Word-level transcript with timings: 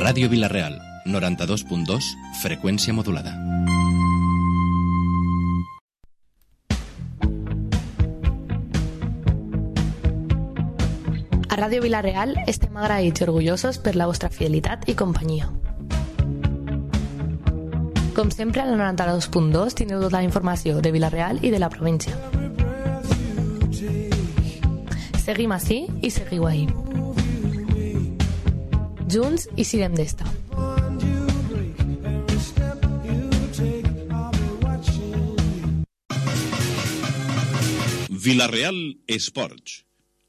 Ràdio 0.00 0.28
Vilareal, 0.30 0.78
92.2, 1.06 2.04
freqüència 2.38 2.94
modulada. 2.94 3.32
A 11.48 11.58
Ràdio 11.58 11.82
Vilareal 11.82 12.36
estem 12.46 12.78
agraïts 12.78 13.18
i 13.18 13.24
orgullosos 13.26 13.82
per 13.82 13.96
la 13.98 14.06
vostra 14.06 14.30
fidelitat 14.30 14.86
i 14.86 14.94
companyia. 14.94 15.50
Com 18.14 18.30
sempre, 18.30 18.62
al 18.62 18.78
92.2 18.78 19.74
tindreu 19.82 20.06
tota 20.06 20.20
la 20.20 20.22
informació 20.28 20.78
de 20.78 20.94
Vilareal 20.94 21.42
i 21.42 21.50
de 21.50 21.58
la 21.58 21.70
província. 21.74 22.14
Seguim 25.18 25.50
així 25.58 25.88
i 26.06 26.10
seguiu 26.14 26.46
ahí. 26.46 26.68
Junts 29.10 29.48
i 29.58 29.64
sirem 29.66 29.94
d'esta. 29.98 30.22
Vilareal 38.08 38.78
Esports. 39.08 39.80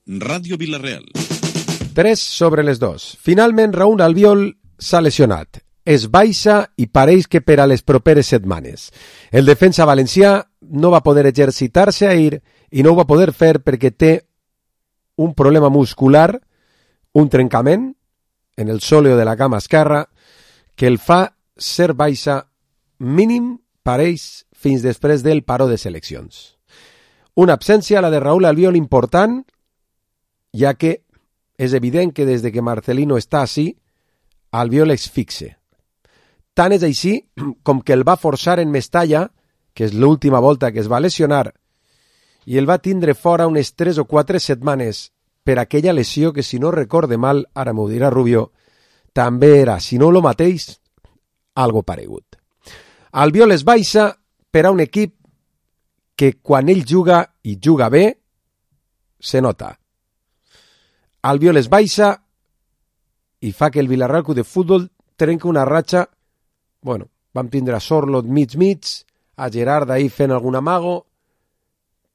Ràdio 0.08 0.58
Vilareal. 0.58 1.06
3 1.94 2.18
sobre 2.18 2.64
les 2.66 2.80
2. 2.82 3.06
Finalment, 3.22 3.76
Raúl 3.78 4.02
Albiol 4.02 4.48
s'ha 4.80 5.04
lesionat. 5.06 5.62
Es 5.86 6.08
baixa 6.10 6.72
i 6.78 6.88
pareix 6.88 7.30
que 7.30 7.46
per 7.46 7.60
a 7.62 7.70
les 7.70 7.86
properes 7.86 8.34
setmanes. 8.34 8.90
El 9.30 9.46
defensa 9.46 9.86
valencià 9.86 10.40
no 10.62 10.90
va 10.90 11.06
poder 11.06 11.28
exercitar-se 11.30 12.10
ahir 12.10 12.42
i 12.72 12.82
no 12.82 12.96
ho 12.96 13.02
va 13.04 13.10
poder 13.10 13.30
fer 13.30 13.60
perquè 13.62 13.94
té 13.94 14.14
un 15.22 15.36
problema 15.38 15.70
muscular, 15.70 16.32
un 17.14 17.30
trencament 17.30 17.92
en 18.58 18.70
el 18.70 18.82
sòleo 18.82 19.18
de 19.18 19.26
la 19.26 19.38
cama 19.38 19.58
esquerra 19.58 20.08
que 20.76 20.88
el 20.88 21.00
fa 21.00 21.36
ser 21.58 21.94
baixa 21.94 22.42
mínim 23.00 23.58
pareix 23.84 24.46
fins 24.54 24.84
després 24.86 25.24
del 25.24 25.44
paró 25.44 25.68
de 25.68 25.78
seleccions. 25.78 26.58
Una 27.36 27.54
absència, 27.54 28.02
la 28.02 28.12
de 28.12 28.20
Raúl 28.20 28.46
Albiol, 28.46 28.76
important, 28.76 29.42
ja 30.54 30.76
que 30.76 31.02
és 31.58 31.74
evident 31.74 32.12
que 32.14 32.26
des 32.26 32.42
de 32.42 32.52
que 32.52 32.62
Marcelino 32.62 33.18
està 33.18 33.42
així, 33.46 33.72
Albiol 34.52 34.92
es 34.92 35.08
fixe. 35.10 35.56
Tant 36.54 36.74
és 36.76 36.84
així 36.84 37.22
com 37.64 37.82
que 37.82 37.94
el 37.94 38.04
va 38.08 38.20
forçar 38.20 38.60
en 38.60 38.72
Mestalla, 38.72 39.30
que 39.74 39.86
és 39.88 39.94
l'última 39.94 40.42
volta 40.44 40.72
que 40.72 40.82
es 40.84 40.90
va 40.92 41.00
lesionar, 41.00 41.54
i 42.46 42.58
el 42.58 42.68
va 42.70 42.82
tindre 42.82 43.14
fora 43.14 43.48
unes 43.48 43.76
3 43.78 44.02
o 44.02 44.06
4 44.10 44.40
setmanes 44.40 45.12
per 45.44 45.58
aquella 45.60 45.94
lesió 45.94 46.34
que, 46.34 46.44
si 46.44 46.60
no 46.60 46.72
recorde 46.72 47.18
mal, 47.18 47.46
ara 47.54 47.74
m'ho 47.74 47.88
dirà 47.90 48.10
Rubio, 48.10 48.52
també 49.14 49.60
era, 49.62 49.80
si 49.80 49.98
no 49.98 50.12
lo 50.12 50.22
mateix, 50.22 50.80
algo 51.56 51.84
paregut. 51.84 52.38
Albiol 53.12 53.52
es 53.52 53.66
baixa 53.68 54.12
per 54.52 54.66
a 54.66 54.72
un 54.72 54.80
equip 54.80 55.16
que 56.16 56.34
quan 56.40 56.70
ell 56.70 56.86
juga 56.88 57.26
i 57.44 57.58
juga 57.60 57.90
bé, 57.90 58.06
se 59.20 59.42
nota. 59.42 59.78
Albiol 61.22 61.58
es 61.58 61.70
baixa 61.70 62.16
i 63.42 63.52
fa 63.52 63.70
que 63.70 63.80
el 63.80 63.88
Villarreal 63.90 64.24
de 64.36 64.44
Futbol 64.44 64.90
trenca 65.16 65.48
una 65.48 65.66
ratxa, 65.66 66.08
bueno, 66.82 67.10
vam 67.34 67.50
tindre 67.50 67.76
a 67.76 67.80
Sorlot 67.80 68.26
mig-mig, 68.26 69.06
a 69.38 69.50
Gerard 69.50 69.90
ahir 69.92 70.10
fent 70.10 70.32
algun 70.32 70.56
amago, 70.56 71.06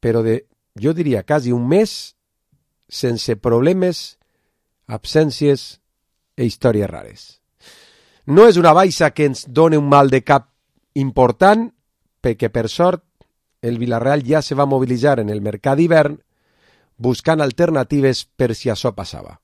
però 0.01 0.23
de, 0.23 0.47
jo 0.75 0.93
diria, 0.95 1.23
quasi 1.23 1.53
un 1.53 1.67
mes 1.69 2.16
sense 2.89 3.37
problemes, 3.37 4.19
absències 4.87 5.81
i 6.37 6.47
històries 6.47 6.91
rares. 6.91 7.25
No 8.27 8.47
és 8.47 8.57
una 8.59 8.75
baixa 8.75 9.13
que 9.15 9.27
ens 9.27 9.47
doni 9.47 9.79
un 9.79 9.89
mal 9.89 10.11
de 10.11 10.23
cap 10.23 10.51
important, 10.95 11.69
perquè 12.21 12.51
per 12.51 12.69
sort 12.69 13.05
el 13.63 13.79
Villarreal 13.79 14.23
ja 14.27 14.43
se 14.43 14.55
va 14.55 14.67
mobilitzar 14.67 15.21
en 15.21 15.31
el 15.31 15.43
mercat 15.43 15.79
d'hivern 15.79 16.19
buscant 16.97 17.43
alternatives 17.43 18.25
per 18.25 18.55
si 18.55 18.71
això 18.71 18.95
passava. 18.95 19.41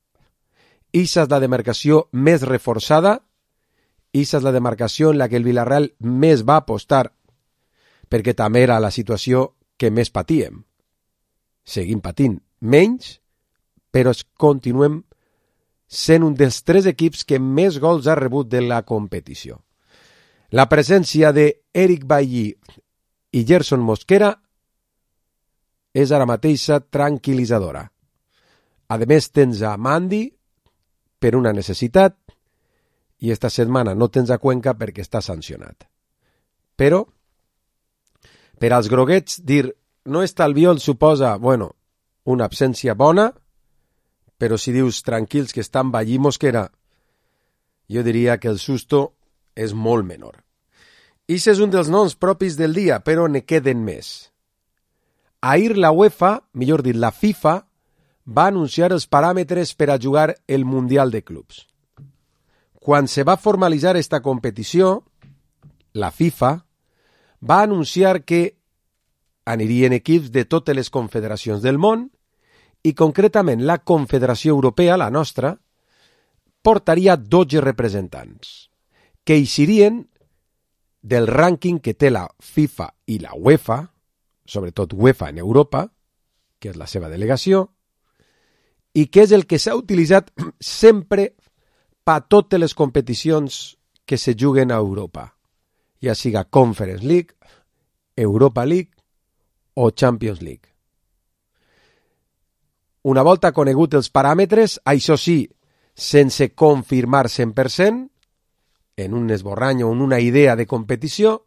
Issa 0.93 1.23
és 1.23 1.31
la 1.31 1.39
demarcació 1.39 2.07
més 2.11 2.43
reforçada, 2.45 3.19
Issa 4.13 4.37
és 4.37 4.43
la 4.45 4.53
demarcació 4.53 5.09
en 5.09 5.17
la 5.17 5.27
que 5.29 5.39
el 5.39 5.45
Villarreal 5.47 5.89
més 5.99 6.43
va 6.45 6.59
apostar, 6.61 7.07
perquè 8.09 8.35
també 8.37 8.61
era 8.61 8.79
la 8.79 8.91
situació 8.91 9.55
que 9.77 9.89
més 9.89 10.11
patíem. 10.13 10.61
Seguim 11.65 12.01
patint 12.03 12.37
menys, 12.61 13.22
però 13.93 14.13
continuem 14.41 15.01
sent 15.85 16.25
un 16.25 16.33
dels 16.33 16.63
tres 16.65 16.87
equips 16.89 17.21
que 17.29 17.37
més 17.39 17.77
gols 17.79 18.07
ha 18.09 18.17
rebut 18.17 18.49
de 18.49 18.63
la 18.65 18.81
competició. 18.81 19.59
La 20.53 20.65
presència 20.69 21.31
d'Eric 21.33 22.05
Bailly 22.09 22.47
i 23.33 23.43
Gerson 23.45 23.81
Mosquera 23.85 24.33
és 25.93 26.11
ara 26.11 26.25
mateixa 26.29 26.79
tranquil·litzadora. 26.81 27.83
A 28.89 28.97
més, 29.05 29.29
tens 29.29 29.61
a 29.61 29.75
Mandy 29.77 30.25
per 31.21 31.35
una 31.37 31.53
necessitat 31.53 32.17
i 33.23 33.31
esta 33.31 33.49
setmana 33.49 33.93
no 33.95 34.09
tens 34.09 34.33
a 34.33 34.39
Cuenca 34.41 34.73
perquè 34.77 35.05
està 35.05 35.21
sancionat. 35.21 35.85
Però, 36.75 37.03
per 38.59 38.73
als 38.73 38.89
groguets, 38.89 39.39
dir 39.45 39.69
no 40.09 40.25
està 40.25 40.45
el 40.49 40.57
viol 40.57 40.81
suposa, 40.81 41.37
bueno, 41.37 41.71
una 42.25 42.49
absència 42.49 42.97
bona, 42.97 43.29
però 44.37 44.57
si 44.57 44.73
dius 44.75 45.03
tranquils 45.03 45.53
que 45.53 45.61
estan 45.61 45.91
Ballí 45.91 46.19
Mosquera, 46.19 46.69
jo 47.89 48.03
diria 48.03 48.37
que 48.39 48.49
el 48.49 48.59
susto 48.59 49.13
és 49.55 49.73
molt 49.73 50.05
menor. 50.05 50.41
Ix 51.27 51.47
és 51.47 51.59
un 51.63 51.71
dels 51.71 51.89
noms 51.89 52.15
propis 52.19 52.57
del 52.59 52.73
dia, 52.75 52.99
però 52.99 53.27
ne 53.31 53.45
queden 53.45 53.83
més. 53.85 54.31
Ahir 55.41 55.77
la 55.77 55.91
UEFA, 55.91 56.39
millor 56.53 56.83
dit 56.83 56.95
la 56.95 57.11
FIFA, 57.11 57.61
va 58.25 58.47
anunciar 58.47 58.91
els 58.91 59.07
paràmetres 59.07 59.73
per 59.75 59.89
a 59.91 59.99
jugar 59.99 60.33
el 60.47 60.65
Mundial 60.65 61.11
de 61.11 61.23
Clubs. 61.23 61.67
Quan 62.79 63.07
se 63.07 63.23
va 63.23 63.37
formalitzar 63.37 63.95
esta 63.97 64.21
competició, 64.21 65.03
la 65.93 66.11
FIFA 66.11 66.65
va 67.43 67.61
anunciar 67.61 68.23
que 68.23 68.57
anirien 69.45 69.93
equips 69.93 70.31
de 70.31 70.45
totes 70.45 70.75
les 70.75 70.89
confederacions 70.89 71.61
del 71.61 71.77
món 71.77 72.09
i 72.83 72.93
concretament 72.93 73.63
la 73.63 73.79
Confederació 73.79 74.53
Europea, 74.53 74.97
la 74.99 75.09
nostra, 75.09 75.53
portaria 76.63 77.15
12 77.17 77.61
representants, 77.63 78.69
que 79.23 79.35
eixirien 79.39 80.03
del 81.03 81.27
rànquing 81.27 81.79
que 81.83 81.95
té 81.95 82.11
la 82.11 82.25
FIFA 82.39 82.89
i 83.11 83.19
la 83.23 83.35
UEFA, 83.35 83.79
sobretot 84.45 84.95
UEFA 84.95 85.29
en 85.31 85.39
Europa, 85.43 85.87
que 86.59 86.71
és 86.71 86.79
la 86.79 86.87
seva 86.87 87.11
delegació, 87.11 87.67
i 88.95 89.07
que 89.07 89.23
és 89.25 89.31
el 89.35 89.47
que 89.47 89.59
s'ha 89.59 89.75
utilitzat 89.75 90.31
sempre 90.59 91.33
per 92.03 92.19
totes 92.27 92.59
les 92.59 92.75
competicions 92.75 93.77
que 94.05 94.17
se 94.17 94.35
juguen 94.39 94.71
a 94.71 94.79
Europa, 94.83 95.31
ja 96.03 96.15
siga 96.15 96.43
Conference 96.43 97.05
League, 97.07 97.35
Europa 98.15 98.65
League 98.65 98.91
o 99.73 99.91
Champions 99.91 100.41
League. 100.41 100.72
Una 103.03 103.21
volta 103.21 103.51
conegut 103.51 103.97
els 103.99 104.07
paràmetres, 104.09 104.77
això 104.87 105.17
sí, 105.19 105.43
sense 105.93 106.53
confirmar 106.55 107.27
100%, 107.27 108.07
en 108.95 109.13
un 109.17 109.29
esborrany 109.33 109.83
o 109.83 109.91
en 109.91 110.01
una 110.01 110.19
idea 110.21 110.55
de 110.55 110.65
competició, 110.65 111.41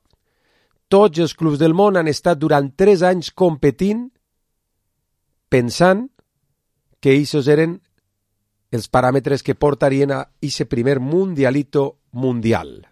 tots 0.88 1.18
els 1.18 1.34
clubs 1.34 1.58
del 1.58 1.74
món 1.74 1.96
han 1.96 2.10
estat 2.10 2.38
durant 2.38 2.68
3 2.76 3.02
anys 3.08 3.32
competint 3.32 4.06
pensant 5.48 6.06
que 7.00 7.14
aquests 7.14 7.48
eren 7.48 7.78
els 8.74 8.90
paràmetres 8.92 9.42
que 9.46 9.54
portarien 9.54 10.12
a 10.12 10.20
aquest 10.26 10.68
primer 10.68 10.98
mundialito 11.00 12.02
mundial. 12.12 12.86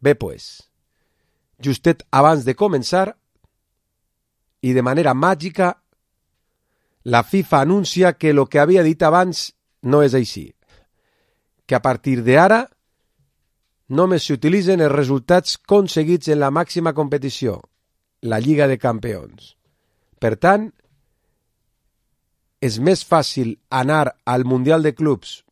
Bé, 0.00 0.14
pues, 0.14 0.68
justet 1.58 2.04
abans 2.12 2.44
de 2.44 2.54
començar, 2.54 3.16
i 4.64 4.72
de 4.72 4.82
manera 4.82 5.12
màgica 5.12 5.74
la 7.04 7.22
FIFA 7.22 7.60
anuncia 7.60 8.14
que 8.14 8.30
el 8.30 8.42
que 8.48 8.60
havia 8.60 8.82
dit 8.82 9.02
abans 9.02 9.52
no 9.82 10.02
és 10.02 10.14
així. 10.16 10.48
Que 11.66 11.76
a 11.76 11.82
partir 11.84 12.22
d'ara 12.24 12.64
només 13.88 14.24
s'utilitzen 14.24 14.80
els 14.80 14.92
resultats 14.92 15.58
aconseguits 15.62 16.32
en 16.32 16.40
la 16.40 16.50
màxima 16.50 16.94
competició, 16.96 17.60
la 18.22 18.40
Lliga 18.40 18.66
de 18.68 18.78
Campions. 18.80 19.54
Per 20.18 20.36
tant, 20.40 20.70
és 22.64 22.80
més 22.80 23.04
fàcil 23.04 23.58
anar 23.68 24.16
al 24.24 24.48
Mundial 24.48 24.82
de 24.82 24.94
Clubs 24.96 25.44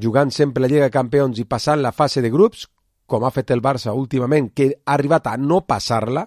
jugant 0.00 0.30
sempre 0.32 0.62
la 0.62 0.68
Lliga 0.68 0.88
de 0.88 0.94
Campions 0.94 1.38
i 1.38 1.44
passant 1.44 1.82
la 1.82 1.92
fase 1.92 2.22
de 2.24 2.30
grups, 2.32 2.66
com 3.06 3.24
ha 3.24 3.32
fet 3.34 3.50
el 3.50 3.62
Barça 3.62 3.92
últimament, 3.92 4.50
que 4.54 4.70
ha 4.72 4.94
arribat 4.94 5.26
a 5.28 5.36
no 5.36 5.60
passar-la, 5.66 6.24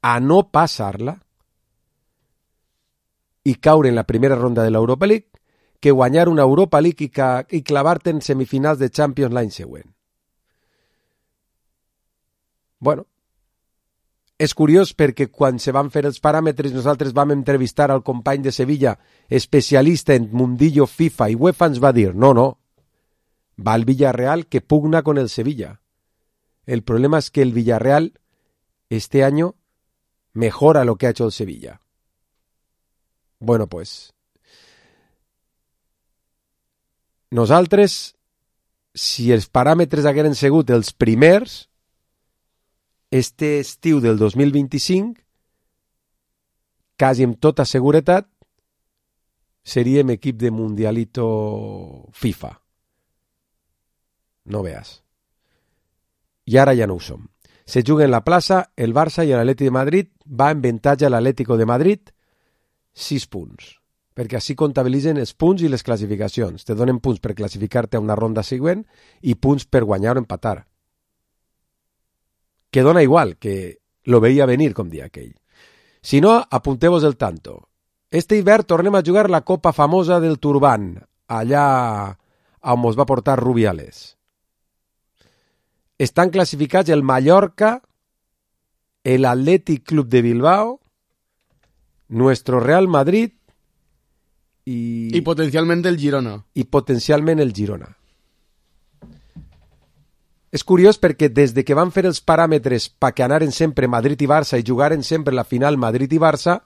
a 0.00 0.14
no 0.20 0.42
passar-la, 0.50 1.18
i 3.44 3.54
caure 3.56 3.88
en 3.88 3.94
la 3.94 4.04
primera 4.04 4.36
ronda 4.36 4.62
de 4.62 4.70
l'Europa 4.70 5.06
League 5.06 5.30
que 5.80 5.90
guanyar 5.90 6.28
una 6.28 6.42
Europa 6.42 6.80
League 6.80 7.04
i, 7.04 7.08
ca 7.08 7.46
en 7.48 8.20
semifinals 8.20 8.78
de 8.78 8.90
Champions 8.90 9.32
l'any 9.32 9.50
següent. 9.50 9.88
Bueno, 12.78 13.06
és 14.40 14.54
curiós 14.54 14.94
perquè 14.96 15.28
quan 15.28 15.58
se 15.58 15.72
van 15.72 15.90
fer 15.90 16.06
els 16.08 16.20
paràmetres 16.20 16.72
nosaltres 16.72 17.12
vam 17.12 17.32
entrevistar 17.32 17.90
al 17.90 18.02
company 18.02 18.42
de 18.42 18.52
Sevilla, 18.52 18.98
especialista 19.28 20.14
en 20.14 20.30
mundillo 20.32 20.86
FIFA 20.86 21.28
i 21.30 21.34
UEFA, 21.36 21.66
ens 21.66 21.80
va 21.82 21.92
dir, 21.92 22.14
no, 22.14 22.32
no, 22.32 22.46
va 23.56 23.74
al 23.74 23.84
Villarreal 23.84 24.46
que 24.46 24.60
pugna 24.60 25.02
con 25.02 25.18
el 25.18 25.28
Sevilla. 25.28 25.80
El 26.64 26.82
problema 26.82 27.18
es 27.18 27.30
que 27.30 27.42
el 27.42 27.52
Villarreal 27.52 28.14
este 28.88 29.24
año 29.24 29.56
mejora 30.32 30.84
lo 30.84 30.96
que 30.96 31.06
ha 31.06 31.10
hecho 31.10 31.26
el 31.26 31.32
Sevilla. 31.32 31.80
Bueno, 33.40 33.66
pues 33.66 34.12
nosaltres, 37.30 38.16
si 38.94 39.30
els 39.32 39.48
paràmetres 39.48 40.04
hagueren 40.04 40.36
sigut 40.36 40.70
els 40.70 40.92
primers, 40.92 41.70
este 43.10 43.58
estiu 43.60 44.00
del 44.04 44.18
2025, 44.18 45.16
quasi 47.00 47.24
amb 47.24 47.40
tota 47.40 47.64
seguretat, 47.64 48.28
seríem 49.64 50.12
equip 50.12 50.36
de 50.36 50.50
Mundialito 50.50 51.26
FIFA. 52.12 52.52
No 54.52 54.62
veas. 54.62 55.00
I 56.44 56.58
ara 56.58 56.74
ja 56.76 56.86
no 56.86 56.98
ho 56.98 57.00
som. 57.00 57.28
Se 57.64 57.84
juga 57.86 58.04
en 58.04 58.10
la 58.10 58.24
plaça, 58.26 58.72
el 58.76 58.92
Barça 58.92 59.24
i 59.24 59.30
l'Atleti 59.30 59.68
de 59.68 59.70
Madrid 59.70 60.08
va 60.26 60.50
en 60.50 60.58
avantatge 60.58 61.08
l'Atlético 61.08 61.56
de 61.56 61.66
Madrid 61.66 62.10
6 62.94 63.26
punts, 63.30 63.76
perquè 64.14 64.38
així 64.38 64.56
comptabilitzen 64.58 65.20
els 65.20 65.34
punts 65.34 65.62
i 65.62 65.70
les 65.70 65.84
classificacions. 65.86 66.64
Te 66.64 66.74
donen 66.74 67.00
punts 67.00 67.20
per 67.20 67.36
classificar-te 67.38 67.96
a 67.96 68.04
una 68.04 68.16
ronda 68.18 68.42
següent 68.42 68.84
i 69.22 69.36
punts 69.36 69.66
per 69.66 69.84
guanyar 69.84 70.16
o 70.16 70.22
empatar. 70.24 70.66
Que 72.70 72.82
dona 72.86 73.02
igual, 73.02 73.36
que 73.38 73.80
lo 74.04 74.20
veia 74.20 74.46
venir, 74.46 74.74
com 74.74 74.90
dia 74.90 75.06
aquell. 75.10 75.34
Si 76.02 76.20
no, 76.20 76.38
apunteu-vos 76.38 77.04
el 77.04 77.16
tanto. 77.16 77.68
Este 78.10 78.36
hivern 78.36 78.66
tornem 78.66 78.94
a 78.94 79.02
jugar 79.06 79.28
la 79.30 79.42
copa 79.42 79.72
famosa 79.72 80.18
del 80.20 80.38
Turban, 80.38 80.96
allà 81.28 82.16
on 82.60 82.84
ens 82.84 82.98
va 82.98 83.06
portar 83.06 83.38
Rubiales. 83.38 84.16
Estan 85.98 86.30
classificats 86.30 86.90
el 86.90 87.04
Mallorca, 87.04 87.82
el 89.04 89.24
Athletic 89.24 89.84
Club 89.84 90.08
de 90.08 90.22
Bilbao, 90.22 90.80
nuestro 92.10 92.60
Real 92.60 92.88
Madrid 92.88 93.30
y, 94.64 95.16
Y 95.16 95.20
potencialmente 95.22 95.88
el 95.88 95.98
Girona. 95.98 96.44
i 96.54 96.64
potencialment 96.64 97.40
el 97.40 97.54
Girona. 97.54 97.96
És 100.50 100.64
curiós 100.66 100.98
perquè 100.98 101.30
des 101.30 101.54
de 101.54 101.62
que 101.64 101.78
van 101.78 101.92
fer 101.94 102.04
els 102.10 102.18
paràmetres 102.26 102.90
perquè 102.90 103.24
anaren 103.24 103.54
sempre 103.54 103.88
Madrid 103.88 104.20
i 104.20 104.26
Barça 104.26 104.58
i 104.58 104.66
jugaren 104.66 105.04
sempre 105.06 105.34
la 105.34 105.46
final 105.46 105.78
Madrid 105.78 106.12
i 106.12 106.18
Barça, 106.18 106.58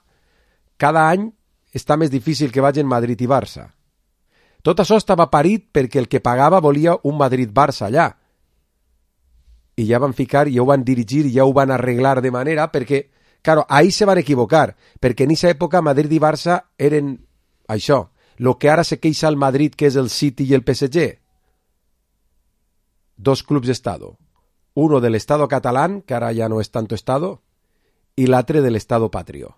cada 0.77 1.07
any 1.07 1.29
està 1.71 1.95
més 1.95 2.09
difícil 2.09 2.51
que 2.51 2.65
vagin 2.65 2.89
Madrid 2.89 3.21
i 3.21 3.29
Barça. 3.29 3.69
Tot 4.65 4.81
això 4.81 4.97
estava 4.97 5.29
parit 5.29 5.67
perquè 5.71 6.01
el 6.01 6.09
que 6.09 6.23
pagava 6.25 6.59
volia 6.59 6.97
un 7.03 7.19
Madrid-Barça 7.19 7.85
allà. 7.85 8.09
I 9.77 9.85
ja 9.85 9.99
van 10.01 10.15
ficar, 10.17 10.47
ja 10.49 10.63
ho 10.63 10.65
van 10.65 10.83
dirigir, 10.83 11.27
ja 11.29 11.45
ho 11.45 11.53
van 11.53 11.69
arreglar 11.69 12.21
de 12.21 12.31
manera 12.31 12.71
perquè, 12.71 13.03
claro, 13.45 13.65
ahí 13.69 13.91
se 13.91 14.05
van 14.09 14.17
equivocar, 14.17 14.75
perquè 14.99 15.23
en 15.23 15.35
aquesta 15.35 15.51
època 15.53 15.83
Madrid 15.85 16.11
i 16.11 16.19
Barça 16.19 16.63
eren 16.81 17.19
això, 17.69 18.07
lo 18.41 18.57
que 18.57 18.71
ara 18.73 18.83
se 18.83 18.97
queixa 18.99 19.29
el 19.29 19.37
Madrid 19.37 19.75
que 19.77 19.85
és 19.85 19.95
el 19.95 20.09
City 20.09 20.47
i 20.49 20.55
el 20.57 20.65
PSG. 20.65 21.19
Dos 23.15 23.43
clubs 23.43 23.69
d'estado. 23.69 24.17
Uno 24.73 24.99
del 24.99 25.13
Estado 25.13 25.47
catalán, 25.47 26.01
que 26.01 26.15
ara 26.17 26.33
ja 26.33 26.49
no 26.49 26.59
és 26.59 26.71
tanto 26.73 26.97
Estado, 26.97 27.43
i 28.17 28.25
l'altre 28.25 28.65
de 28.65 28.71
l'Estado 28.73 29.11
patrio. 29.11 29.55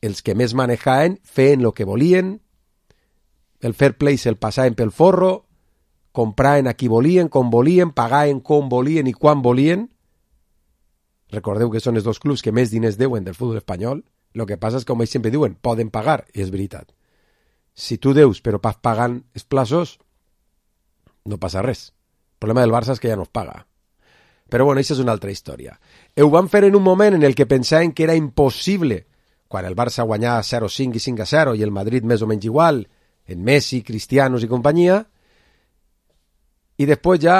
Els 0.00 0.22
que 0.22 0.38
més 0.38 0.54
manejaven 0.54 1.18
feien 1.24 1.60
lo 1.62 1.74
que 1.74 1.84
volien, 1.84 2.38
el 3.60 3.74
fair 3.74 3.96
play 3.98 4.16
se'l 4.16 4.38
passaven 4.38 4.78
pel 4.78 4.94
forro, 4.94 5.46
compraven 6.12 6.70
a 6.70 6.74
qui 6.78 6.86
volien, 6.86 7.28
com 7.28 7.50
volien, 7.50 7.90
pagaven 7.90 8.40
com 8.40 8.70
volien 8.70 9.10
i 9.10 9.12
quan 9.12 9.42
volien. 9.42 9.88
Recordeu 11.32 11.70
que 11.72 11.80
són 11.80 11.96
els 11.96 12.04
dos 12.04 12.20
clubs 12.20 12.44
que 12.44 12.52
més 12.52 12.70
diners 12.70 12.98
deuen 13.00 13.24
del 13.24 13.36
futbol 13.36 13.56
espanyol. 13.60 14.02
Lo 14.36 14.46
que 14.48 14.58
passa 14.60 14.78
és 14.80 14.84
que, 14.84 14.92
com 14.92 15.02
ells 15.04 15.12
sempre 15.12 15.32
diuen, 15.32 15.56
poden 15.60 15.90
pagar, 15.92 16.22
i 16.32 16.44
és 16.44 16.52
veritat. 16.52 16.92
Si 17.74 17.98
tu 17.98 18.12
deus 18.12 18.40
però 18.44 18.60
vas 18.60 18.78
pagant 18.80 19.18
els 19.34 19.44
plaços, 19.48 19.98
no 21.24 21.38
passa 21.40 21.62
res. 21.64 21.90
El 22.36 22.44
problema 22.44 22.64
del 22.64 22.74
Barça 22.74 22.96
és 22.96 23.00
que 23.00 23.08
ja 23.08 23.16
no 23.16 23.24
es 23.28 23.32
paga. 23.32 23.62
Però 24.52 24.66
bueno, 24.68 24.82
això 24.82 24.92
és 24.92 25.00
una 25.00 25.14
altra 25.14 25.32
història. 25.32 25.78
Ho 26.20 26.28
van 26.28 26.50
fer 26.52 26.66
en 26.66 26.76
un 26.76 26.84
moment 26.84 27.14
en 27.16 27.22
el 27.22 27.34
que 27.34 27.48
pensaven 27.48 27.92
que 27.92 28.04
era 28.04 28.16
impossible, 28.18 29.06
quan 29.48 29.64
el 29.64 29.76
Barça 29.76 30.04
guanyava 30.04 30.42
0-5 30.44 30.98
i 30.98 31.00
5-0 31.00 31.56
i 31.56 31.64
el 31.64 31.72
Madrid 31.72 32.04
més 32.04 32.20
o 32.20 32.28
menys 32.28 32.44
igual, 32.48 32.82
en 33.24 33.44
Messi, 33.44 33.82
Cristianos 33.82 34.44
i 34.44 34.50
companyia, 34.50 34.98
i 36.76 36.88
després 36.88 37.20
ja 37.22 37.36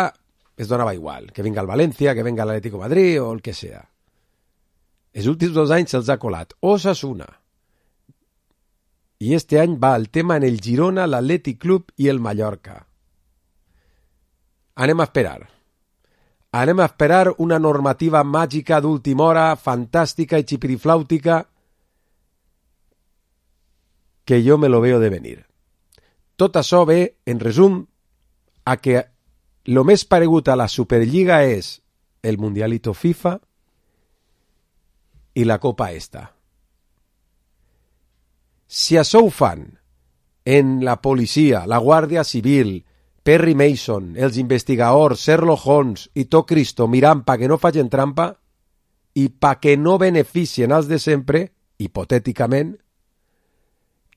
es 0.62 0.70
donava 0.70 0.94
igual, 0.94 1.30
que 1.32 1.42
vinga 1.44 1.62
el 1.62 1.68
València, 1.70 2.14
que 2.14 2.24
vinga 2.26 2.46
l'Atlético 2.46 2.80
Madrid 2.80 3.20
o 3.22 3.30
el 3.32 3.42
que 3.42 3.54
sea. 3.54 3.82
Els 5.12 5.28
últims 5.28 5.52
dos 5.52 5.70
anys 5.74 5.92
se'ls 5.92 6.08
ha 6.08 6.18
colat 6.18 6.54
Osasuna. 6.60 7.28
I 9.22 9.34
este 9.36 9.60
any 9.60 9.76
va 9.78 9.94
el 9.96 10.08
tema 10.10 10.38
en 10.40 10.46
el 10.48 10.58
Girona, 10.60 11.06
l'Atlètic 11.06 11.60
Club 11.62 11.92
i 11.96 12.08
el 12.08 12.18
Mallorca. 12.20 12.80
Anem 14.74 15.02
a 15.02 15.06
esperar. 15.10 15.40
Anem 16.52 16.80
a 16.80 16.88
esperar 16.88 17.34
una 17.38 17.58
normativa 17.58 18.24
màgica 18.24 18.80
d'última 18.80 19.24
hora, 19.28 19.46
fantàstica 19.56 20.40
i 20.40 20.48
xipiriflàutica, 20.48 21.44
que 24.24 24.42
jo 24.44 24.58
me 24.58 24.68
lo 24.68 24.80
veo 24.80 24.98
de 25.00 25.10
venir. 25.10 25.38
Tot 26.36 26.56
això 26.56 26.84
ve, 26.88 27.16
en 27.26 27.40
resum, 27.40 27.82
a 28.64 28.76
que 28.76 29.11
lo 29.66 29.84
més 29.84 30.04
paregut 30.04 30.48
a 30.48 30.56
la 30.58 30.68
Superliga 30.68 31.42
és 31.46 31.76
el 32.22 32.38
Mundialito 32.38 32.94
FIFA 32.94 33.36
i 35.38 35.44
la 35.44 35.58
Copa 35.62 35.90
esta. 35.92 36.28
Si 38.66 38.96
això 38.98 39.22
ho 39.22 39.30
fan 39.30 39.66
en 40.44 40.80
la 40.84 40.96
policia, 41.00 41.66
la 41.66 41.78
Guàrdia 41.78 42.24
Civil, 42.24 42.80
Perry 43.22 43.54
Mason, 43.54 44.16
els 44.16 44.36
investigadors, 44.40 45.22
Sherlock 45.22 45.66
Holmes 45.66 46.08
i 46.18 46.24
tot 46.26 46.48
Cristo 46.48 46.88
mirant 46.88 47.22
pa 47.22 47.36
que 47.38 47.50
no 47.50 47.60
facin 47.62 47.90
trampa 47.92 48.32
i 49.14 49.28
pa 49.28 49.58
que 49.60 49.76
no 49.76 49.98
beneficien 50.00 50.72
els 50.72 50.88
de 50.90 50.98
sempre, 50.98 51.44
hipotèticament, 51.78 52.74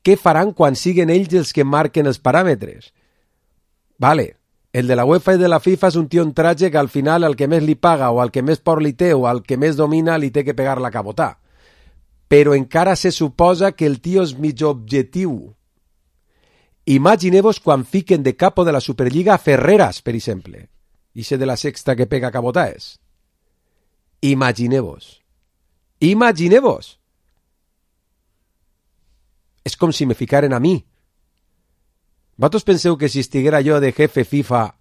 què 0.05 0.15
faran 0.17 0.53
quan 0.53 0.77
siguen 0.77 1.09
ells 1.09 1.33
els 1.33 1.53
que 1.53 1.65
marquen 1.65 2.07
els 2.09 2.21
paràmetres? 2.21 2.91
Vale, 4.01 4.35
el 4.75 4.87
de 4.87 4.95
la 4.97 5.05
UEFA 5.05 5.37
i 5.37 5.39
de 5.39 5.47
la 5.47 5.61
FIFA 5.63 5.87
és 5.87 5.95
un 5.95 6.09
tio 6.11 6.23
en 6.25 6.33
traje 6.35 6.67
que 6.67 6.75
al 6.77 6.89
final 6.91 7.23
al 7.23 7.37
que 7.39 7.47
més 7.47 7.61
li 7.63 7.77
paga 7.79 8.09
o 8.11 8.17
al 8.19 8.27
que 8.35 8.41
més 8.43 8.59
por 8.59 8.81
li 8.83 8.89
té 8.91 9.13
o 9.15 9.21
al 9.23 9.37
que 9.47 9.55
més 9.55 9.77
domina 9.79 10.17
li 10.19 10.33
té 10.35 10.41
que 10.43 10.55
pegar 10.57 10.81
la 10.83 10.89
cabotà. 10.91 11.29
Però 12.27 12.51
encara 12.57 12.97
se 12.99 13.13
suposa 13.15 13.69
que 13.71 13.85
el 13.87 14.01
tio 14.03 14.25
és 14.27 14.33
mig 14.35 14.59
objectiu. 14.67 15.53
Imagineu-vos 16.91 17.61
quan 17.63 17.85
fiquen 17.87 18.25
de 18.25 18.35
capo 18.35 18.65
de 18.67 18.73
la 18.75 18.81
Superliga 18.83 19.37
Ferreras, 19.37 20.01
per 20.01 20.11
exemple. 20.19 20.67
Ixe 21.13 21.37
de 21.39 21.47
la 21.47 21.55
sexta 21.55 21.95
que 21.95 22.09
pega 22.11 22.33
cabotàs. 22.35 22.97
Imagineu-vos. 24.27 25.21
Imagineu-vos. 26.03 26.97
És 29.63 29.79
com 29.79 29.95
si 29.95 30.03
me 30.05 30.19
ficaren 30.19 30.51
a 30.51 30.59
mi. 30.59 30.75
Vosaltres 32.37 32.65
penseu 32.67 32.97
que 32.97 33.07
si 33.07 33.21
estiguera 33.23 33.63
jo 33.63 33.79
de 33.79 33.93
jefe 33.95 34.25
FIFA 34.27 34.75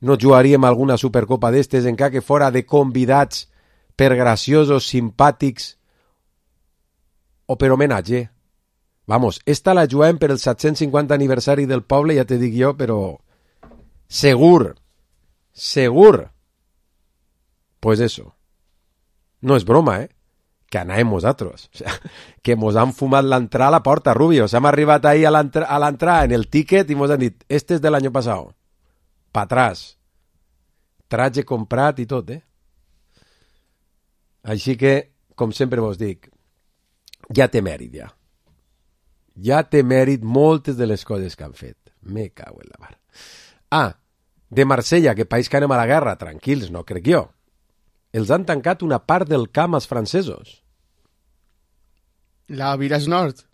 no 0.00 0.16
jugaríem 0.18 0.64
alguna 0.64 0.96
supercopa 0.98 1.52
d'estes 1.54 1.86
encara 1.86 2.10
que 2.10 2.22
fora 2.22 2.50
de 2.50 2.64
convidats 2.66 3.46
per 3.98 4.14
graciosos, 4.14 4.86
simpàtics 4.90 5.76
o 7.46 7.56
per 7.58 7.70
homenatge? 7.70 8.28
Vamos, 9.06 9.40
esta 9.46 9.72
la 9.74 9.86
juguem 9.86 10.18
per 10.18 10.30
el 10.34 10.38
750 10.38 11.14
aniversari 11.14 11.64
del 11.66 11.82
poble, 11.82 12.18
ja 12.18 12.26
te 12.26 12.36
dic 12.38 12.52
jo, 12.58 12.74
però 12.76 13.16
segur, 14.06 14.74
segur. 15.52 16.28
Pues 17.80 18.00
eso. 18.00 18.34
No 19.40 19.56
és 19.56 19.64
broma, 19.64 20.02
eh? 20.02 20.10
Que 20.68 20.78
anàvem 20.80 21.08
nosaltres. 21.08 21.68
O 21.72 21.78
sea, 21.80 21.92
que 22.42 22.56
mos 22.56 22.76
han 22.76 22.92
fumat 22.92 23.24
l'entrada 23.24 23.72
a 23.72 23.76
la 23.78 23.82
porta, 23.82 24.14
Rubio. 24.14 24.44
O 24.44 24.56
hem 24.56 24.68
arribat 24.68 25.06
ahí 25.06 25.24
a 25.24 25.32
l'entrada 25.32 26.24
en 26.24 26.32
el 26.36 26.48
ticket 26.48 26.90
i 26.90 26.96
mos 26.96 27.10
han 27.10 27.24
dit, 27.24 27.44
este 27.48 27.78
és 27.78 27.84
de 27.84 27.90
l'any 27.90 28.10
passat. 28.12 28.52
Pa 29.32 29.46
atrás. 29.46 29.96
Traje 31.08 31.44
comprat 31.48 32.00
i 32.00 32.06
tot, 32.06 32.30
eh? 32.30 32.42
Així 34.48 34.76
que, 34.80 34.94
com 35.34 35.52
sempre 35.52 35.80
vos 35.80 35.98
dic, 36.00 36.28
ja 37.34 37.48
té 37.48 37.62
mèrit, 37.64 37.94
ja. 37.96 38.10
Ja 39.44 39.62
té 39.64 39.82
mèrit 39.84 40.24
moltes 40.24 40.76
de 40.76 40.86
les 40.86 41.04
coses 41.04 41.36
que 41.36 41.44
han 41.44 41.56
fet. 41.56 41.78
Me 42.02 42.28
cago 42.30 42.60
en 42.62 42.68
la 42.72 42.80
mar. 42.80 42.94
Ah, 43.70 43.96
de 44.50 44.64
Marsella, 44.64 45.14
que 45.14 45.26
país 45.26 45.48
que 45.48 45.58
anem 45.58 45.72
a 45.72 45.80
la 45.80 45.86
guerra, 45.86 46.16
tranquils, 46.16 46.70
no 46.70 46.84
crec 46.84 47.08
jo. 47.08 47.26
Els 48.16 48.30
han 48.32 48.44
tancat 48.48 48.82
una 48.82 48.98
part 49.04 49.28
del 49.28 49.50
camp 49.52 49.74
als 49.76 49.86
francesos. 49.86 50.62
La 52.48 52.74
Viras 52.80 53.06
Nord. 53.08 53.44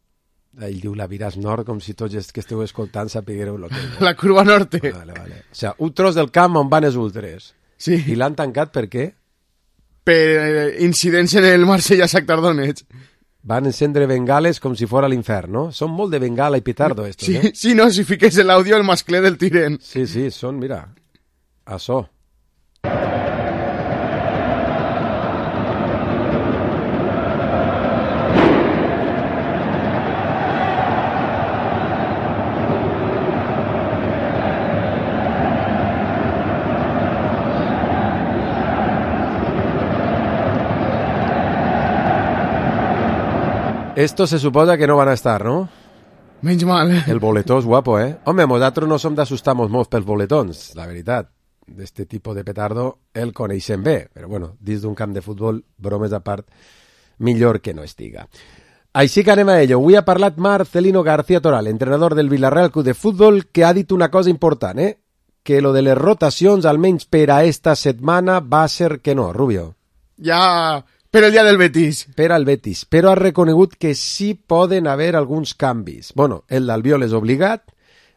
Ell 0.62 0.76
diu 0.78 0.92
la 0.94 1.08
Viràs 1.11 1.34
Nord 1.42 1.66
com 1.66 1.80
si 1.82 1.96
tots 1.99 2.14
els 2.14 2.28
que 2.30 2.38
esteu 2.44 2.61
escoltant 2.62 3.08
sapigueu 3.11 3.56
el 3.56 3.64
que 3.73 3.80
és. 3.80 3.96
La 4.06 4.12
curva 4.14 4.44
norte. 4.46 4.78
Vale, 4.84 5.12
vale. 5.16 5.40
O 5.50 5.56
sigui, 5.58 5.73
un 5.82 5.92
tros 5.99 6.14
del 6.14 6.30
camp 6.30 6.61
on 6.61 6.68
van 6.70 6.87
els 6.87 6.94
ultres. 6.94 7.49
Sí, 7.76 7.99
I 8.06 8.14
l'han 8.14 8.37
tancat 8.38 8.70
per 8.73 8.87
què? 8.92 9.08
per 10.04 10.14
eh, 10.14 10.84
incidents 10.84 11.32
en 11.40 11.46
el 11.49 11.64
Marsella 11.66 12.04
Shakhtar 12.06 12.37
Donetsk. 12.44 12.84
Van 13.49 13.64
encendre 13.66 14.04
bengales 14.06 14.61
com 14.61 14.75
si 14.76 14.84
fora 14.87 15.08
l'infern, 15.08 15.50
no? 15.52 15.62
Són 15.73 15.90
molt 15.96 16.12
de 16.12 16.20
bengala 16.20 16.61
i 16.61 16.64
petardo, 16.64 17.06
estos, 17.08 17.26
Sí, 17.26 17.37
eh? 17.40 17.52
sí, 17.56 17.75
no, 17.75 17.88
si 17.90 18.04
fiques 18.04 18.37
el 18.38 18.50
audio 18.52 18.76
el 18.76 18.84
mascle 18.84 19.20
del 19.25 19.38
tiren. 19.40 19.78
Sí, 19.82 20.06
sí, 20.06 20.28
són, 20.30 20.61
mira, 20.61 20.82
açò. 21.64 22.02
Esto 43.96 44.26
se 44.26 44.40
suposa 44.40 44.76
que 44.76 44.88
no 44.88 44.96
van 44.96 45.08
a 45.08 45.12
estar, 45.12 45.44
no? 45.44 45.68
Menys 46.42 46.64
mal. 46.66 46.90
El 47.06 47.20
boletó 47.22 47.60
és 47.60 47.64
guapo, 47.64 47.94
eh? 48.02 48.16
Home, 48.26 48.42
nosaltres 48.50 48.88
no 48.90 48.96
som 48.98 49.14
d'assustar-nos 49.14 49.70
molt 49.70 49.86
pels 49.92 50.04
boletons, 50.04 50.62
la 50.74 50.88
veritat. 50.90 51.28
D'este 51.64 52.02
tipus 52.10 52.34
de 52.34 52.42
petardo 52.42 52.88
el 53.14 53.30
coneixem 53.32 53.84
bé, 53.86 54.08
però 54.12 54.26
bueno, 54.28 54.56
dins 54.58 54.82
d'un 54.82 54.96
camp 54.98 55.14
de 55.14 55.22
futbol, 55.22 55.60
bromes 55.78 56.12
a 56.12 56.20
part, 56.26 56.48
millor 57.18 57.60
que 57.62 57.72
no 57.72 57.86
estiga. 57.86 58.26
Així 58.98 59.22
que 59.22 59.30
anem 59.30 59.52
a 59.52 59.60
ello. 59.62 59.78
Avui 59.78 59.94
ha 59.94 60.02
parlat 60.04 60.42
Marcelino 60.42 61.04
García 61.06 61.40
Toral, 61.40 61.70
entrenador 61.70 62.16
del 62.18 62.28
Villarreal 62.28 62.72
Club 62.72 62.84
de 62.90 62.94
Futbol, 62.98 63.44
que 63.46 63.64
ha 63.64 63.72
dit 63.72 63.92
una 63.92 64.10
cosa 64.10 64.28
important, 64.28 64.80
eh? 64.80 64.98
Que 65.44 65.62
lo 65.62 65.72
de 65.72 65.82
les 65.82 65.96
rotacions, 65.96 66.66
almenys 66.66 67.06
per 67.06 67.30
a 67.30 67.44
esta 67.44 67.76
setmana, 67.76 68.40
va 68.40 68.66
ser 68.66 68.98
que 69.00 69.14
no, 69.14 69.32
Rubio. 69.32 69.76
Ja 70.18 70.82
per 71.14 71.23
el 71.23 71.30
dia 71.30 71.44
del 71.44 71.59
Betis. 71.59 72.09
per 72.16 72.33
al 72.33 72.44
Betis, 72.44 72.87
però 72.90 73.12
ha 73.12 73.14
reconegut 73.14 73.76
que 73.78 73.94
sí 73.94 74.35
poden 74.35 74.88
haver 74.88 75.14
alguns 75.14 75.54
canvis. 75.54 76.11
Bueno, 76.12 76.42
el 76.49 76.66
d'Albiol 76.66 77.04
és 77.06 77.12
obligat, 77.14 77.71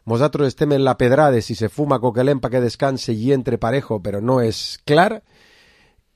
nosaltres 0.04 0.48
estem 0.48 0.72
en 0.72 0.82
la 0.82 0.96
pedrada 0.98 1.38
si 1.40 1.54
se 1.54 1.68
fuma 1.68 2.00
coquelem 2.02 2.40
perquè 2.42 2.58
descanse 2.58 3.12
i 3.12 3.30
entre 3.30 3.56
parejo, 3.56 4.00
però 4.02 4.18
no 4.20 4.40
és 4.42 4.80
clar. 4.84 5.22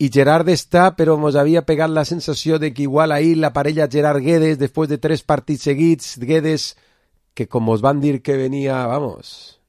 I 0.02 0.10
Gerard 0.10 0.50
està, 0.50 0.96
però 0.98 1.14
mos 1.14 1.38
havia 1.38 1.62
pegat 1.62 1.94
la 1.94 2.04
sensació 2.04 2.58
de 2.58 2.74
que 2.74 2.82
igual 2.82 3.12
ahir 3.12 3.36
la 3.38 3.52
parella 3.52 3.86
Gerard 3.86 4.18
Guedes, 4.18 4.58
després 4.58 4.88
de 4.90 4.98
tres 4.98 5.22
partits 5.22 5.62
seguits, 5.70 6.18
Guedes, 6.18 6.74
que 7.32 7.46
com 7.46 7.68
us 7.68 7.80
van 7.80 8.00
dir 8.00 8.22
que 8.22 8.34
venia, 8.34 8.88
vamos, 8.90 9.60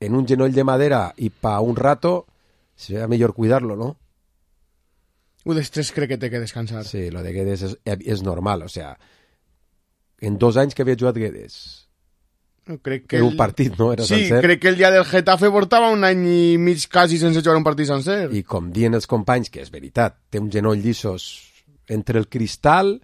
en 0.00 0.16
un 0.16 0.26
genoll 0.26 0.58
de 0.58 0.64
madera 0.64 1.12
i 1.16 1.30
pa 1.30 1.60
un 1.60 1.76
rato, 1.76 2.26
seria 2.74 3.06
millor 3.06 3.32
cuidarlo, 3.32 3.76
¿no? 3.76 3.94
Un 5.44 5.56
dels 5.58 5.70
tres 5.70 5.90
crec 5.92 6.08
que 6.14 6.18
té 6.18 6.30
que 6.32 6.40
descansar. 6.40 6.84
Sí, 6.88 7.10
lo 7.12 7.22
de 7.22 7.32
Guedes 7.34 7.62
és, 7.62 7.74
és 7.84 8.22
normal, 8.24 8.62
o 8.64 8.68
sea, 8.72 8.94
en 10.24 10.38
dos 10.38 10.56
anys 10.56 10.74
que 10.74 10.82
havia 10.82 10.96
jugat 11.00 11.16
Guedes, 11.20 11.80
No, 12.66 12.78
crec 12.80 13.02
que 13.06 13.16
era 13.18 13.26
un 13.26 13.34
partit, 13.36 13.74
no? 13.76 13.90
Era 13.92 14.04
Sí, 14.08 14.14
sencer. 14.24 14.38
crec 14.40 14.60
que 14.62 14.68
el 14.70 14.76
dia 14.78 14.90
del 14.90 15.04
Getafe 15.04 15.50
portava 15.52 15.90
un 15.92 16.02
any 16.02 16.22
i 16.26 16.56
mig 16.56 16.86
quasi 16.88 17.18
sense 17.20 17.42
jugar 17.42 17.58
un 17.58 17.64
partit 17.66 17.90
sencer. 17.90 18.30
I 18.32 18.40
com 18.42 18.70
dient 18.72 18.94
els 18.96 19.04
companys, 19.06 19.50
que 19.52 19.60
és 19.60 19.68
veritat, 19.70 20.16
té 20.32 20.40
un 20.40 20.48
genoll 20.50 20.80
llissos 20.80 21.26
entre 21.92 22.16
el 22.18 22.24
cristal 22.32 22.94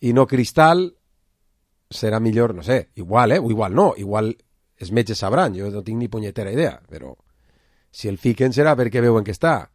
i 0.00 0.10
no 0.12 0.26
cristal, 0.26 0.82
serà 1.94 2.18
millor, 2.18 2.56
no 2.56 2.64
sé, 2.66 2.88
igual, 2.96 3.36
eh? 3.36 3.38
O 3.38 3.52
igual 3.54 3.72
no, 3.72 3.92
igual 3.96 4.32
els 4.82 4.90
metges 4.90 5.22
sabran, 5.22 5.54
jo 5.54 5.70
no 5.70 5.84
tinc 5.86 5.98
ni 6.02 6.08
punyetera 6.08 6.50
idea, 6.50 6.80
però 6.90 7.14
si 7.92 8.08
el 8.10 8.18
fiquen 8.18 8.50
serà 8.50 8.74
perquè 8.74 8.98
veuen 9.00 9.22
que 9.22 9.30
està. 9.30 9.70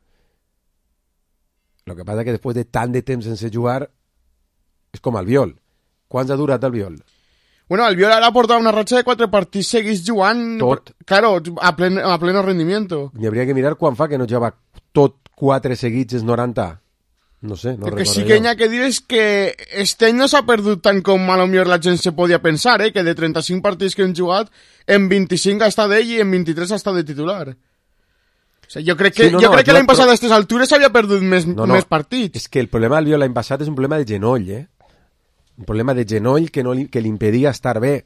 Lo 1.86 1.96
que 1.96 2.01
passa 2.01 2.24
que 2.25 2.34
després 2.34 2.56
de 2.58 2.63
tant 2.65 2.89
de 2.89 3.04
temps 3.06 3.27
sense 3.30 3.50
jugar 3.54 3.84
és 4.96 5.01
com 5.06 5.18
el 5.20 5.27
viol. 5.27 5.51
Quants 6.10 6.32
ha 6.34 6.38
durat 6.39 6.63
el 6.65 6.72
viol? 6.74 6.96
Bueno, 7.70 7.86
el 7.86 7.96
Viola 7.98 8.18
ara 8.18 8.32
portava 8.34 8.62
una 8.62 8.74
ratxa 8.74 8.98
de 8.98 9.06
quatre 9.06 9.27
partits 9.30 9.70
seguits 9.75 10.01
jugant... 10.06 10.42
Tot. 10.62 10.92
Claro, 11.06 11.36
a, 11.62 11.72
plen, 11.77 12.00
a 12.01 12.15
pleno 12.22 12.42
rendimiento. 12.46 13.12
N'hi 13.13 13.30
hauria 13.30 13.46
que 13.46 13.54
mirar 13.58 13.75
quan 13.77 13.98
fa 13.98 14.08
que 14.10 14.18
no 14.18 14.25
jugava 14.25 14.51
tot 14.98 15.30
quatre 15.38 15.77
seguits 15.77 16.18
els 16.18 16.25
90. 16.25 16.65
No 17.46 17.58
sé, 17.62 17.75
no 17.77 17.92
el 17.92 18.00
que 18.00 18.10
sí 18.10 18.24
que 18.25 18.39
jo. 18.39 18.42
hi 18.42 18.50
ha 18.50 18.56
que 18.58 18.70
dir 18.70 18.82
és 18.88 19.00
que 19.06 19.54
este 19.77 20.10
any 20.10 20.18
no 20.18 20.30
s'ha 20.30 20.42
perdut 20.46 20.82
tant 20.86 21.04
com 21.06 21.30
a 21.30 21.38
lo 21.38 21.46
millor 21.50 21.70
la 21.70 21.77
gent 21.82 22.01
se 22.01 22.15
podia 22.18 22.42
pensar, 22.42 22.80
eh? 22.82 22.89
que 22.94 23.06
de 23.06 23.13
35 23.13 23.62
partits 23.62 23.94
que 23.94 24.06
hem 24.06 24.18
jugat, 24.18 24.50
en 24.89 25.06
25 25.10 25.62
ha 25.62 25.70
estat 25.70 25.94
d'ell 25.94 26.18
i 26.18 26.22
en 26.25 26.34
23 26.34 26.74
ha 26.74 26.82
estat 26.82 26.98
de 26.98 27.06
titular. 27.06 27.54
O 28.68 28.72
sigui, 28.72 28.86
jo 28.90 28.96
crec 28.98 29.16
que, 29.16 29.28
Sí, 29.28 29.32
no, 29.34 29.40
jo 29.40 29.50
no, 29.50 29.54
crec 29.56 29.68
que 29.68 29.74
l'any 29.76 29.88
passat 29.90 30.06
a 30.08 30.14
aquestes 30.14 30.32
altures 30.36 30.70
s'havia 30.70 30.92
perdut 30.94 31.22
més, 31.22 31.46
No, 31.48 31.66
no. 31.66 31.74
més 31.74 31.86
partits. 31.86 32.42
És 32.44 32.50
que 32.50 32.60
el 32.60 32.70
problema 32.70 32.98
del 32.98 33.12
viol 33.12 33.20
l'any 33.24 33.34
passat 33.34 33.62
és 33.62 33.70
un 33.72 33.76
problema 33.76 33.98
de 34.02 34.06
genoll, 34.10 34.50
eh? 34.50 34.68
Un 35.58 35.66
problema 35.66 35.94
de 35.94 36.06
genoll 36.06 36.50
que, 36.52 36.64
no 36.64 36.74
li, 36.74 36.88
que 36.92 37.02
li 37.02 37.10
impedia 37.10 37.52
estar 37.52 37.80
bé. 37.80 38.06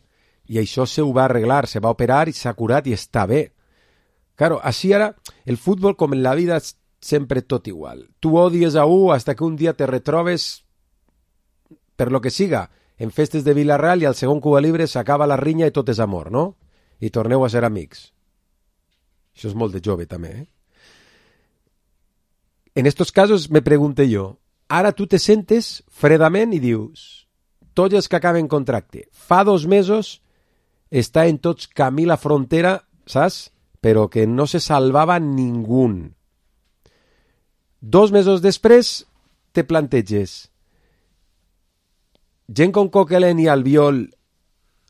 I 0.50 0.60
això 0.60 0.86
se 0.86 1.02
ho 1.02 1.14
va 1.14 1.26
arreglar, 1.26 1.68
se 1.68 1.80
va 1.80 1.92
operar 1.94 2.28
i 2.30 2.34
s'ha 2.34 2.54
curat 2.54 2.88
i 2.88 2.94
està 2.94 3.26
bé. 3.30 3.52
Claro, 4.36 4.60
així 4.64 4.94
ara, 4.94 5.14
el 5.46 5.58
futbol, 5.58 5.96
com 5.96 6.14
en 6.14 6.24
la 6.24 6.36
vida, 6.36 6.58
és 6.58 6.76
sempre 7.02 7.42
tot 7.42 7.68
igual. 7.68 8.08
Tu 8.20 8.32
odies 8.38 8.76
a 8.76 8.86
un 8.86 9.14
hasta 9.14 9.36
que 9.36 9.44
un 9.44 9.56
dia 9.56 9.74
te 9.74 9.88
retrobes 9.88 10.64
per 11.96 12.12
lo 12.12 12.22
que 12.22 12.30
siga, 12.30 12.70
en 12.98 13.12
festes 13.12 13.44
de 13.44 13.54
Villarreal 13.54 14.02
i 14.02 14.06
al 14.08 14.16
segon 14.16 14.40
Cuba 14.40 14.62
Libre 14.62 14.88
s'acaba 14.88 15.28
la 15.28 15.36
rinya 15.36 15.68
i 15.68 15.74
tot 15.76 15.90
és 15.92 16.00
amor, 16.00 16.32
no? 16.32 16.56
I 17.00 17.10
torneu 17.12 17.44
a 17.44 17.50
ser 17.52 17.66
amics. 17.68 18.14
Això 19.40 19.48
és 19.48 19.56
molt 19.56 19.72
de 19.72 19.80
jove, 19.80 20.04
també, 20.04 20.34
eh? 20.42 20.48
En 22.76 22.86
estos 22.86 23.14
casos 23.16 23.48
me 23.50 23.62
pregunté 23.64 24.10
yo, 24.10 24.36
ara 24.68 24.92
tu 24.92 25.08
te 25.08 25.20
sentes 25.20 25.80
fredament 25.88 26.52
i 26.54 26.60
dius, 26.60 27.26
tots 27.74 27.96
els 27.96 28.12
que 28.12 28.20
acaben 28.20 28.52
contracte, 28.52 29.06
fa 29.16 29.46
dos 29.48 29.64
mesos 29.64 30.20
està 30.92 31.24
en 31.32 31.40
tots 31.40 31.72
camí 31.72 32.04
la 32.06 32.20
frontera, 32.20 32.82
saps? 33.08 33.48
Però 33.80 34.10
que 34.12 34.28
no 34.28 34.44
se 34.44 34.60
salvava 34.60 35.16
ningú. 35.24 35.88
Dos 37.80 38.12
mesos 38.12 38.44
després 38.44 39.06
te 39.56 39.64
planteges 39.64 40.50
gent 42.50 42.74
com 42.74 42.90
Coquelin 42.90 43.40
i 43.40 43.48
Albiol 43.48 44.04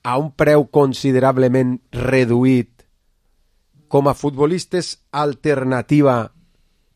a 0.07 0.15
un 0.21 0.31
preu 0.31 0.65
considerablement 0.71 1.75
reduït 1.91 2.78
com 3.89 4.07
a 4.07 4.15
futbolistes 4.15 4.95
alternativa 5.11 6.21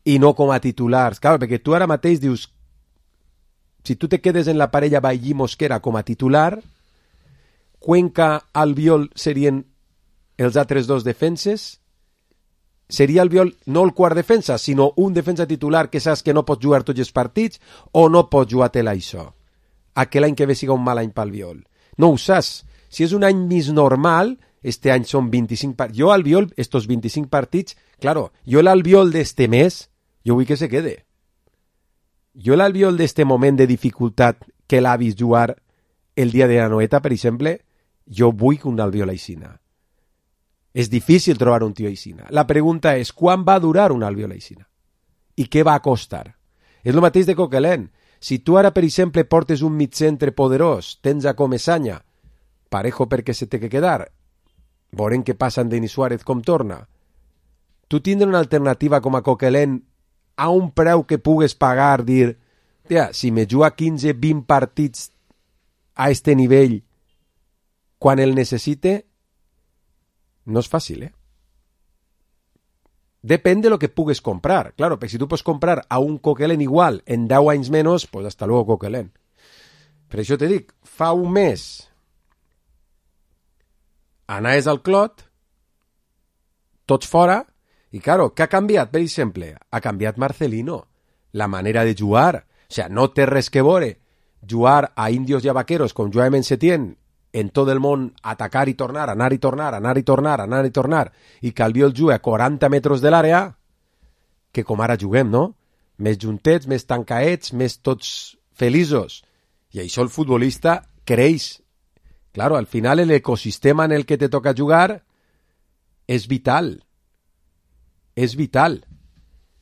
i 0.04 0.18
no 0.22 0.32
com 0.38 0.52
a 0.54 0.60
titulars. 0.62 1.20
Clar, 1.20 1.36
perquè 1.42 1.60
tu 1.60 1.74
ara 1.74 1.90
mateix 1.90 2.22
dius 2.22 2.48
si 3.84 3.96
tu 3.96 4.08
te 4.08 4.20
quedes 4.20 4.48
en 4.48 4.56
la 4.56 4.70
parella 4.70 5.00
Baillí 5.00 5.34
Mosquera 5.34 5.80
com 5.80 5.96
a 5.96 6.02
titular, 6.02 6.58
Cuenca, 7.78 8.46
Albiol 8.54 9.10
serien 9.14 9.60
els 10.40 10.56
altres 10.56 10.86
dos 10.88 11.04
defenses, 11.04 11.82
seria 12.88 13.20
Albiol 13.20 13.52
no 13.66 13.84
el 13.84 13.92
quart 13.92 14.16
defensa, 14.16 14.56
sinó 14.56 14.94
un 14.96 15.12
defensa 15.12 15.46
titular 15.46 15.90
que 15.90 16.00
saps 16.00 16.22
que 16.24 16.32
no 16.32 16.46
pot 16.48 16.62
jugar 16.64 16.80
tots 16.82 17.04
els 17.04 17.12
partits 17.12 17.60
o 17.92 18.08
no 18.08 18.24
pot 18.32 18.48
jugar 18.48 18.70
tela 18.72 18.96
això. 18.96 19.28
A 19.94 20.06
que 20.08 20.20
l'any 20.24 20.34
que 20.34 20.48
ve 20.48 20.56
siga 20.56 20.72
un 20.72 20.82
mal 20.82 20.98
any 20.98 21.12
pel 21.12 21.28
Albiol. 21.28 21.60
No 22.00 22.08
ho 22.10 22.16
saps. 22.16 22.64
Si 22.88 23.04
és 23.04 23.12
un 23.12 23.22
any 23.22 23.44
més 23.50 23.68
normal, 23.68 24.32
este 24.64 24.90
any 24.90 25.04
són 25.04 25.28
25 25.30 25.76
partits. 25.76 25.98
Jo 25.98 26.10
Albiol, 26.10 26.48
estos 26.56 26.88
25 26.88 27.28
partits, 27.28 27.76
claro, 28.00 28.30
jo 28.48 28.62
l'Albiol 28.64 29.12
d'este 29.12 29.46
mes, 29.52 29.84
jo 30.24 30.38
vull 30.38 30.48
que 30.48 30.56
se 30.56 30.70
quede. 30.72 31.02
Jo 32.34 32.56
l'Albiol 32.56 32.96
d'este 32.96 33.26
moment 33.28 33.60
de 33.60 33.68
dificultat 33.68 34.40
que 34.66 34.80
l'ha 34.80 34.96
vist 34.96 35.20
jugar 35.20 35.52
el 36.16 36.32
dia 36.32 36.48
de 36.48 36.56
la 36.56 36.70
noeta, 36.72 37.02
per 37.04 37.12
exemple, 37.12 37.58
jo 38.08 38.32
vull 38.32 38.56
que 38.58 38.70
un 38.70 38.80
Albiol 38.80 39.12
aixina. 39.12 39.52
És 40.72 40.88
difícil 40.90 41.38
trobar 41.38 41.62
un 41.62 41.74
tio 41.74 41.86
aixina. 41.86 42.24
La 42.30 42.46
pregunta 42.48 42.96
és, 42.96 43.12
quan 43.12 43.44
va 43.44 43.60
durar 43.60 43.92
un 43.92 44.02
Albiol 44.02 44.32
aixina? 44.32 44.64
I 45.36 45.44
què 45.46 45.62
va 45.66 45.76
costar? 45.84 46.24
És 46.82 46.94
el 46.94 47.04
mateix 47.04 47.28
de 47.28 47.36
Coquelin. 47.36 47.90
Si 48.18 48.40
tu 48.40 48.56
ara, 48.56 48.72
per 48.72 48.82
exemple, 48.86 49.26
portes 49.28 49.60
un 49.62 49.76
mitcentre 49.76 50.32
poderós, 50.32 50.96
tens 51.04 51.28
a 51.28 51.34
Comesanya, 51.36 52.00
parejo 52.72 53.06
perquè 53.10 53.34
se 53.36 53.46
té 53.46 53.60
que 53.60 53.68
quedar, 53.68 54.08
veurem 54.96 55.24
què 55.26 55.36
passa 55.38 55.62
amb 55.62 55.72
Denis 55.72 55.94
Suárez 55.94 56.24
com 56.24 56.42
torna. 56.42 56.84
Tu 57.88 58.00
tindre 58.00 58.28
una 58.28 58.40
alternativa 58.40 59.00
com 59.04 59.16
a 59.16 59.22
Coquelin 59.22 59.78
a 60.36 60.48
un 60.50 60.70
preu 60.74 61.04
que 61.06 61.18
pugues 61.18 61.54
pagar, 61.54 62.04
dir, 62.04 62.38
tia, 62.88 63.10
si 63.12 63.30
me 63.30 63.46
juga 63.50 63.74
15-20 63.76 64.44
partits 64.46 65.10
a 65.94 66.10
este 66.10 66.34
nivell 66.34 66.82
quan 67.98 68.18
el 68.18 68.34
necessite, 68.34 69.04
no 70.44 70.60
és 70.60 70.68
fàcil, 70.68 71.06
eh? 71.06 71.12
Depèn 73.24 73.62
de 73.64 73.70
lo 73.72 73.78
que 73.80 73.88
pugues 73.88 74.20
comprar. 74.20 74.74
Claro, 74.76 74.98
perquè 75.00 75.14
si 75.14 75.20
tu 75.20 75.28
pots 75.30 75.42
comprar 75.42 75.86
a 75.88 75.98
un 75.98 76.18
Coquelin 76.20 76.60
igual 76.60 77.00
en 77.06 77.24
10 77.30 77.48
anys 77.54 77.70
menys, 77.72 78.04
pues 78.06 78.26
hasta 78.26 78.46
luego 78.46 78.74
Coquelin. 78.74 79.08
Per 80.12 80.20
això 80.20 80.36
te 80.36 80.50
dic, 80.50 80.74
fa 80.84 81.14
un 81.16 81.32
mes 81.32 81.88
anaves 84.26 84.66
al 84.66 84.82
clot, 84.82 85.24
tots 86.86 87.08
fora, 87.08 87.42
i 87.94 88.00
claro, 88.02 88.32
què 88.34 88.44
ha 88.44 88.50
canviat, 88.50 88.90
per 88.90 89.00
exemple? 89.00 89.54
Ha 89.70 89.80
canviat 89.80 90.18
Marcelino, 90.18 90.80
la 91.32 91.48
manera 91.48 91.84
de 91.84 91.94
jugar. 91.94 92.44
O 92.68 92.74
sea, 92.74 92.88
no 92.88 93.10
té 93.14 93.26
res 93.26 93.50
que 93.50 93.62
veure 93.62 93.94
jugar 94.48 94.92
a 94.96 95.10
indios 95.10 95.44
i 95.44 95.48
a 95.48 95.56
vaqueros 95.56 95.94
com 95.96 96.10
jugàvem 96.12 96.40
en 96.40 96.44
Setién 96.44 96.88
en 97.34 97.50
tot 97.50 97.68
el 97.68 97.80
món 97.82 98.12
atacar 98.22 98.68
i 98.70 98.76
tornar, 98.78 99.08
anar 99.10 99.32
i 99.34 99.40
tornar, 99.42 99.72
anar 99.74 99.96
i 99.98 100.04
tornar, 100.06 100.40
anar 100.44 100.62
i 100.66 100.70
tornar, 100.70 101.08
i 101.42 101.50
que 101.52 101.64
el 101.64 101.92
juga 101.92 102.14
a 102.14 102.22
40 102.22 102.68
metres 102.68 103.00
de 103.00 103.10
l'àrea, 103.10 103.56
que 104.52 104.62
com 104.62 104.80
ara 104.80 104.96
juguem, 104.96 105.30
no? 105.30 105.56
Més 105.98 106.18
juntets, 106.18 106.66
més 106.66 106.86
tancaets, 106.86 107.52
més 107.52 107.78
tots 107.82 108.36
feliços. 108.54 109.24
I 109.74 109.82
això 109.82 110.02
el 110.02 110.08
futbolista 110.08 110.84
creix. 111.04 111.60
Claro, 112.34 112.56
al 112.56 112.66
final 112.66 112.98
el 112.98 113.12
ecosistema 113.12 113.84
en 113.84 113.92
el 113.92 114.04
que 114.06 114.18
te 114.18 114.28
toca 114.28 114.56
jugar 114.58 115.04
és 116.10 116.26
vital. 116.26 116.80
És 118.18 118.34
vital. 118.34 118.80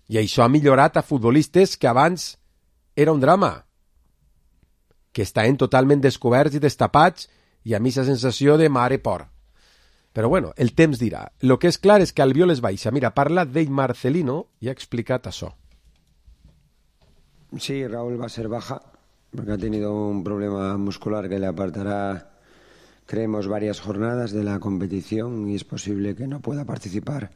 I 0.09 0.17
això 0.17 0.47
ha 0.47 0.49
millorat 0.49 0.97
a 0.97 1.03
futbolistes 1.05 1.77
que 1.77 1.91
abans 1.91 2.39
era 2.97 3.13
un 3.13 3.21
drama. 3.21 3.67
Que 5.13 5.21
estaven 5.21 5.59
totalment 5.61 6.01
descoberts 6.01 6.57
i 6.57 6.63
destapats 6.65 7.29
i 7.69 7.77
a 7.77 7.81
mi 7.81 7.93
la 7.93 8.07
sensació 8.09 8.57
de 8.57 8.71
mare 8.73 8.99
por. 8.99 9.27
Però 10.17 10.33
bueno, 10.33 10.55
el 10.57 10.73
temps 10.73 10.97
dirà. 10.97 11.27
Lo 11.41 11.59
que 11.59 11.69
és 11.69 11.77
clar 11.77 12.01
és 12.01 12.13
que 12.17 12.25
Albiol 12.25 12.57
és 12.57 12.65
baixa. 12.65 12.91
Mira, 12.91 13.13
parla 13.13 13.45
d'ell 13.45 13.69
Marcelino 13.69 14.47
i 14.61 14.73
ha 14.73 14.73
explicat 14.73 15.29
això. 15.29 15.53
Sí, 17.61 17.87
Raúl 17.87 18.17
va 18.17 18.33
a 18.33 18.33
ser 18.33 18.49
baja 18.49 18.81
porque 19.35 19.53
ha 19.53 19.59
tenido 19.59 19.93
un 19.93 20.25
problema 20.25 20.77
muscular 20.77 21.29
que 21.29 21.39
le 21.39 21.47
apartará, 21.47 22.32
creemos, 23.13 23.47
varias 23.47 23.79
jornadas 23.79 24.33
de 24.33 24.43
la 24.43 24.59
competición 24.59 25.47
y 25.47 25.55
es 25.55 25.65
posible 25.65 26.17
que 26.17 26.27
no 26.27 26.41
pueda 26.41 26.65
participar 26.65 27.31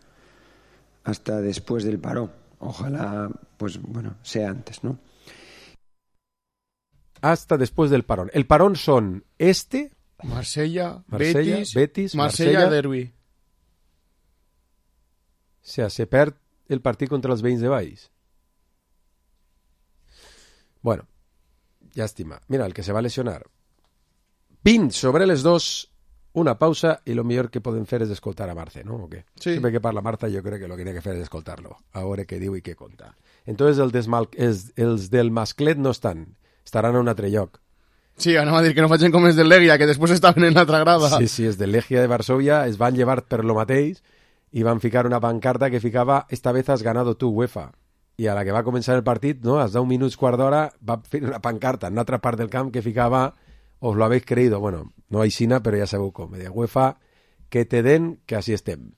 hasta 1.05 1.43
después 1.43 1.85
del 1.85 1.99
parón. 1.99 2.33
Ojalá, 2.61 3.31
pues 3.59 3.79
bueno, 3.83 4.17
sea 4.23 4.49
antes, 4.49 4.83
¿no? 4.83 4.99
Hasta 7.21 7.59
después 7.59 7.91
del 7.91 8.05
parón. 8.05 8.31
El 8.33 8.47
parón 8.47 8.77
son 8.77 9.27
este, 9.37 9.93
Marsella, 10.23 11.05
Marsella, 11.09 11.57
Betis, 11.57 11.75
Betis, 11.75 12.15
Marsella, 12.15 12.53
Marsella. 12.53 12.71
Derby. 12.71 13.13
O 15.61 15.69
sea, 15.69 15.91
se 15.91 16.07
perd 16.07 16.39
el 16.69 16.81
partit 16.81 17.11
contra 17.13 17.37
els 17.37 17.45
veïns 17.45 17.61
de 17.61 17.69
Valls. 17.69 18.07
Bueno, 20.81 21.05
llàstima. 21.93 22.41
Mira, 22.49 22.65
el 22.65 22.73
que 22.73 22.83
se 22.83 22.97
va 22.97 23.05
lesionar. 23.05 23.43
20 24.67 24.91
sobre 24.91 25.29
les 25.29 25.45
dos, 25.45 25.93
una 26.33 26.59
pausa 26.59 26.97
i 27.07 27.15
lo 27.15 27.23
millor 27.23 27.53
que 27.55 27.61
podem 27.63 27.85
fer 27.87 28.01
és 28.03 28.11
escoltar 28.11 28.49
a 28.51 28.55
Marce, 28.59 28.83
¿no? 28.83 28.97
¿O 29.05 29.09
qué? 29.09 29.21
Sí. 29.39 29.53
Sempre 29.53 29.71
que 29.71 29.81
parla 29.81 30.03
Marta 30.03 30.27
jo 30.27 30.43
crec 30.43 30.59
que 30.63 30.67
lo 30.67 30.75
que 30.75 30.83
tiene 30.83 30.97
que 30.97 31.05
fer 31.05 31.15
és 31.15 31.23
escoltar-lo, 31.23 31.77
a 31.95 32.03
veure 32.03 32.25
què 32.27 32.41
diu 32.43 32.57
i 32.59 32.65
què 32.67 32.75
conta. 32.75 33.13
Entonces 33.47 33.79
el 33.79 33.93
desmal, 33.95 34.27
els, 34.35 34.73
els 34.75 35.07
del 35.13 35.31
masclet 35.31 35.79
no 35.79 35.93
estan, 35.95 36.35
estaran 36.67 36.99
a 36.99 37.05
un 37.05 37.07
altre 37.07 37.31
lloc. 37.31 37.61
Sí, 38.19 38.35
anava 38.35 38.59
a 38.59 38.65
dir 38.67 38.75
que 38.75 38.83
no 38.83 38.91
facin 38.91 39.15
com 39.15 39.31
els 39.31 39.39
del 39.39 39.53
Legia, 39.55 39.79
que 39.79 39.87
després 39.87 40.17
estaven 40.17 40.51
en 40.51 40.59
l'altra 40.59 40.83
grada. 40.83 41.15
Sí, 41.15 41.31
sí, 41.31 41.47
els 41.47 41.63
de 41.63 41.71
Legia 41.71 42.03
de 42.03 42.11
Varsovia 42.11 42.65
es 42.67 42.75
van 42.75 42.99
llevar 42.99 43.21
per 43.23 43.45
lo 43.45 43.55
mateix 43.55 44.03
i 44.51 44.67
van 44.67 44.83
ficar 44.83 45.07
una 45.07 45.23
pancarta 45.23 45.71
que 45.71 45.79
ficava 45.79 46.25
esta 46.29 46.51
vez 46.51 46.75
has 46.75 46.83
ganado 46.83 47.15
tu 47.15 47.31
UEFA. 47.31 47.69
I 48.19 48.27
a 48.27 48.35
la 48.35 48.43
que 48.43 48.51
va 48.51 48.67
començar 48.67 48.99
el 48.99 49.07
partit, 49.07 49.47
no, 49.47 49.61
als 49.63 49.79
10 49.79 49.87
minuts, 49.87 50.19
quart 50.19 50.43
d'hora, 50.43 50.73
va 50.83 50.99
fer 51.07 51.23
una 51.23 51.39
pancarta 51.39 51.87
en 51.87 51.95
una 51.95 52.03
altra 52.03 52.19
part 52.19 52.43
del 52.43 52.51
camp 52.51 52.75
que 52.75 52.83
ficava 52.83 53.29
os 53.79 53.97
lo 53.97 54.05
habéis 54.05 54.25
creído. 54.25 54.61
Bueno, 54.61 54.93
no 55.09 55.21
hay 55.21 55.31
sina, 55.31 55.63
però 55.63 55.79
ja 55.79 55.87
sabeu 55.87 56.13
com. 56.13 56.31
Media 56.31 56.51
UEFA, 56.51 56.99
que 57.49 57.65
te 57.65 57.83
den, 57.83 58.21
que 58.27 58.37
así 58.37 58.53
estem. 58.53 58.93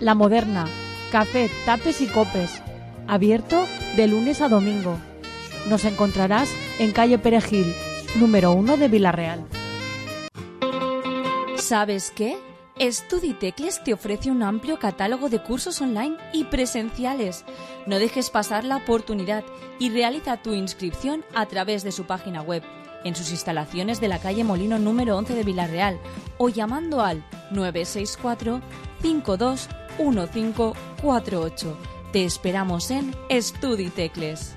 La 0.00 0.14
Moderna, 0.14 0.66
café, 1.10 1.50
tapes 1.64 2.00
y 2.00 2.06
copes. 2.06 2.62
Abierto 3.08 3.66
de 3.96 4.06
lunes 4.06 4.40
a 4.40 4.48
domingo. 4.48 4.98
Nos 5.68 5.84
encontrarás 5.84 6.50
en 6.78 6.92
calle 6.92 7.18
Perejil, 7.18 7.74
número 8.16 8.52
1 8.52 8.76
de 8.76 8.88
Villarreal. 8.88 9.44
¿Sabes 11.56 12.12
qué? 12.14 12.36
Studitecles 12.78 13.82
te 13.82 13.94
ofrece 13.94 14.30
un 14.30 14.42
amplio 14.42 14.78
catálogo 14.78 15.30
de 15.30 15.42
cursos 15.42 15.80
online 15.80 16.18
y 16.34 16.44
presenciales. 16.44 17.46
No 17.86 17.98
dejes 17.98 18.28
pasar 18.28 18.64
la 18.64 18.76
oportunidad 18.76 19.44
y 19.78 19.88
realiza 19.88 20.36
tu 20.36 20.52
inscripción 20.52 21.24
a 21.34 21.46
través 21.46 21.84
de 21.84 21.92
su 21.92 22.04
página 22.04 22.42
web, 22.42 22.62
en 23.02 23.16
sus 23.16 23.30
instalaciones 23.30 23.98
de 23.98 24.08
la 24.08 24.18
calle 24.18 24.44
Molino 24.44 24.78
número 24.78 25.16
11 25.16 25.34
de 25.34 25.42
Villarreal 25.42 25.98
o 26.36 26.50
llamando 26.50 27.00
al 27.00 27.24
964 27.50 28.60
521548. 29.00 31.78
Te 32.12 32.26
esperamos 32.26 32.90
en 32.90 33.14
Studitecles. 33.30 34.54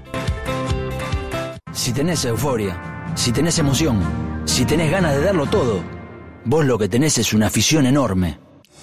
Si 1.72 1.94
tenés 1.94 2.26
euforia, 2.26 3.14
si 3.16 3.32
tenés 3.32 3.58
emoción, 3.60 4.02
si 4.44 4.66
tenés 4.66 4.92
ganas 4.92 5.16
de 5.16 5.22
darlo 5.22 5.46
todo, 5.46 5.99
vos 6.46 6.66
lo 6.66 6.78
que 6.78 6.90
tenés 6.90 7.18
es 7.18 7.34
una 7.34 7.48
afición 7.48 7.86
enorme. 7.86 8.40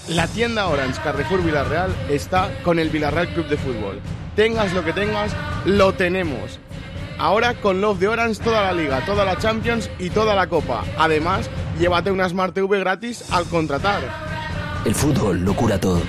La 0.09 0.29
tienda 0.29 0.69
Orange 0.69 1.01
Carrefour 1.03 1.43
Villarreal 1.43 1.93
está 2.09 2.51
con 2.63 2.79
el 2.79 2.91
Villarreal 2.91 3.29
Club 3.35 3.49
de 3.49 3.57
Fútbol. 3.57 4.01
Tengas 4.37 4.73
lo 4.73 4.85
que 4.85 4.93
tengas, 4.93 5.33
lo 5.65 5.95
tenemos. 5.95 6.61
Ahora 7.19 7.55
con 7.55 7.81
Love 7.81 7.99
de 7.99 8.09
Orange 8.09 8.43
toda 8.43 8.63
la 8.63 8.73
liga, 8.73 9.05
toda 9.05 9.25
la 9.25 9.39
Champions 9.39 9.91
y 9.99 10.11
toda 10.11 10.35
la 10.35 10.47
Copa. 10.49 10.85
Además, 10.99 11.51
llévate 11.79 12.11
una 12.11 12.29
Smart 12.29 12.55
TV 12.55 12.79
gratis 12.79 13.25
al 13.33 13.47
contratar. 13.47 14.03
El 14.85 14.95
fútbol 14.95 15.41
lo 15.41 15.55
cura 15.55 15.81
todo. 15.81 16.03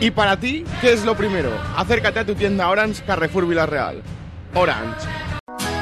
Y 0.00 0.10
para 0.10 0.38
ti, 0.38 0.64
¿qué 0.80 0.92
es 0.92 1.04
lo 1.04 1.16
primero? 1.16 1.50
Acércate 1.76 2.18
a 2.18 2.26
tu 2.26 2.34
tienda 2.34 2.68
Orange 2.68 3.02
Carrefour 3.04 3.46
Villarreal. 3.46 4.02
Orange. 4.54 5.06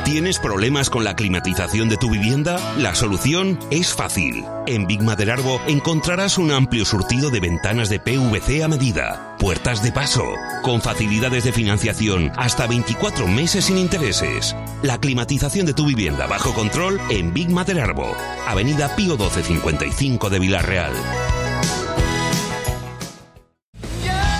¿Tienes 0.06 0.38
problemas 0.38 0.88
con 0.88 1.02
la 1.02 1.16
climatización 1.16 1.88
de 1.88 1.96
tu 1.96 2.08
vivienda? 2.08 2.60
La 2.78 2.94
solución 2.94 3.58
es 3.72 3.92
fácil. 3.92 4.44
En 4.68 4.86
Big 4.86 5.02
Maderarbo 5.02 5.60
encontrarás 5.66 6.38
un 6.38 6.52
amplio 6.52 6.84
surtido 6.84 7.28
de 7.30 7.40
ventanas 7.40 7.88
de 7.88 7.98
PVC 7.98 8.62
a 8.62 8.68
medida, 8.68 9.36
puertas 9.40 9.82
de 9.82 9.90
paso, 9.90 10.22
con 10.62 10.80
facilidades 10.80 11.42
de 11.42 11.50
financiación 11.50 12.30
hasta 12.36 12.68
24 12.68 13.26
meses 13.26 13.64
sin 13.64 13.78
intereses. 13.78 14.54
La 14.80 14.98
climatización 14.98 15.66
de 15.66 15.74
tu 15.74 15.84
vivienda 15.84 16.28
bajo 16.28 16.54
control 16.54 17.00
en 17.10 17.34
Big 17.34 17.50
Maderarbo, 17.50 18.14
Avenida 18.46 18.94
Pío 18.94 19.16
1255 19.16 20.30
de 20.30 20.38
Villarreal. 20.38 20.92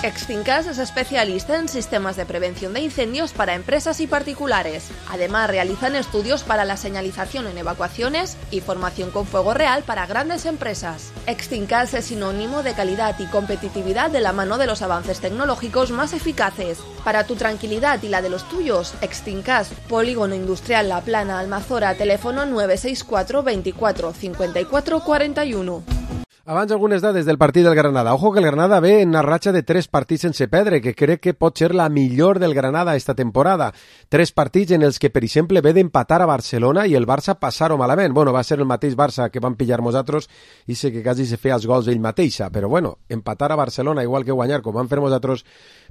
Extincas 0.07 0.69
es 0.69 0.79
especialista 0.79 1.57
en 1.57 1.69
sistemas 1.69 2.14
de 2.14 2.25
prevención 2.25 2.73
de 2.73 2.81
incendios 2.81 3.33
para 3.33 3.55
empresas 3.57 3.99
y 3.99 4.07
particulares. 4.07 4.88
Además, 5.11 5.51
realizan 5.51 5.97
estudios 5.97 6.45
para 6.45 6.64
la 6.64 6.77
señalización 6.77 7.49
en 7.49 7.59
evacuaciones 7.59 8.37
y 8.53 8.61
formación 8.61 9.11
con 9.11 9.27
fuego 9.27 9.53
real 9.53 9.83
para 9.83 10.07
grandes 10.07 10.47
empresas. 10.47 11.11
Extincas 11.27 11.92
es 11.92 12.05
sinónimo 12.05 12.62
de 12.62 12.75
calidad 12.75 13.19
y 13.19 13.27
competitividad 13.27 14.09
de 14.12 14.21
la 14.21 14.33
mano 14.33 14.59
de 14.59 14.69
los 14.69 14.81
avances 14.81 15.19
tecnológicos 15.19 15.90
más 15.90 16.12
eficaces. 16.12 16.79
Para 17.03 17.27
tu 17.27 17.35
tranquilidad 17.35 18.01
y 18.05 18.09
la 18.09 18.23
de 18.23 18.29
los 18.29 18.49
tuyos, 18.49 18.95
Extincas, 19.01 19.71
Polígono 19.88 20.37
Industrial 20.37 20.88
La 20.88 21.01
Plana, 21.01 21.40
Almazora, 21.40 21.97
teléfono 21.97 22.47
964 22.47 23.42
24 23.42 24.12
54 24.12 25.01
41. 25.01 25.95
Abans 26.48 26.70
algunes 26.70 27.02
dades 27.02 27.26
del 27.26 27.38
partit 27.38 27.64
del 27.64 27.74
Granada. 27.74 28.14
Ojo 28.14 28.30
que 28.30 28.38
el 28.38 28.44
Granada 28.44 28.78
ve 28.78 29.00
en 29.00 29.09
una 29.09 29.22
ratxa 29.22 29.50
de 29.50 29.64
tres 29.64 29.88
partits 29.88 30.22
sense 30.22 30.46
perdre, 30.46 30.78
que 30.80 30.94
crec 30.94 31.18
que 31.20 31.32
pot 31.35 31.59
ser 31.59 31.74
la 31.74 31.88
millor 31.88 32.38
del 32.38 32.54
Granada 32.54 32.94
esta 32.94 33.16
temporada. 33.18 33.72
Tres 34.09 34.30
partits 34.30 34.70
en 34.70 34.85
els 34.87 35.00
que, 35.02 35.11
per 35.11 35.24
exemple, 35.26 35.59
ve 35.61 35.72
d'empatar 35.74 36.20
a 36.22 36.28
Barcelona 36.30 36.85
i 36.87 36.94
el 36.94 37.02
Barça 37.04 37.35
passar-ho 37.35 37.74
malament. 37.76 38.14
Bueno, 38.14 38.30
va 38.30 38.44
ser 38.46 38.61
el 38.61 38.64
mateix 38.64 38.94
Barça 38.94 39.26
que 39.28 39.42
van 39.42 39.56
pillar 39.59 39.80
nosaltres 39.82 40.30
i 40.70 40.78
sé 40.78 40.92
que 40.94 41.02
quasi 41.02 41.26
se 41.26 41.37
feia 41.37 41.56
els 41.59 41.66
gols 41.66 41.90
ell 41.90 41.98
mateixa, 41.98 42.46
però 42.54 42.70
bueno, 42.70 43.00
empatar 43.09 43.50
a 43.50 43.59
Barcelona 43.59 44.06
igual 44.06 44.22
que 44.22 44.30
guanyar 44.30 44.62
com 44.62 44.78
van 44.78 44.87
fer 44.87 45.00
nosaltres 45.02 45.42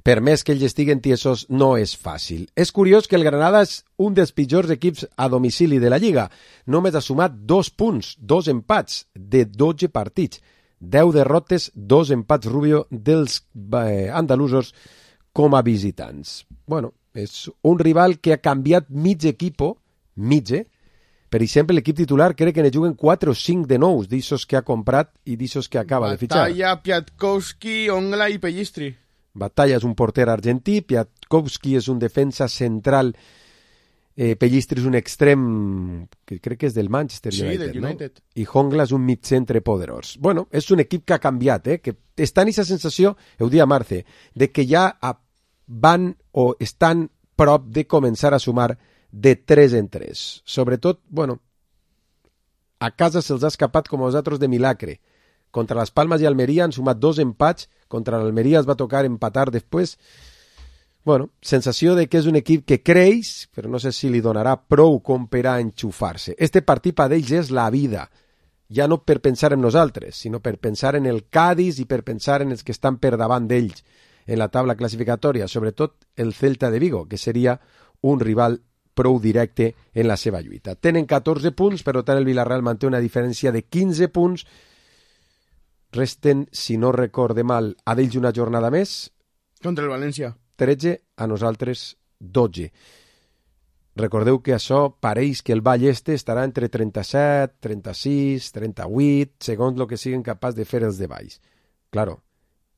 per 0.02 0.22
més 0.22 0.40
que 0.40 0.56
ells 0.56 0.64
estiguen 0.70 1.04
tiesos, 1.04 1.50
no 1.50 1.74
és 1.76 1.92
fàcil. 2.00 2.48
És 2.56 2.72
curiós 2.72 3.08
que 3.10 3.20
el 3.20 3.28
Granada 3.28 3.60
és 3.60 3.82
un 3.98 4.14
dels 4.14 4.32
pitjors 4.36 4.70
equips 4.70 5.06
a 5.16 5.28
domicili 5.32 5.78
de 5.78 5.90
la 5.90 5.98
Lliga. 5.98 6.28
Només 6.66 6.94
ha 6.94 7.04
sumat 7.04 7.32
dos 7.48 7.70
punts, 7.70 8.14
dos 8.18 8.48
empats 8.52 9.06
de 9.14 9.44
12 9.46 9.88
partits. 9.88 10.42
10 10.80 11.14
derrotes, 11.14 11.70
dos 11.74 12.10
empats 12.12 12.46
Rubio 12.46 12.84
dels 12.90 13.40
eh, 13.80 14.10
andalusos 14.12 14.74
com 15.32 15.54
a 15.56 15.62
visitants. 15.62 16.44
Bueno, 16.66 16.92
és 17.16 17.46
un 17.64 17.78
rival 17.80 18.18
que 18.20 18.34
ha 18.34 18.42
canviat 18.44 18.90
mig 18.90 19.24
equipo, 19.24 19.78
mig, 20.16 20.52
eh? 20.52 20.66
Per 21.32 21.42
exemple, 21.42 21.74
l'equip 21.74 21.96
titular 21.98 22.30
crec 22.38 22.54
que 22.54 22.62
ne 22.62 22.70
juguen 22.72 22.94
4 22.94 23.32
o 23.32 23.34
5 23.34 23.66
de 23.66 23.78
nous, 23.82 24.06
d'issos 24.08 24.46
que 24.46 24.56
ha 24.56 24.62
comprat 24.64 25.10
i 25.24 25.34
d'issos 25.36 25.68
que 25.68 25.80
acaba 25.80 26.12
de 26.12 26.20
fitxar. 26.20 26.44
Batalla, 26.46 26.76
Piatkowski, 26.84 27.88
Ongla 27.90 28.28
i 28.30 28.38
Pellistri. 28.38 28.92
Batalla 29.36 29.76
és 29.76 29.84
un 29.84 29.96
porter 29.98 30.28
argentí, 30.32 30.80
Piatkowski 30.86 31.74
és 31.76 31.90
un 31.92 31.98
defensa 31.98 32.48
central, 32.48 33.12
eh, 34.16 34.34
Pellistri 34.40 34.80
és 34.80 34.86
un 34.88 34.94
extrem 34.96 36.06
que 36.24 36.38
crec 36.40 36.58
que 36.62 36.66
és 36.70 36.74
del 36.74 36.88
Manchester 36.88 37.32
Sí, 37.34 37.42
United, 37.44 37.66
del 37.72 37.84
United. 37.84 38.12
no? 38.16 38.24
i 38.42 38.46
Hongla 38.52 38.84
és 38.88 38.92
un 38.96 39.04
mitcentre 39.04 39.60
poderós. 39.60 40.16
Bueno, 40.18 40.48
és 40.50 40.70
un 40.70 40.80
equip 40.80 41.04
que 41.04 41.14
ha 41.14 41.18
canviat, 41.20 41.66
eh? 41.68 41.80
que 41.80 41.96
està 42.16 42.42
en 42.42 42.48
aquesta 42.48 42.64
sensació, 42.64 43.16
ho 43.40 43.48
dia 43.52 43.66
Marce, 43.66 44.04
de 44.34 44.50
que 44.50 44.66
ja 44.66 44.88
a- 45.00 45.18
van 45.66 46.16
o 46.32 46.54
estan 46.60 47.10
prop 47.36 47.66
de 47.68 47.86
començar 47.86 48.32
a 48.32 48.38
sumar 48.38 48.78
de 49.10 49.34
3 49.36 49.74
en 49.74 49.88
3. 49.88 50.42
Sobretot, 50.44 51.00
bueno, 51.08 51.40
a 52.80 52.90
casa 52.94 53.22
se'ls 53.22 53.44
ha 53.44 53.48
escapat 53.52 53.88
com 53.88 54.02
els 54.04 54.14
altres 54.14 54.38
de 54.40 54.48
Milacre. 54.48 55.00
Contra 55.50 55.78
les 55.80 55.90
Palmes 55.90 56.20
i 56.20 56.26
Almeria 56.28 56.64
han 56.66 56.72
sumat 56.72 56.98
dos 57.00 57.18
empats, 57.18 57.68
contra 57.88 58.18
l'Almeria 58.20 58.60
es 58.60 58.66
va 58.68 58.74
tocar 58.76 59.04
empatar 59.08 59.50
després. 59.50 59.96
Bueno, 61.06 61.30
sensació 61.40 61.94
de 61.94 62.08
que 62.10 62.18
és 62.18 62.26
un 62.26 62.34
equip 62.34 62.64
que 62.66 62.80
creix, 62.82 63.44
però 63.54 63.68
no 63.70 63.78
sé 63.78 63.92
si 63.94 64.08
li 64.10 64.18
donarà 64.18 64.56
prou 64.58 64.96
com 65.06 65.28
per 65.30 65.44
a 65.46 65.60
enxufar-se. 65.62 66.32
Este 66.34 66.64
partit 66.66 66.96
per 66.98 67.12
ells 67.14 67.28
és 67.30 67.50
la 67.54 67.68
vida, 67.70 68.08
ja 68.66 68.88
no 68.90 68.98
per 69.06 69.20
pensar 69.22 69.52
en 69.54 69.60
nosaltres, 69.62 70.16
sinó 70.18 70.40
per 70.42 70.56
pensar 70.58 70.96
en 70.98 71.04
el 71.06 71.28
Cádiz 71.30 71.78
i 71.78 71.84
per 71.86 72.00
pensar 72.02 72.40
en 72.42 72.50
els 72.50 72.64
que 72.66 72.74
estan 72.74 72.98
per 72.98 73.12
davant 73.14 73.46
d'ells 73.46 73.84
en 74.26 74.40
la 74.40 74.48
taula 74.50 74.74
classificatòria, 74.74 75.46
sobretot 75.46 76.08
el 76.16 76.32
Celta 76.34 76.72
de 76.74 76.80
Vigo, 76.82 77.04
que 77.06 77.20
seria 77.22 77.54
un 78.02 78.18
rival 78.18 78.58
prou 78.92 79.20
directe 79.22 79.76
en 79.94 80.08
la 80.08 80.16
seva 80.16 80.40
lluita. 80.42 80.74
Tenen 80.74 81.06
14 81.06 81.52
punts, 81.54 81.84
però 81.86 82.02
tant 82.02 82.18
el 82.18 82.26
Villarreal 82.26 82.64
manté 82.66 82.88
una 82.90 82.98
diferència 83.04 83.52
de 83.54 83.62
15 83.62 84.08
punts. 84.08 84.42
Resten, 85.94 86.48
si 86.50 86.80
no 86.82 86.90
recorde 86.90 87.46
mal, 87.46 87.76
a 87.84 87.94
d'ells 87.94 88.18
una 88.18 88.34
jornada 88.34 88.72
més, 88.74 89.12
Contra 89.62 89.86
el 89.86 89.94
València. 89.94 90.34
13, 90.56 91.00
a 91.16 91.26
nosaltres 91.26 91.96
12. 92.18 92.70
Recordeu 93.96 94.42
que 94.44 94.52
això 94.52 94.90
pareix 95.00 95.40
que 95.40 95.54
el 95.56 95.62
Vall 95.64 95.86
Este 95.88 96.12
estarà 96.12 96.44
entre 96.44 96.68
37, 96.68 97.56
36, 97.64 98.50
38, 98.52 99.36
segons 99.40 99.80
el 99.80 99.88
que 99.88 99.96
siguin 99.96 100.24
capaç 100.24 100.56
de 100.58 100.66
fer 100.68 100.82
els 100.84 100.98
de 101.00 101.08
Valls. 101.08 101.38
Claro, 101.88 102.18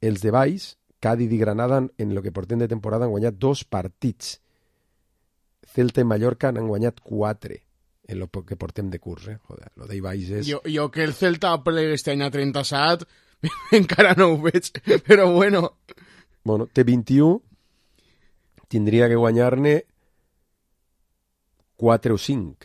els 0.00 0.22
de 0.22 0.30
Valls, 0.30 0.76
Cádiz 1.02 1.32
i 1.34 1.38
Granada, 1.38 1.80
en 1.98 2.14
lo 2.14 2.22
que 2.22 2.34
portem 2.34 2.62
de 2.62 2.68
temporada, 2.70 3.06
han 3.06 3.14
guanyat 3.14 3.34
dos 3.34 3.64
partits. 3.64 4.36
Celta 5.74 6.02
i 6.02 6.06
Mallorca 6.06 6.52
n'han 6.52 6.70
guanyat 6.70 7.02
quatre 7.02 7.64
en 8.08 8.20
lo 8.22 8.30
que 8.30 8.56
portem 8.56 8.88
de 8.90 8.98
curs, 8.98 9.26
eh? 9.28 9.36
Joder, 9.44 9.72
lo 9.76 9.86
de 9.86 10.00
Valls 10.00 10.30
és... 10.30 10.46
Jo, 10.48 10.62
jo 10.64 10.86
que 10.90 11.02
el 11.04 11.12
Celta 11.14 11.52
plegui 11.62 11.98
este 11.98 12.14
any 12.14 12.22
a 12.24 12.30
37 12.30 13.04
encara 13.78 14.14
no 14.18 14.32
ho 14.32 14.38
veig, 14.42 14.70
però 15.06 15.28
bueno. 15.32 15.74
Bueno, 16.44 16.66
té 16.72 16.84
21, 16.84 17.42
tindria 18.68 19.08
que 19.08 19.16
guanyar-ne 19.16 19.84
4 21.76 22.14
o 22.14 22.18
5, 22.18 22.56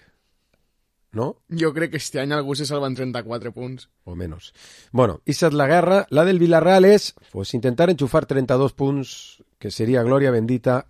no? 1.13 1.27
Jo 1.49 1.71
crec 1.73 1.91
que 1.91 2.01
este 2.01 2.19
any 2.19 2.33
algú 2.33 2.55
se 2.55 2.65
salva 2.65 2.87
en 2.87 2.95
34 2.95 3.53
punts. 3.53 3.89
o 4.03 4.15
menos. 4.15 4.53
Bueno, 4.91 5.21
esa 5.25 5.47
es 5.47 5.53
la 5.53 5.67
guerra. 5.67 6.07
La 6.09 6.25
del 6.25 6.39
Villarreal 6.39 6.85
es 6.85 7.13
pues, 7.31 7.53
intentar 7.53 7.89
enchufar 7.89 8.25
32 8.25 8.73
punts, 8.73 9.43
que 9.59 9.71
sería 9.71 10.03
gloria 10.03 10.31
bendita, 10.31 10.87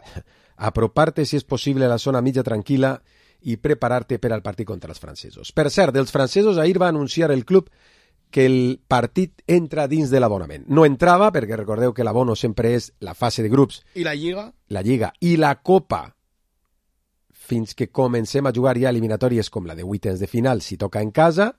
aproparte, 0.56 1.26
si 1.26 1.36
és 1.36 1.43
possible, 1.43 1.86
a 1.86 1.91
la 1.91 1.99
zona 1.99 2.21
mitja 2.23 2.43
tranquil·la 2.43 2.95
i 3.43 3.58
preparar-te 3.60 4.19
per 4.23 4.32
al 4.32 4.41
partit 4.41 4.67
contra 4.67 4.93
els 4.93 5.02
francesos. 5.04 5.52
Per 5.52 5.67
cert, 5.69 5.91
dels 5.93 6.12
francesos, 6.15 6.58
ahir 6.58 6.80
va 6.82 6.88
anunciar 6.88 7.32
el 7.32 7.43
club 7.43 7.67
que 8.34 8.48
el 8.50 8.82
partit 8.89 9.43
entra 9.46 9.86
dins 9.88 10.10
de 10.10 10.17
l'abonament. 10.19 10.63
No 10.74 10.88
entrava, 10.88 11.30
perquè 11.32 11.54
recordeu 11.60 11.93
que 11.93 12.06
l'abono 12.06 12.34
sempre 12.36 12.72
és 12.74 12.89
la 13.06 13.13
fase 13.13 13.43
de 13.46 13.52
grups, 13.54 13.84
I 13.93 14.04
la 14.08 14.15
Lliga? 14.17 14.48
la 14.74 14.82
Lliga 14.82 15.12
i 15.22 15.36
la 15.38 15.54
Copa, 15.62 16.08
fins 17.30 17.76
que 17.78 17.91
comencem 17.91 18.48
a 18.48 18.54
jugar 18.56 18.78
ja 18.82 18.89
eliminatòries 18.89 19.52
com 19.54 19.67
la 19.69 19.76
de 19.78 19.84
vuitens 19.86 20.19
de 20.19 20.28
final, 20.32 20.63
si 20.65 20.78
toca 20.82 21.04
en 21.04 21.12
casa. 21.12 21.52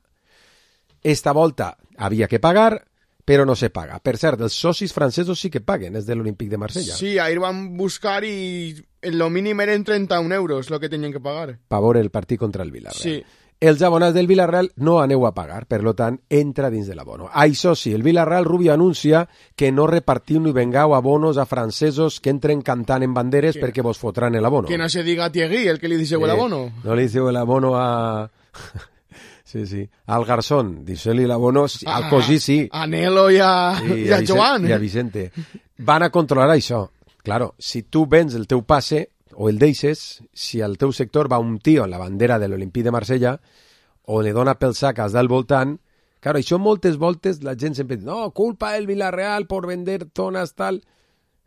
Esta 1.04 1.32
volta 1.36 1.76
havia 1.96 2.26
que 2.26 2.40
pagar, 2.40 2.88
però 3.24 3.44
no 3.46 3.54
se 3.54 3.70
paga. 3.70 4.00
Per 4.00 4.16
cert, 4.18 4.40
els 4.40 4.56
socis 4.56 4.92
francesos 4.96 5.38
sí 5.40 5.50
que 5.52 5.60
paguen, 5.60 5.94
és 5.96 6.08
de 6.08 6.16
l'Olímpic 6.16 6.50
de 6.50 6.58
Marsella. 6.58 6.96
Sí, 6.96 7.18
ahir 7.20 7.38
van 7.38 7.76
buscar 7.76 8.24
i 8.24 8.74
lo 9.12 9.30
mínim 9.30 9.60
eren 9.60 9.84
31 9.84 10.34
euros 10.34 10.70
lo 10.70 10.80
que 10.80 10.88
tenien 10.88 11.12
que 11.12 11.20
pagar. 11.20 11.58
Pavor 11.68 11.98
el 12.00 12.10
partit 12.10 12.40
contra 12.40 12.64
el 12.64 12.72
Villarreal. 12.72 13.00
Sí. 13.00 13.43
Els 13.60 13.80
abonats 13.82 14.12
del 14.14 14.26
Villarreal 14.26 14.72
no 14.76 14.98
aneu 15.00 15.24
a 15.26 15.32
pagar, 15.32 15.64
per 15.66 15.80
lo 15.82 15.94
tant, 15.94 16.18
entra 16.28 16.68
dins 16.70 16.86
de 16.86 16.94
l'abono. 16.94 17.30
Això 17.32 17.74
sí, 17.74 17.94
el 17.94 18.02
Villarreal 18.02 18.44
Rubio 18.44 18.74
anuncia 18.74 19.28
que 19.56 19.70
no 19.72 19.86
repartiu 19.86 20.40
ni 20.40 20.52
vengau 20.52 20.94
abonos 20.94 21.38
a 21.38 21.46
francesos 21.46 22.20
que 22.20 22.28
entren 22.30 22.60
cantant 22.62 23.02
en 23.02 23.14
banderes 23.14 23.54
Que- 23.56 23.62
perquè 23.62 23.82
vos 23.82 23.98
fotran 23.98 24.34
el 24.34 24.44
abono. 24.44 24.68
Que 24.68 24.76
no 24.76 24.88
se 24.88 25.02
diga 25.02 25.30
Thierry, 25.30 25.66
el 25.68 25.78
que 25.80 25.88
li 25.88 25.96
dice 25.96 26.16
el 26.16 26.22
Eh, 26.28 26.30
abono. 26.30 26.72
No 26.84 26.94
le 26.94 27.02
dice 27.02 27.18
el 27.20 27.36
abono 27.36 27.72
a... 27.76 28.30
sí, 29.44 29.66
sí. 29.66 29.88
Al 30.06 30.24
garzón. 30.24 30.84
Dice-li 30.84 31.24
el 31.24 31.30
abono 31.30 31.68
sí, 31.68 31.86
al 31.88 32.08
cosí, 32.10 32.38
sí. 32.38 32.68
A 32.72 32.86
Nelo 32.86 33.30
i 33.30 33.38
a, 33.40 33.76
Sí, 33.78 33.92
i 34.08 34.12
a 34.12 34.18
Vicen- 34.20 34.26
Joan. 34.36 34.68
I 34.68 34.72
a 34.72 34.78
Vicente. 34.78 35.30
Van 35.78 36.02
a 36.02 36.10
controlar 36.10 36.50
això. 36.56 36.90
Claro, 37.22 37.54
si 37.58 37.82
tu 37.84 38.06
vens 38.06 38.34
el 38.34 38.46
teu 38.46 38.62
passe 38.64 39.10
o 39.36 39.48
el 39.48 39.58
deixes, 39.58 40.22
si 40.32 40.60
al 40.62 40.78
teu 40.78 40.92
sector 40.92 41.30
va 41.30 41.38
un 41.42 41.58
tio 41.58 41.84
en 41.84 41.90
la 41.90 41.98
bandera 41.98 42.38
de 42.38 42.48
l'Olimpí 42.48 42.82
de 42.82 42.92
Marsella 42.94 43.38
o 44.06 44.20
li 44.22 44.32
dona 44.36 44.56
pel 44.60 44.74
sac 44.76 45.00
als 45.00 45.14
del 45.16 45.28
voltant, 45.28 45.78
claro, 46.20 46.38
això 46.38 46.58
moltes 46.60 46.98
voltes 47.00 47.42
la 47.42 47.56
gent 47.56 47.76
sempre 47.76 47.96
diu, 47.96 48.08
no, 48.08 48.30
culpa 48.36 48.76
el 48.76 48.86
Villarreal 48.86 49.46
por 49.46 49.66
vender 49.66 50.06
zonas 50.16 50.54
tal, 50.54 50.82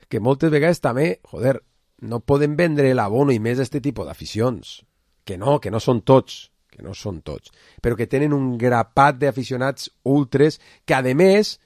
que 0.07 0.19
moltes 0.19 0.51
vegades 0.51 0.81
també, 0.81 1.17
joder, 1.31 1.59
no 2.01 2.19
poden 2.19 2.55
vendre 2.55 2.93
l'abono 2.93 3.33
i 3.33 3.39
més 3.39 3.59
este 3.59 3.81
tipus 3.81 4.05
d'aficions. 4.07 4.81
Que 5.27 5.37
no, 5.37 5.57
que 5.59 5.71
no 5.73 5.81
són 5.83 6.03
tots, 6.07 6.51
que 6.71 6.83
no 6.85 6.93
són 6.95 7.21
tots, 7.25 7.51
però 7.81 7.97
que 7.99 8.07
tenen 8.07 8.35
un 8.35 8.53
grapat 8.57 9.17
d'aficionats 9.19 9.89
ultres 10.07 10.59
que, 10.85 10.95
a 10.95 11.01
més, 11.01 11.57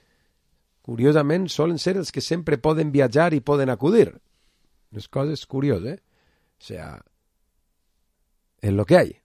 curiosament, 0.82 1.48
solen 1.52 1.78
ser 1.78 1.98
els 2.00 2.12
que 2.12 2.24
sempre 2.26 2.58
poden 2.58 2.92
viatjar 2.92 3.34
i 3.36 3.44
poden 3.46 3.70
acudir. 3.70 4.10
Les 4.92 5.08
coses 5.08 5.46
curiós, 5.46 5.84
eh? 5.86 6.00
O 6.62 6.64
sea, 6.64 7.04
és 8.62 8.72
lo 8.72 8.86
que 8.86 8.98
hay. 8.98 9.16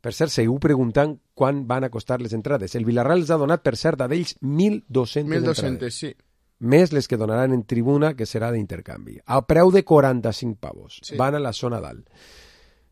Per 0.00 0.10
cert, 0.16 0.32
seguiu 0.32 0.56
preguntant 0.58 1.14
quan 1.38 1.62
van 1.68 1.84
a 1.86 1.90
costar 1.92 2.18
les 2.20 2.32
entrades. 2.34 2.74
El 2.74 2.86
Villarreal 2.88 3.20
els 3.22 3.30
ha 3.30 3.38
donat, 3.38 3.62
per 3.62 3.76
cert, 3.78 4.00
a 4.00 4.08
d'ells 4.10 4.34
1.200 4.40 5.28
1.200, 5.28 5.64
entrades. 5.68 6.00
sí. 6.02 6.12
Més 6.60 6.90
les 6.92 7.06
que 7.08 7.16
donaran 7.16 7.54
en 7.54 7.62
tribuna, 7.64 8.12
que 8.16 8.26
serà 8.28 8.50
d'intercanvi. 8.52 9.20
A 9.24 9.38
preu 9.48 9.70
de 9.72 9.84
45 9.86 10.58
pavos. 10.60 10.98
Sí. 11.06 11.16
Van 11.16 11.34
a 11.34 11.40
la 11.40 11.54
zona 11.56 11.80
dalt. 11.80 12.10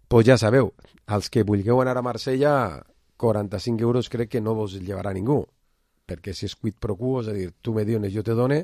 Pues 0.09 0.25
ja 0.25 0.39
sabeu, 0.41 0.71
els 1.05 1.29
que 1.29 1.45
vulgueu 1.45 1.83
anar 1.83 1.99
a 1.99 2.03
Marsella, 2.03 2.55
45 3.19 3.83
euros 3.83 4.09
crec 4.09 4.31
que 4.31 4.41
no 4.41 4.55
vos 4.55 4.79
el 4.79 4.87
llevarà 4.87 5.13
ningú. 5.13 5.43
Perquè 6.09 6.33
si 6.33 6.47
és 6.49 6.55
quid 6.57 6.79
pro 6.81 6.97
quo, 6.97 7.19
és 7.21 7.29
a 7.29 7.35
dir, 7.37 7.51
tu 7.61 7.75
me 7.77 7.85
dones, 7.85 8.15
jo 8.15 8.25
te 8.25 8.33
done, 8.33 8.63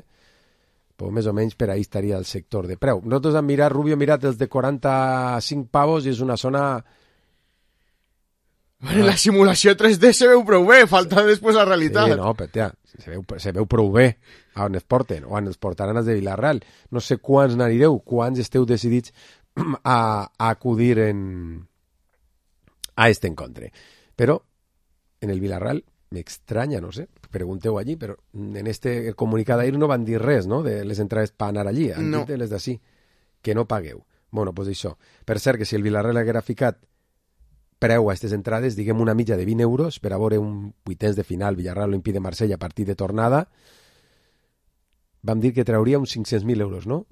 Pues 0.95 1.11
més 1.11 1.27
o 1.27 1.33
menys 1.35 1.57
per 1.59 1.69
ahí 1.71 1.83
estaria 1.83 2.17
el 2.17 2.25
sector 2.25 2.67
de 2.69 2.77
preu. 2.79 3.01
Nosaltres 3.03 3.35
hem 3.35 3.49
mirat, 3.49 3.73
Rubio, 3.73 3.97
mirat 3.99 4.23
els 4.29 4.37
de 4.39 4.47
45 4.47 5.67
pavos 5.71 6.07
i 6.07 6.13
és 6.13 6.21
una 6.23 6.37
zona... 6.39 6.63
Bueno, 8.85 9.05
la 9.07 9.15
simulació 9.17 9.73
3D 9.75 10.11
se 10.13 10.27
veu 10.29 10.43
prou 10.47 10.65
bé, 10.67 10.83
falta 10.87 11.23
després 11.25 11.55
la 11.57 11.65
realitat. 11.65 12.11
Sí, 12.11 12.17
no, 12.19 12.31
però, 12.37 12.51
tia, 12.53 12.69
se 12.95 13.11
veu, 13.11 13.23
se 13.41 13.53
veu 13.55 13.67
prou 13.67 13.89
bé 13.91 14.07
a 14.55 14.67
on 14.69 14.75
es 14.79 14.85
porten, 14.87 15.25
o 15.27 15.35
on 15.35 15.49
es 15.51 15.59
portaran 15.59 15.99
els 15.99 16.07
de 16.07 16.15
Vilareal. 16.19 16.61
No 16.95 17.03
sé 17.03 17.17
quants 17.17 17.57
n'anireu, 17.59 17.97
quants 18.07 18.39
esteu 18.39 18.67
decidits 18.67 19.11
a, 19.83 19.97
a 20.31 20.49
acudir 20.49 20.99
en, 21.03 21.65
a 22.95 23.09
este 23.09 23.27
encontre. 23.27 23.71
Però 24.15 24.39
en 25.21 25.29
el 25.29 25.39
Vilareal 26.15 26.23
m'estranya, 26.23 26.81
no 26.81 26.91
sé, 26.91 27.07
pregunteu 27.31 27.77
allí, 27.77 27.95
però 27.97 28.15
en 28.33 28.67
este 28.67 29.13
comunicat 29.13 29.57
d'ahir 29.57 29.77
no 29.77 29.87
van 29.87 30.05
dir 30.05 30.19
res, 30.21 30.47
no?, 30.47 30.63
de 30.63 30.83
les 30.85 30.99
entrades 30.99 31.31
per 31.31 31.49
anar 31.49 31.67
allí, 31.67 31.91
han 31.91 32.09
No. 32.11 32.19
dit 32.19 32.27
de 32.29 32.37
les 32.37 32.49
d'ací, 32.49 32.79
que 33.41 33.53
no 33.55 33.65
pagueu. 33.67 34.03
Bueno, 34.31 34.51
doncs 34.53 34.69
això. 34.69 34.97
Per 35.25 35.39
cert, 35.39 35.57
que 35.59 35.65
si 35.65 35.75
el 35.75 35.83
Vilareal 35.83 36.17
haguera 36.17 36.41
ficat 36.41 36.77
preu 37.79 38.09
a 38.09 38.13
aquestes 38.13 38.31
entrades, 38.33 38.75
diguem 38.75 38.99
una 39.01 39.13
mitja 39.13 39.35
de 39.37 39.45
20 39.45 39.61
euros 39.63 39.99
per 39.99 40.13
a 40.13 40.17
veure 40.17 40.37
un 40.39 40.73
vuitens 40.85 41.15
de 41.15 41.23
final 41.23 41.55
Villarreal 41.55 41.89
Olímpic 41.89 42.13
de 42.13 42.19
Marsella 42.21 42.55
a 42.55 42.57
partir 42.59 42.85
de 42.85 42.95
tornada, 42.95 43.49
vam 45.21 45.39
dir 45.39 45.53
que 45.53 45.65
trauria 45.65 45.99
uns 45.99 46.15
500.000 46.15 46.61
euros, 46.61 46.87
no? 46.87 47.05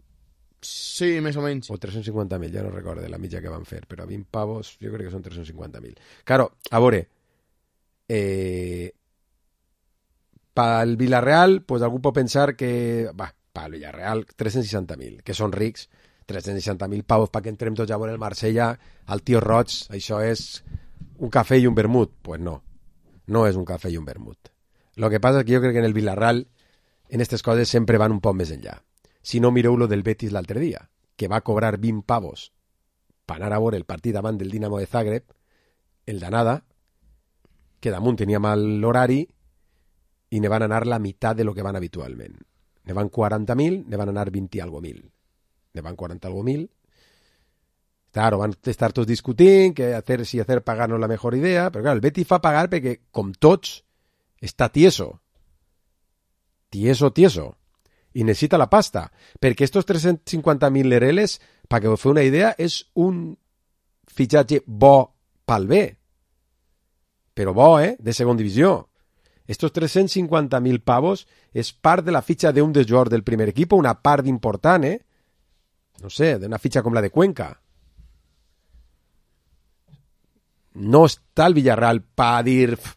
Sí, 0.62 1.20
més 1.20 1.36
o 1.36 1.42
menys. 1.42 1.70
O 1.70 1.78
350.000, 1.78 2.52
ja 2.54 2.64
no 2.64 2.70
recordo 2.72 3.06
la 3.10 3.18
mitja 3.20 3.42
que 3.42 3.50
van 3.50 3.66
fer, 3.66 3.86
però 3.86 4.04
a 4.04 4.08
20 4.08 4.30
pavos 4.32 4.78
jo 4.80 4.92
crec 4.94 5.08
que 5.10 5.12
són 5.12 5.24
350.000. 5.24 5.98
Claro, 6.24 6.54
a 6.72 6.80
veure, 6.80 7.08
eh, 8.08 8.94
pel 10.54 10.98
Villarreal, 10.98 11.62
pues 11.66 11.82
algú 11.82 12.02
pot 12.02 12.16
pensar 12.16 12.56
que, 12.56 13.10
va, 13.20 13.32
pel 13.54 13.78
Villarreal, 13.78 14.26
360.000, 14.26 15.22
que 15.26 15.36
són 15.38 15.54
rics, 15.54 15.90
360.000 16.30 17.04
pavos 17.06 17.32
perquè 17.34 17.52
entrem 17.52 17.76
tots 17.76 17.92
a 17.92 18.00
veure 18.00 18.14
el 18.14 18.22
Marsella, 18.22 18.72
al 19.06 19.24
tio 19.26 19.42
Roig, 19.44 19.74
això 19.94 20.22
és 20.24 20.64
un 21.20 21.32
cafè 21.34 21.60
i 21.60 21.68
un 21.68 21.76
vermut. 21.76 22.14
Pues 22.22 22.42
no, 22.42 22.62
no 23.28 23.46
és 23.48 23.60
un 23.60 23.66
cafè 23.66 23.92
i 23.92 23.98
un 23.98 24.06
vermut. 24.06 24.52
Lo 24.96 25.10
que 25.10 25.20
passa 25.20 25.42
és 25.42 25.48
que 25.48 25.56
jo 25.56 25.62
crec 25.62 25.76
que 25.76 25.84
en 25.84 25.90
el 25.90 25.96
Villarreal 25.98 26.46
en 27.10 27.22
aquestes 27.22 27.44
coses 27.44 27.70
sempre 27.70 28.00
van 28.02 28.14
un 28.14 28.22
poc 28.22 28.36
més 28.38 28.52
enllà. 28.54 28.78
Si 29.22 29.40
no, 29.40 29.52
mireu 29.52 29.78
lo 29.78 29.88
del 29.88 30.04
Betis 30.04 30.34
l'altre 30.34 30.60
dia, 30.60 30.82
que 31.16 31.30
va 31.32 31.42
cobrar 31.42 31.78
20 31.78 32.04
pavos 32.06 32.52
per 33.26 33.38
anar 33.38 33.56
a 33.56 33.64
veure 33.64 33.78
el 33.80 33.86
partit 33.88 34.14
davant 34.14 34.38
del 34.38 34.52
Dinamo 34.52 34.80
de 34.82 34.88
Zagreb, 34.88 35.24
el 36.06 36.20
d'anada, 36.20 36.64
que 37.84 37.92
damunt 37.92 38.22
tenia 38.22 38.40
mal 38.40 38.62
l'horari 38.80 39.20
i 40.34 40.40
ne 40.40 40.50
van 40.50 40.64
anar 40.66 40.86
la 40.88 41.02
meitat 41.04 41.36
de 41.38 41.44
lo 41.44 41.54
que 41.54 41.66
van 41.66 41.76
habitualment. 41.76 42.38
Ne 42.88 42.96
van 42.96 43.10
40.000, 43.12 43.84
ne 43.88 44.00
van 44.00 44.12
anar 44.12 44.30
20 44.32 44.58
i 44.58 44.62
algo 44.64 44.80
mil. 44.82 45.04
Ne 45.74 45.84
van 45.84 45.98
40 46.00 46.28
algo 46.30 46.44
mil. 46.48 46.64
Claro, 48.14 48.38
van 48.40 48.54
estar 48.70 48.92
tots 48.94 49.10
discutint 49.10 49.74
que 49.76 49.94
hacer, 49.98 50.26
si 50.26 50.40
hacer 50.40 50.62
pagar 50.64 50.88
no 50.90 51.00
la 51.02 51.10
mejor 51.10 51.36
idea, 51.36 51.70
però 51.72 51.82
claro, 51.82 51.98
el 51.98 52.06
Betis 52.06 52.28
fa 52.30 52.40
pagar 52.42 52.68
perquè, 52.70 53.00
com 53.12 53.32
tots, 53.34 53.82
està 54.40 54.70
tieso. 54.70 55.20
Tieso, 56.70 57.12
tieso. 57.12 57.56
I 58.14 58.24
necessita 58.24 58.60
la 58.62 58.70
pasta. 58.70 59.08
Perquè 59.42 59.66
estos 59.66 59.88
350.000 59.90 60.86
lereles, 60.86 61.40
perquè 61.68 61.90
us 61.90 62.02
feu 62.02 62.14
una 62.14 62.26
idea, 62.26 62.54
és 62.58 62.84
un 62.94 63.34
fitxatge 64.14 64.62
bo 64.68 64.96
pel 65.50 65.68
B. 65.68 65.82
Però 67.34 67.54
bo, 67.54 67.80
eh? 67.80 67.96
De 68.00 68.14
segon 68.14 68.38
divisió. 68.38 68.90
Estos 69.48 69.74
350.000 69.76 70.80
pavos 70.86 71.26
és 71.52 71.74
part 71.74 72.06
de 72.06 72.14
la 72.16 72.22
fitxa 72.24 72.54
d'un 72.56 72.72
dels 72.72 72.88
jugadors 72.88 73.12
del 73.12 73.26
primer 73.28 73.50
equip, 73.52 73.74
una 73.74 73.96
part 74.00 74.28
important, 74.28 74.86
eh? 74.88 75.00
No 76.02 76.10
sé, 76.10 76.38
d'una 76.40 76.60
fitxa 76.60 76.84
com 76.84 76.96
la 76.96 77.04
de 77.04 77.12
Cuenca. 77.12 77.52
No 80.74 81.06
està 81.06 81.48
el 81.50 81.58
Villarreal 81.58 82.02
pa 82.16 82.42
dir... 82.44 82.78
"Pf, 82.78 82.96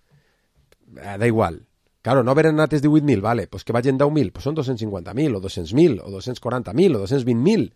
eh, 0.96 1.16
da 1.18 1.26
igual. 1.26 1.66
Claro, 2.06 2.22
no 2.22 2.30
haver 2.30 2.46
anat 2.52 2.72
els 2.72 2.84
18.000, 2.84 3.20
vale, 3.20 3.48
pues 3.48 3.64
que 3.64 3.74
vagin 3.74 3.98
10.000, 3.98 4.30
pues 4.32 4.44
són 4.46 4.54
250.000, 4.54 5.34
o 5.34 5.40
200.000, 5.42 6.00
o 6.04 6.10
240.000, 6.14 6.94
o 6.94 7.02
220.000. 7.02 7.72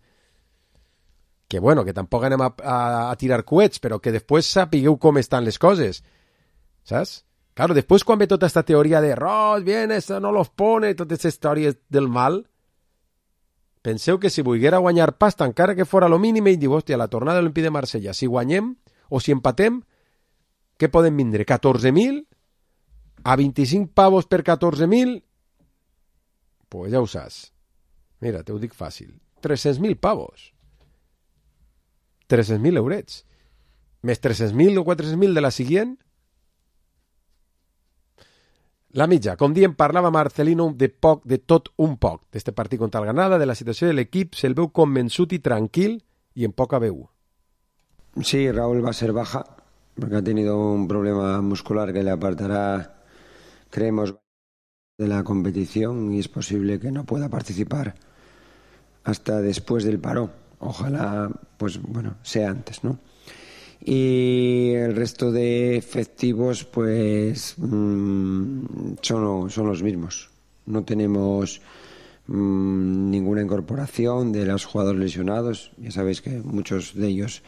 Que 1.51 1.59
bueno, 1.59 1.83
que 1.83 1.93
tampoc 1.93 2.23
anem 2.23 2.41
a, 2.41 2.53
a, 2.63 2.77
a 3.11 3.15
tirar 3.19 3.43
coets, 3.43 3.81
però 3.83 3.99
que 3.99 4.13
després 4.15 4.47
sapigueu 4.47 4.95
com 4.97 5.19
estan 5.19 5.43
les 5.43 5.59
coses. 5.59 5.99
Saps? 6.87 7.21
Claro, 7.53 7.75
després 7.75 8.05
quan 8.07 8.19
ve 8.19 8.29
tota 8.31 8.47
esta 8.47 8.63
teoria 8.63 9.01
de 9.03 9.13
Roig, 9.15 9.65
bien, 9.67 9.91
esto 9.91 10.19
no 10.19 10.31
los 10.31 10.49
pone, 10.49 10.93
totes 10.95 11.19
aquestes 11.19 11.35
històries 11.35 11.77
del 11.89 12.07
mal, 12.07 12.45
penseu 13.83 14.19
que 14.19 14.29
si 14.29 14.41
volguera 14.41 14.79
guanyar 14.79 15.17
pasta, 15.17 15.45
encara 15.45 15.75
que 15.75 15.85
fora 15.85 16.09
lo 16.09 16.19
mínim, 16.19 16.47
i 16.47 16.55
diu, 16.57 16.73
hòstia, 16.77 16.97
la 16.97 17.09
tornada 17.11 17.39
de 17.39 17.43
l'Olímpic 17.43 17.67
de 17.67 17.73
Marsella, 17.75 18.13
si 18.13 18.29
guanyem 18.29 18.75
o 19.09 19.19
si 19.19 19.35
empatem, 19.35 19.81
què 20.79 20.89
poden 20.89 21.17
vindre? 21.17 21.45
14.000? 21.45 22.23
A 23.23 23.35
25 23.37 23.91
pavos 23.93 24.25
per 24.25 24.41
14.000? 24.41 25.19
Pues 26.71 26.93
ja 26.93 27.01
ho 27.01 27.05
saps. 27.05 27.51
Mira, 28.21 28.41
te 28.41 28.53
ho 28.53 28.57
dic 28.61 28.73
fàcil. 28.73 29.11
300.000 29.43 29.99
pavos. 29.99 30.53
300.000 32.31 32.79
eurets. 32.79 33.25
Més 34.01 34.21
300.000 34.23 34.79
o 34.79 34.85
400.000 34.87 35.37
de 35.37 35.43
la 35.43 35.51
següent? 35.51 35.97
La 38.93 39.07
mitja, 39.07 39.37
com 39.39 39.53
diem, 39.55 39.71
parlava 39.77 40.11
Marcelino 40.11 40.67
de 40.75 40.89
poc, 40.91 41.23
de 41.23 41.37
tot 41.39 41.69
un 41.79 41.95
poc, 41.95 42.25
d'este 42.33 42.51
partit 42.51 42.79
contra 42.79 42.99
el 42.99 43.07
Granada, 43.07 43.37
de 43.39 43.47
la 43.47 43.55
situació 43.55 43.87
de 43.87 43.95
l'equip, 43.95 44.35
se'l 44.35 44.57
veu 44.57 44.67
convençut 44.67 45.31
i 45.31 45.39
tranquil 45.39 46.01
i 46.35 46.43
en 46.47 46.51
poca 46.51 46.79
veu. 46.83 47.05
Sí, 48.19 48.49
Raúl 48.51 48.83
va 48.83 48.91
a 48.91 48.97
ser 48.97 49.13
baja 49.15 49.45
porque 49.95 50.15
ha 50.15 50.23
tenido 50.23 50.57
un 50.57 50.87
problema 50.87 51.41
muscular 51.41 51.93
que 51.93 52.03
le 52.03 52.11
apartará, 52.11 53.03
creemos, 53.69 54.15
de 54.97 55.07
la 55.07 55.23
competición 55.23 56.13
y 56.13 56.19
es 56.19 56.27
posible 56.27 56.79
que 56.79 56.91
no 56.91 57.05
pueda 57.05 57.29
participar 57.29 57.95
hasta 59.03 59.41
después 59.41 59.83
del 59.83 59.99
parón. 59.99 60.31
Ojalá, 60.59 61.31
pues 61.57 61.81
bueno, 61.81 62.15
sea 62.21 62.51
antes, 62.51 62.83
¿no? 62.83 62.99
Y 63.83 64.71
el 64.75 64.95
resto 64.95 65.31
de 65.31 65.75
efectivos, 65.75 66.65
pues 66.65 67.55
mm, 67.57 68.93
son, 69.01 69.49
son 69.49 69.67
los 69.67 69.81
mismos. 69.81 70.29
No 70.65 70.83
tenemos 70.83 71.61
mm, 72.27 73.09
ninguna 73.09 73.41
incorporación 73.41 74.31
de 74.31 74.45
los 74.45 74.65
jugadores 74.65 75.01
lesionados. 75.01 75.71
Ya 75.77 75.91
sabéis 75.91 76.21
que 76.21 76.41
muchos 76.41 76.93
de 76.93 77.07
ellos 77.07 77.41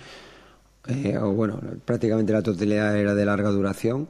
eh, 0.88 1.18
o 1.18 1.32
bueno, 1.32 1.62
prácticamente 1.86 2.34
la 2.34 2.42
totalidad 2.42 2.98
era 2.98 3.16
de 3.16 3.26
larga 3.26 3.50
duración. 3.50 4.10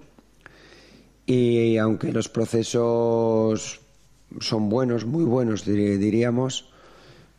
Y 1.26 1.78
aunque 1.78 2.12
los 2.12 2.30
procesos 2.30 3.82
son 4.40 4.70
buenos, 4.70 5.06
muy 5.06 5.24
buenos 5.24 5.66
diríamos, 5.66 6.70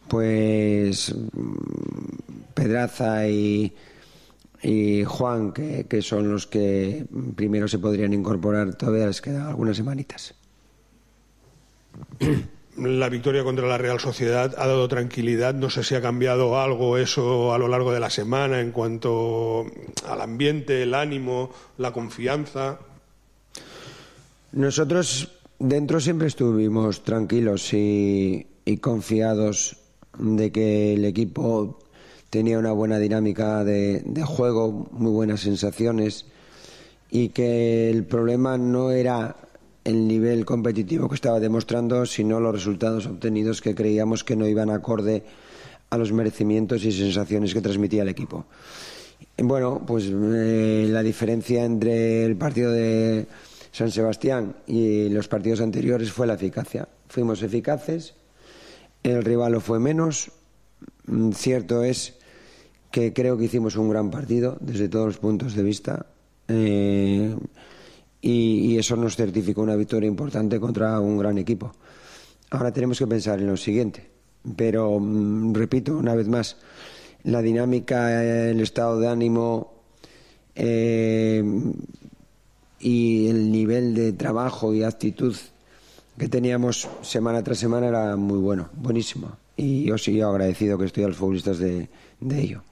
pues 0.09 1.15
mm, 1.15 1.55
Pedraza 2.55 3.29
y, 3.29 3.73
y 4.65 5.05
Juan, 5.05 5.53
que, 5.53 5.87
que 5.87 6.01
son 6.01 6.31
los 6.33 6.47
que 6.47 7.05
primero 7.37 7.69
se 7.69 7.79
podrían 7.79 8.15
incorporar, 8.15 8.75
todavía 8.75 9.07
les 9.07 9.21
quedan 9.21 9.47
algunas 9.47 9.77
semanitas. 9.77 10.35
La 12.79 13.09
victoria 13.11 13.45
contra 13.45 13.69
la 13.69 13.77
Real 13.77 14.01
Sociedad 14.01 14.55
ha 14.57 14.67
dado 14.67 14.89
tranquilidad. 14.89 15.55
No 15.55 15.69
sé 15.69 15.85
si 15.85 15.95
ha 15.95 16.01
cambiado 16.01 16.59
algo 16.59 16.97
eso 16.97 17.53
a 17.53 17.59
lo 17.59 17.69
largo 17.69 17.93
de 17.93 18.01
la 18.01 18.09
semana 18.09 18.61
en 18.61 18.73
cuanto 18.73 19.67
al 20.09 20.21
ambiente, 20.23 20.83
el 20.83 20.95
ánimo, 20.95 21.51
la 21.77 21.93
confianza. 21.93 22.81
Nosotros 24.53 25.31
dentro 25.59 26.01
siempre 26.01 26.27
estuvimos 26.27 27.05
tranquilos 27.05 27.73
y, 27.75 28.47
y 28.65 28.79
confiados 28.79 29.77
de 30.19 30.51
que 30.51 30.95
el 30.95 31.05
equipo 31.05 31.79
tenía 32.35 32.59
una 32.59 32.73
buena 32.73 32.99
dinámica 32.99 33.63
de, 33.63 34.03
de 34.05 34.25
juego, 34.25 34.89
muy 34.91 35.13
buenas 35.13 35.43
sensaciones 35.43 36.27
y 37.09 37.29
que 37.29 37.89
el 37.89 38.03
problema 38.03 38.59
no 38.59 38.91
era 38.91 39.37
el 39.85 40.09
nivel 40.09 40.45
competitivo 40.45 41.09
que 41.09 41.15
estaba 41.15 41.39
demostrando, 41.39 42.05
sino 42.07 42.41
los 42.41 42.53
resultados 42.53 43.07
obtenidos 43.07 43.61
que 43.61 43.77
creíamos 43.77 44.25
que 44.25 44.35
no 44.35 44.49
iban 44.49 44.71
acorde 44.71 45.23
a 45.91 45.97
los 45.97 46.11
merecimientos 46.11 46.85
y 46.85 46.91
sensaciones 46.91 47.55
que 47.55 47.61
transmitía 47.61 48.03
el 48.03 48.09
equipo. 48.09 48.47
Bueno, 49.39 49.85
pues 49.87 50.11
eh, 50.13 50.89
la 50.91 51.05
diferencia 51.05 51.65
entre 51.65 52.25
el 52.25 52.35
partido 52.35 52.73
de 52.73 53.29
San 53.71 53.93
Sebastián 53.93 54.57
y 54.67 55.09
los 55.09 55.29
partidos 55.29 55.61
anteriores 55.61 56.11
fue 56.11 56.27
la 56.27 56.35
eficacia. 56.35 56.89
Fuimos 57.07 57.45
eficaces, 57.45 58.15
el 59.05 59.23
rival 59.23 59.53
lo 59.53 59.61
fue 59.61 59.79
menos. 59.79 60.33
Mm, 61.07 61.31
Cierto 61.31 61.85
es 61.85 62.15
que 62.95 63.13
creo 63.13 63.37
que 63.37 63.47
hicimos 63.47 63.75
un 63.75 63.89
gran 63.89 64.09
partido 64.09 64.57
desde 64.61 64.89
todos 64.89 65.07
los 65.07 65.19
puntos 65.19 65.57
de 65.57 65.65
vista. 65.65 66.07
Eh, 66.47 67.35
y, 68.23 68.79
eso 68.79 68.95
nos 68.95 69.17
certificó 69.17 69.63
una 69.63 69.75
victoria 69.75 70.07
importante 70.07 70.61
contra 70.61 71.01
un 71.01 71.19
gran 71.19 71.37
equipo. 71.39 71.73
Ahora 72.51 72.73
tenemos 72.73 72.97
que 72.97 73.09
pensar 73.09 73.41
en 73.41 73.49
lo 73.49 73.57
siguiente. 73.57 74.09
Pero, 74.55 75.01
mm, 75.01 75.55
repito, 75.55 75.99
una 75.99 76.15
vez 76.15 76.29
más, 76.29 76.57
la 77.25 77.43
dinámica, 77.43 78.23
el 78.23 78.61
estado 78.61 79.01
de 79.01 79.09
ánimo 79.09 79.73
eh, 80.55 81.43
y 82.79 83.27
el 83.27 83.51
nivel 83.51 83.97
de 83.97 84.13
trabajo 84.13 84.73
y 84.73 84.85
actitud 84.85 85.35
que 86.17 86.29
teníamos 86.29 86.89
semana 87.03 87.43
tras 87.43 87.59
semana 87.59 87.89
era 87.89 88.15
muy 88.15 88.39
bueno, 88.39 88.69
buenísimo. 88.77 89.37
Y 89.57 89.83
yo 89.83 89.99
sigo 89.99 90.29
agradecido 90.29 90.79
que 90.79 90.85
estoy 90.85 91.03
a 91.03 91.09
los 91.09 91.17
futbolistas 91.17 91.59
de 91.59 91.89
ello. 92.31 92.63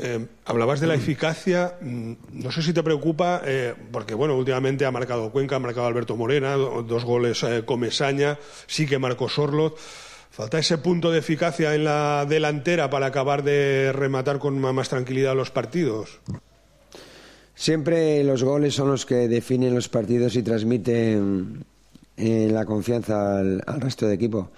Eh, 0.00 0.26
hablabas 0.46 0.80
de 0.80 0.86
la 0.86 0.94
eficacia, 0.94 1.76
mm, 1.80 2.12
no 2.32 2.50
sé 2.50 2.62
si 2.62 2.72
te 2.72 2.82
preocupa, 2.82 3.42
eh, 3.44 3.74
porque 3.90 4.14
bueno, 4.14 4.36
últimamente 4.36 4.86
ha 4.86 4.90
marcado 4.90 5.30
Cuenca, 5.30 5.56
ha 5.56 5.58
marcado 5.58 5.86
Alberto 5.86 6.16
Morena, 6.16 6.54
do- 6.54 6.82
dos 6.82 7.04
goles 7.04 7.42
eh, 7.42 7.62
Comesaña, 7.66 8.38
sí 8.66 8.86
que 8.86 8.98
marcó 8.98 9.28
Sorloz. 9.28 9.74
Falta 10.30 10.58
ese 10.58 10.78
punto 10.78 11.10
de 11.10 11.18
eficacia 11.18 11.74
en 11.74 11.84
la 11.84 12.24
delantera 12.26 12.88
para 12.88 13.04
acabar 13.06 13.42
de 13.44 13.92
rematar 13.92 14.38
con 14.38 14.58
más 14.58 14.88
tranquilidad 14.88 15.36
los 15.36 15.50
partidos. 15.50 16.20
Siempre 17.54 18.24
los 18.24 18.42
goles 18.42 18.74
son 18.74 18.88
los 18.88 19.04
que 19.04 19.28
definen 19.28 19.74
los 19.74 19.88
partidos 19.90 20.34
y 20.36 20.42
transmiten 20.42 21.64
eh, 22.16 22.48
la 22.50 22.64
confianza 22.64 23.38
al, 23.40 23.62
al 23.66 23.80
resto 23.80 24.06
de 24.06 24.14
equipo. 24.14 24.50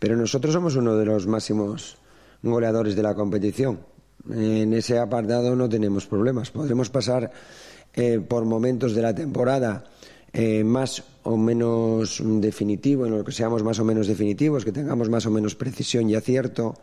Pero 0.00 0.16
nosotros 0.16 0.52
somos 0.52 0.74
uno 0.76 0.96
de 0.96 1.06
los 1.06 1.26
máximos 1.28 1.96
goleadores 2.42 2.96
de 2.96 3.02
la 3.02 3.14
competición. 3.14 3.80
En 4.32 4.72
ese 4.72 4.98
apartado 4.98 5.56
no 5.56 5.68
tenemos 5.68 6.06
problemas. 6.06 6.50
Podremos 6.50 6.90
pasar 6.90 7.30
eh, 7.94 8.20
por 8.26 8.44
momentos 8.44 8.94
de 8.94 9.02
la 9.02 9.14
temporada 9.14 9.84
eh, 10.32 10.62
más 10.64 11.02
o 11.24 11.36
menos 11.36 12.22
definitivo, 12.24 13.06
en 13.06 13.18
lo 13.18 13.24
que 13.24 13.32
seamos 13.32 13.62
más 13.64 13.78
o 13.80 13.84
menos 13.84 14.06
definitivos, 14.06 14.64
que 14.64 14.72
tengamos 14.72 15.08
más 15.10 15.26
o 15.26 15.30
menos 15.30 15.54
precisión 15.54 16.08
y 16.08 16.14
acierto 16.14 16.74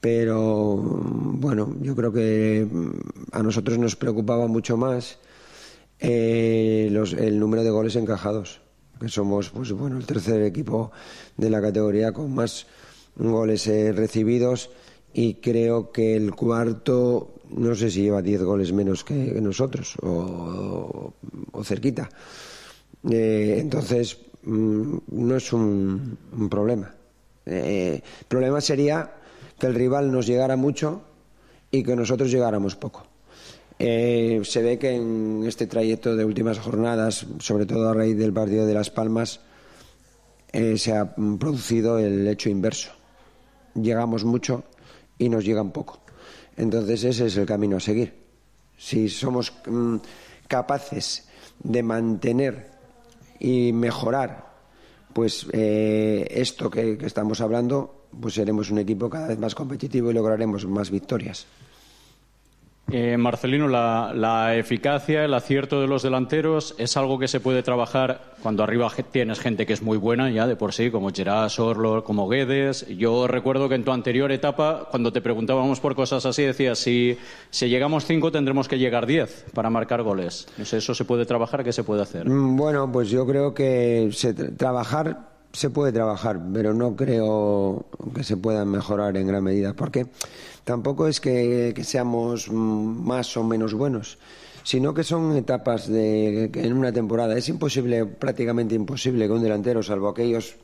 pero 0.00 0.74
bueno, 0.82 1.76
yo 1.80 1.94
creo 1.94 2.12
que 2.12 2.66
mm, 2.68 2.90
a 3.30 3.42
nosotros 3.44 3.78
nos 3.78 3.94
preocupaba 3.94 4.48
mucho 4.48 4.76
más 4.76 5.18
eh, 6.00 6.88
los- 6.90 7.12
el 7.12 7.38
número 7.38 7.62
de 7.62 7.70
goles 7.70 7.94
encajados, 7.94 8.60
que 9.00 9.08
somos 9.08 9.50
pues 9.50 9.70
bueno 9.70 9.98
el 9.98 10.04
tercer 10.06 10.42
equipo 10.42 10.90
de 11.36 11.50
la 11.50 11.60
categoría 11.60 12.10
con 12.10 12.34
más 12.34 12.66
goles 13.14 13.64
eh, 13.68 13.92
recibidos 13.92 14.70
y 15.14 15.34
creo 15.34 15.92
que 15.92 16.16
el 16.16 16.34
cuarto 16.34 17.34
no 17.56 17.74
sé 17.74 17.90
si 17.90 18.02
lleva 18.02 18.22
10 18.22 18.42
goles 18.42 18.72
menos 18.72 19.04
que 19.04 19.14
nosotros 19.40 19.96
o, 20.02 21.12
cerquita. 21.62 22.08
Eh, 23.10 23.56
entonces 23.58 24.18
mm, 24.42 24.96
no 25.08 25.36
es 25.36 25.52
un, 25.52 26.18
problema. 26.50 26.94
Eh, 27.44 28.00
el 28.20 28.26
problema 28.26 28.60
sería 28.60 29.12
que 29.58 29.66
el 29.66 29.74
rival 29.74 30.10
nos 30.10 30.26
llegara 30.26 30.56
mucho 30.56 31.02
y 31.70 31.82
que 31.82 31.96
nosotros 31.96 32.30
llegáramos 32.30 32.76
poco. 32.76 33.06
Eh, 33.78 34.40
se 34.44 34.62
ve 34.62 34.78
que 34.78 34.94
en 34.94 35.44
este 35.46 35.66
trayecto 35.66 36.14
de 36.14 36.24
últimas 36.24 36.58
jornadas, 36.58 37.26
sobre 37.40 37.66
todo 37.66 37.88
a 37.88 37.94
raíz 37.94 38.16
del 38.16 38.32
partido 38.32 38.66
de 38.66 38.74
Las 38.74 38.90
Palmas, 38.90 39.40
se 40.52 40.94
ha 40.94 41.14
producido 41.14 41.98
el 41.98 42.28
hecho 42.28 42.50
inverso. 42.50 42.90
Llegamos 43.74 44.22
mucho 44.24 44.64
y 45.18 45.28
nos 45.28 45.44
llegan 45.44 45.70
poco. 45.70 46.00
Entonces 46.56 47.04
ese 47.04 47.26
es 47.26 47.36
el 47.36 47.46
camino 47.46 47.76
a 47.76 47.80
seguir. 47.80 48.14
Si 48.76 49.08
somos 49.08 49.52
mm, 49.66 49.96
capaces 50.48 51.28
de 51.62 51.82
mantener 51.82 52.70
y 53.38 53.72
mejorar 53.72 54.52
pues 55.12 55.46
eh, 55.52 56.26
esto 56.30 56.70
que, 56.70 56.96
que 56.96 57.06
estamos 57.06 57.40
hablando, 57.40 58.06
pues 58.18 58.34
seremos 58.34 58.70
un 58.70 58.78
equipo 58.78 59.10
cada 59.10 59.28
vez 59.28 59.38
más 59.38 59.54
competitivo 59.54 60.10
y 60.10 60.14
lograremos 60.14 60.66
más 60.66 60.90
victorias. 60.90 61.46
Eh, 62.90 63.16
Marcelino, 63.16 63.68
la, 63.68 64.54
eficacia, 64.56 65.24
el 65.24 65.32
acierto 65.32 65.80
de 65.80 65.86
los 65.86 66.02
delanteros 66.02 66.74
es 66.76 66.94
algo 66.98 67.18
que 67.18 67.26
se 67.26 67.40
puede 67.40 67.62
trabajar 67.62 68.32
cuando 68.42 68.62
arriba 68.62 68.90
tienes 69.10 69.40
gente 69.40 69.64
que 69.64 69.72
es 69.72 69.80
muy 69.82 69.96
buena 69.96 70.30
ya 70.30 70.46
de 70.46 70.56
por 70.56 70.74
sí, 70.74 70.90
como 70.90 71.10
Gerard, 71.10 71.48
Sorlo, 71.48 72.04
como 72.04 72.28
Guedes. 72.28 72.86
Yo 72.88 73.26
recuerdo 73.28 73.68
que 73.70 73.76
en 73.76 73.84
tu 73.84 73.92
anterior 73.92 74.30
etapa, 74.30 74.88
cuando 74.90 75.10
te 75.10 75.22
preguntábamos 75.22 75.80
por 75.80 75.94
cosas 75.94 76.26
así, 76.26 76.42
decías, 76.42 76.78
si, 76.80 77.16
si 77.48 77.68
llegamos 77.70 78.04
cinco 78.04 78.30
tendremos 78.30 78.68
que 78.68 78.78
llegar 78.78 79.06
diez 79.06 79.46
para 79.54 79.70
marcar 79.70 80.02
goles. 80.02 80.46
¿Eso 80.58 80.94
se 80.94 81.04
puede 81.06 81.24
trabajar? 81.24 81.64
¿Qué 81.64 81.72
se 81.72 81.84
puede 81.84 82.02
hacer? 82.02 82.28
Mm, 82.28 82.56
Bueno, 82.56 82.90
pues 82.92 83.08
yo 83.08 83.24
creo 83.26 83.54
que 83.54 84.10
se 84.12 84.34
tra- 84.36 84.54
trabajar 84.54 85.31
se 85.52 85.70
puede 85.70 85.92
trabajar, 85.92 86.40
pero 86.52 86.72
no 86.74 86.96
creo 86.96 87.86
que 88.14 88.24
se 88.24 88.36
pueda 88.36 88.64
mejorar 88.64 89.16
en 89.16 89.26
gran 89.26 89.44
medida, 89.44 89.74
porque 89.74 90.06
tampoco 90.64 91.08
es 91.08 91.20
que, 91.20 91.74
seamos 91.84 92.50
más 92.50 93.36
o 93.36 93.44
menos 93.44 93.74
buenos, 93.74 94.18
sino 94.64 94.94
que 94.94 95.04
son 95.04 95.36
etapas 95.36 95.88
de 95.88 96.50
en 96.54 96.72
una 96.72 96.92
temporada. 96.92 97.36
Es 97.36 97.48
imposible, 97.48 98.06
prácticamente 98.06 98.74
imposible, 98.74 99.26
que 99.26 99.32
un 99.32 99.42
delantero, 99.42 99.82
salvo 99.82 100.08
aquellos 100.08 100.56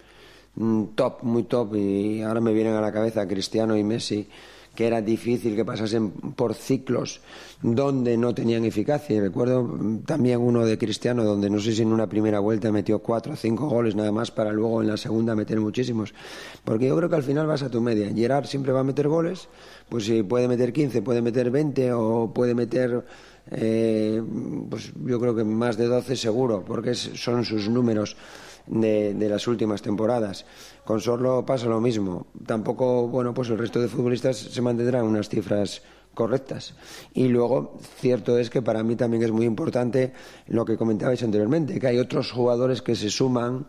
mm, 0.55 0.85
top, 0.95 1.23
muy 1.23 1.45
top, 1.45 1.77
y 1.77 2.23
ahora 2.23 2.41
me 2.41 2.53
vienen 2.53 2.75
a 2.75 2.81
la 2.81 2.93
cabeza 2.93 3.27
Cristiano 3.29 3.77
y 3.77 3.85
Messi, 3.85 4.29
que 4.79 4.87
era 4.87 5.03
difícil 5.03 5.57
que 5.57 5.65
pasasen 5.65 6.13
por 6.39 6.55
ciclos 6.55 7.21
donde 7.61 8.17
no 8.17 8.33
tenían 8.33 8.65
eficacia. 8.65 9.17
Y 9.17 9.21
recuerdo 9.21 9.65
mm, 9.65 10.05
también 10.05 10.39
uno 10.39 10.65
de 10.65 10.79
Cristiano, 10.79 11.25
donde 11.25 11.51
no 11.51 11.59
sé 11.59 11.73
si 11.73 11.83
en 11.83 11.93
una 11.93 12.07
primera 12.07 12.39
vuelta 12.39 12.71
metió 12.71 13.01
cuatro 13.01 13.33
o 13.33 13.37
cinco 13.37 13.69
goles 13.69 13.97
nada 13.97 14.13
más 14.13 14.31
para 14.31 14.53
luego 14.53 14.81
en 14.81 14.87
la 14.87 14.97
segunda 14.97 15.35
meter 15.35 15.59
muchísimos. 15.59 16.15
Porque 16.63 16.87
yo 16.87 16.97
creo 16.97 17.09
que 17.09 17.17
al 17.17 17.25
final 17.25 17.49
vas 17.49 17.65
a 17.65 17.71
tu 17.71 17.81
media. 17.81 18.09
Gerard 18.15 18.47
siempre 18.47 18.71
va 18.71 18.79
a 18.79 18.85
meter 18.85 19.09
goles, 19.09 19.49
pues 19.89 20.05
si 20.05 20.23
puede 20.23 20.47
meter 20.47 20.73
15, 20.73 21.03
puede 21.03 21.23
meter 21.23 21.51
20 21.51 21.93
o 21.95 22.33
puede 22.33 22.55
meter 22.55 23.05
eh, 23.51 24.23
pues 24.71 24.93
yo 25.05 25.19
creo 25.19 25.35
que 25.35 25.43
más 25.43 25.77
de 25.77 25.87
12 25.87 26.15
seguro, 26.15 26.65
porque 26.65 26.95
son 26.95 27.45
sus 27.45 27.69
números 27.69 28.17
de, 28.69 29.15
de 29.15 29.29
las 29.29 29.47
últimas 29.47 29.83
temporadas. 29.83 30.47
Con 30.85 31.01
Sorlo 31.01 31.45
pasa 31.45 31.67
lo 31.67 31.81
mismo. 31.81 32.27
Tampoco, 32.47 33.09
bueno, 33.09 33.35
pues 33.35 33.51
el 33.51 33.59
resto 33.59 33.81
de 33.81 33.89
futbolistas 33.89 34.37
se 34.37 34.63
mantendrán 34.63 35.05
unas 35.05 35.29
cifras 35.29 35.83
correctas. 36.19 36.75
Y 37.15 37.29
luego, 37.29 37.79
cierto 38.01 38.39
es 38.39 38.51
que 38.51 38.61
para 38.61 38.83
mí 38.83 38.97
también 38.97 39.23
es 39.23 39.31
muy 39.31 39.47
importante 39.47 40.13
lo 40.49 40.65
que 40.65 40.77
comentabais 40.77 41.23
anteriormente, 41.23 41.79
que 41.79 41.87
hay 41.87 41.99
otros 41.99 42.33
jugadores 42.33 42.83
que 42.83 42.97
se 42.97 43.09
suman 43.09 43.67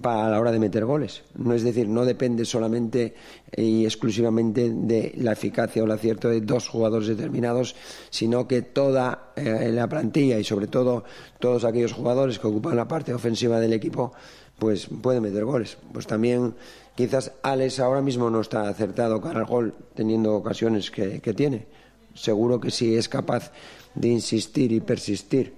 para 0.00 0.28
la 0.30 0.40
hora 0.40 0.52
de 0.52 0.58
meter 0.58 0.84
goles. 0.84 1.22
No 1.36 1.54
es 1.54 1.62
decir, 1.62 1.88
no 1.88 2.04
depende 2.04 2.44
solamente 2.44 3.14
y 3.56 3.84
exclusivamente 3.84 4.70
de 4.70 5.14
la 5.16 5.32
eficacia 5.32 5.82
o 5.82 5.86
el 5.86 5.92
acierto 5.92 6.28
de 6.28 6.40
dos 6.40 6.68
jugadores 6.68 7.08
determinados, 7.08 7.74
sino 8.10 8.46
que 8.46 8.62
toda 8.62 9.32
eh, 9.36 9.70
la 9.72 9.88
plantilla 9.88 10.38
y 10.38 10.44
sobre 10.44 10.66
todo 10.66 11.04
todos 11.38 11.64
aquellos 11.64 11.92
jugadores 11.92 12.38
que 12.38 12.46
ocupan 12.46 12.76
la 12.76 12.88
parte 12.88 13.14
ofensiva 13.14 13.60
del 13.60 13.72
equipo, 13.72 14.12
pues 14.58 14.88
pueden 15.02 15.22
meter 15.22 15.44
goles. 15.44 15.78
Pues 15.92 16.06
también 16.06 16.54
quizás 16.94 17.32
Alex 17.42 17.80
ahora 17.80 18.02
mismo 18.02 18.28
no 18.30 18.40
está 18.40 18.68
acertado 18.68 19.20
cara 19.20 19.40
al 19.40 19.46
gol, 19.46 19.74
teniendo 19.94 20.34
ocasiones 20.34 20.90
que, 20.90 21.34
tiene. 21.34 21.66
Seguro 22.14 22.60
que 22.60 22.70
sí 22.70 22.96
es 22.96 23.08
capaz 23.08 23.52
de 23.94 24.08
insistir 24.08 24.72
y 24.72 24.80
persistir 24.80 25.54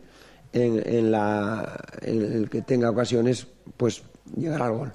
en, 0.52 0.82
en 0.84 1.10
la, 1.10 1.84
en 2.02 2.32
el 2.32 2.50
que 2.50 2.62
tenga 2.62 2.90
ocasiones, 2.90 3.46
pues 3.76 4.02
llegará 4.36 4.66
al 4.66 4.72
gol. 4.72 4.92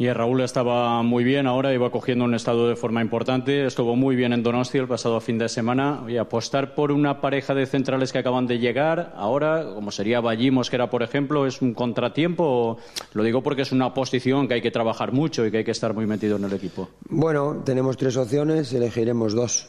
Y 0.00 0.08
Raúl 0.12 0.42
estaba 0.42 1.02
muy 1.02 1.24
bien 1.24 1.48
ahora, 1.48 1.74
iba 1.74 1.90
cogiendo 1.90 2.24
un 2.24 2.32
estado 2.34 2.68
de 2.68 2.76
forma 2.76 3.02
importante, 3.02 3.66
estuvo 3.66 3.96
muy 3.96 4.14
bien 4.14 4.32
en 4.32 4.44
Donostia 4.44 4.80
el 4.80 4.86
pasado 4.86 5.20
fin 5.20 5.38
de 5.38 5.48
semana. 5.48 6.04
Y 6.06 6.18
apostar 6.18 6.76
por 6.76 6.92
una 6.92 7.20
pareja 7.20 7.52
de 7.52 7.66
centrales 7.66 8.12
que 8.12 8.18
acaban 8.18 8.46
de 8.46 8.60
llegar, 8.60 9.12
ahora, 9.16 9.64
como 9.74 9.90
sería 9.90 10.20
Valli 10.20 10.52
Mosquera, 10.52 10.88
por 10.88 11.02
ejemplo, 11.02 11.46
¿es 11.48 11.60
un 11.62 11.74
contratiempo? 11.74 12.44
o- 12.44 12.76
Lo 13.14 13.24
digo 13.24 13.42
porque 13.42 13.62
es 13.62 13.72
una 13.72 13.92
posición 13.92 14.46
que 14.46 14.54
hay 14.54 14.62
que 14.62 14.70
trabajar 14.70 15.10
mucho 15.10 15.44
y 15.44 15.50
que 15.50 15.58
hay 15.58 15.64
que 15.64 15.72
estar 15.72 15.92
muy 15.94 16.06
metido 16.06 16.36
en 16.36 16.44
el 16.44 16.52
equipo. 16.52 16.88
Bueno, 17.08 17.62
tenemos 17.64 17.96
tres 17.96 18.16
opciones, 18.16 18.72
elegiremos 18.72 19.34
dos. 19.34 19.68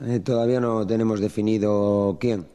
Eh, 0.00 0.20
todavía 0.20 0.60
no 0.60 0.86
tenemos 0.86 1.20
definido 1.20 2.16
quién. 2.18 2.46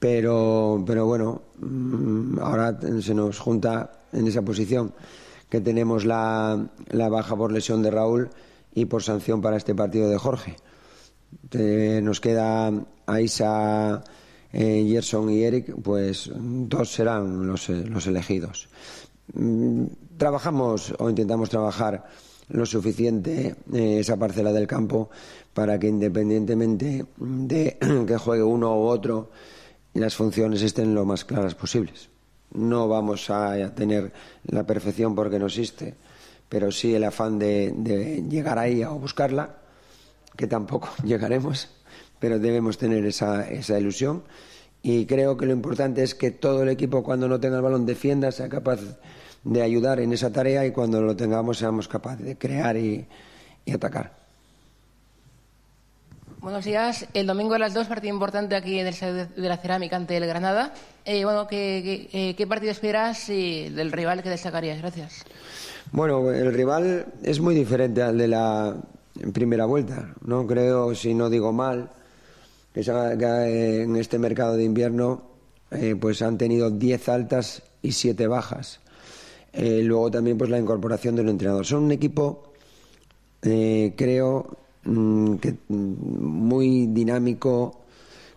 Pero, 0.00 0.82
pero 0.84 1.06
bueno, 1.06 1.42
mm, 1.60 2.40
ahora 2.40 2.76
se 3.00 3.14
nos 3.14 3.38
junta 3.38 3.92
en 4.12 4.26
esa 4.26 4.42
posición 4.42 4.94
que 5.48 5.60
tenemos 5.60 6.04
la, 6.04 6.70
la 6.88 7.08
baja 7.08 7.36
por 7.36 7.52
lesión 7.52 7.82
de 7.82 7.90
Raúl 7.90 8.30
y 8.74 8.86
por 8.86 9.02
sanción 9.02 9.42
para 9.42 9.56
este 9.56 9.74
partido 9.74 10.08
de 10.08 10.18
Jorge. 10.18 10.56
Nos 12.02 12.20
queda 12.20 12.72
Aisa, 13.06 14.02
eh, 14.52 14.86
Gerson 14.88 15.30
y 15.30 15.42
Eric, 15.42 15.74
pues 15.82 16.30
dos 16.34 16.92
serán 16.92 17.46
los, 17.46 17.68
eh, 17.68 17.84
los 17.86 18.06
elegidos. 18.06 18.68
Mm, 19.34 19.86
Trabajamos 20.16 20.94
o 20.98 21.10
intentamos 21.10 21.50
trabajar 21.50 22.04
lo 22.48 22.66
suficiente 22.66 23.56
eh, 23.72 23.98
esa 24.00 24.16
parcela 24.16 24.52
del 24.52 24.66
campo 24.66 25.10
para 25.52 25.78
que 25.78 25.88
independientemente 25.88 27.06
de 27.16 27.76
que 28.06 28.16
juegue 28.18 28.42
uno 28.42 28.76
u 28.78 28.84
otro, 28.84 29.30
las 29.94 30.14
funciones 30.14 30.62
estén 30.62 30.94
lo 30.94 31.04
más 31.04 31.24
claras 31.24 31.54
posibles. 31.54 32.11
No 32.54 32.88
vamos 32.88 33.30
a 33.30 33.74
tener 33.74 34.12
la 34.44 34.64
perfección 34.64 35.14
porque 35.14 35.38
no 35.38 35.46
existe, 35.46 35.94
pero 36.48 36.70
sí 36.70 36.94
el 36.94 37.04
afán 37.04 37.38
de, 37.38 37.72
de 37.76 38.22
llegar 38.28 38.58
ahí 38.58 38.82
a 38.82 38.90
buscarla, 38.90 39.56
que 40.36 40.46
tampoco 40.46 40.88
llegaremos, 41.04 41.70
pero 42.18 42.38
debemos 42.38 42.78
tener 42.78 43.04
esa, 43.06 43.48
esa 43.48 43.78
ilusión. 43.78 44.22
Y 44.82 45.06
creo 45.06 45.36
que 45.36 45.46
lo 45.46 45.52
importante 45.52 46.02
es 46.02 46.14
que 46.14 46.32
todo 46.32 46.64
el 46.64 46.68
equipo, 46.68 47.04
cuando 47.04 47.28
no 47.28 47.38
tenga 47.38 47.56
el 47.56 47.62
balón, 47.62 47.86
defienda, 47.86 48.32
sea 48.32 48.48
capaz 48.48 48.80
de 49.44 49.62
ayudar 49.62 50.00
en 50.00 50.12
esa 50.12 50.32
tarea 50.32 50.66
y 50.66 50.72
cuando 50.72 51.00
lo 51.00 51.14
tengamos, 51.14 51.58
seamos 51.58 51.86
capaces 51.86 52.26
de 52.26 52.36
crear 52.36 52.76
y, 52.76 53.06
y 53.64 53.72
atacar. 53.72 54.21
Buenos 56.42 56.64
días. 56.64 57.06
El 57.14 57.28
domingo 57.28 57.54
a 57.54 57.58
las 57.60 57.72
dos, 57.72 57.86
partido 57.86 58.12
importante 58.12 58.56
aquí 58.56 58.80
en 58.80 58.88
el 58.88 58.92
Estadio 58.92 59.28
de 59.28 59.48
la 59.48 59.58
Cerámica 59.58 59.94
ante 59.94 60.16
el 60.16 60.26
Granada. 60.26 60.74
Eh, 61.04 61.24
bueno, 61.24 61.46
¿qué, 61.46 62.08
qué, 62.10 62.30
eh, 62.30 62.34
qué 62.34 62.48
partido 62.48 62.72
esperas 62.72 63.28
y 63.28 63.68
del 63.68 63.92
rival 63.92 64.24
que 64.24 64.28
destacarías? 64.28 64.80
Gracias. 64.80 65.24
Bueno, 65.92 66.32
el 66.32 66.52
rival 66.52 67.06
es 67.22 67.38
muy 67.38 67.54
diferente 67.54 68.02
al 68.02 68.18
de 68.18 68.26
la 68.26 68.74
primera 69.32 69.66
vuelta. 69.66 70.14
No 70.26 70.44
creo, 70.44 70.96
si 70.96 71.14
no 71.14 71.30
digo 71.30 71.52
mal, 71.52 71.90
que 72.74 72.80
en 72.80 73.94
este 73.94 74.18
mercado 74.18 74.56
de 74.56 74.64
invierno 74.64 75.22
eh, 75.70 75.94
pues 75.94 76.22
han 76.22 76.38
tenido 76.38 76.70
10 76.70 77.08
altas 77.08 77.62
y 77.82 77.92
7 77.92 78.26
bajas. 78.26 78.80
Eh, 79.52 79.82
luego 79.84 80.10
también 80.10 80.36
pues 80.38 80.50
la 80.50 80.58
incorporación 80.58 81.14
de 81.14 81.22
un 81.22 81.28
entrenador. 81.28 81.64
Son 81.64 81.84
un 81.84 81.92
equipo, 81.92 82.52
eh, 83.42 83.94
creo, 83.96 84.61
mm, 84.84 85.34
que 85.36 85.56
mm, 85.68 85.74
muy 85.74 86.86
dinámico, 86.88 87.80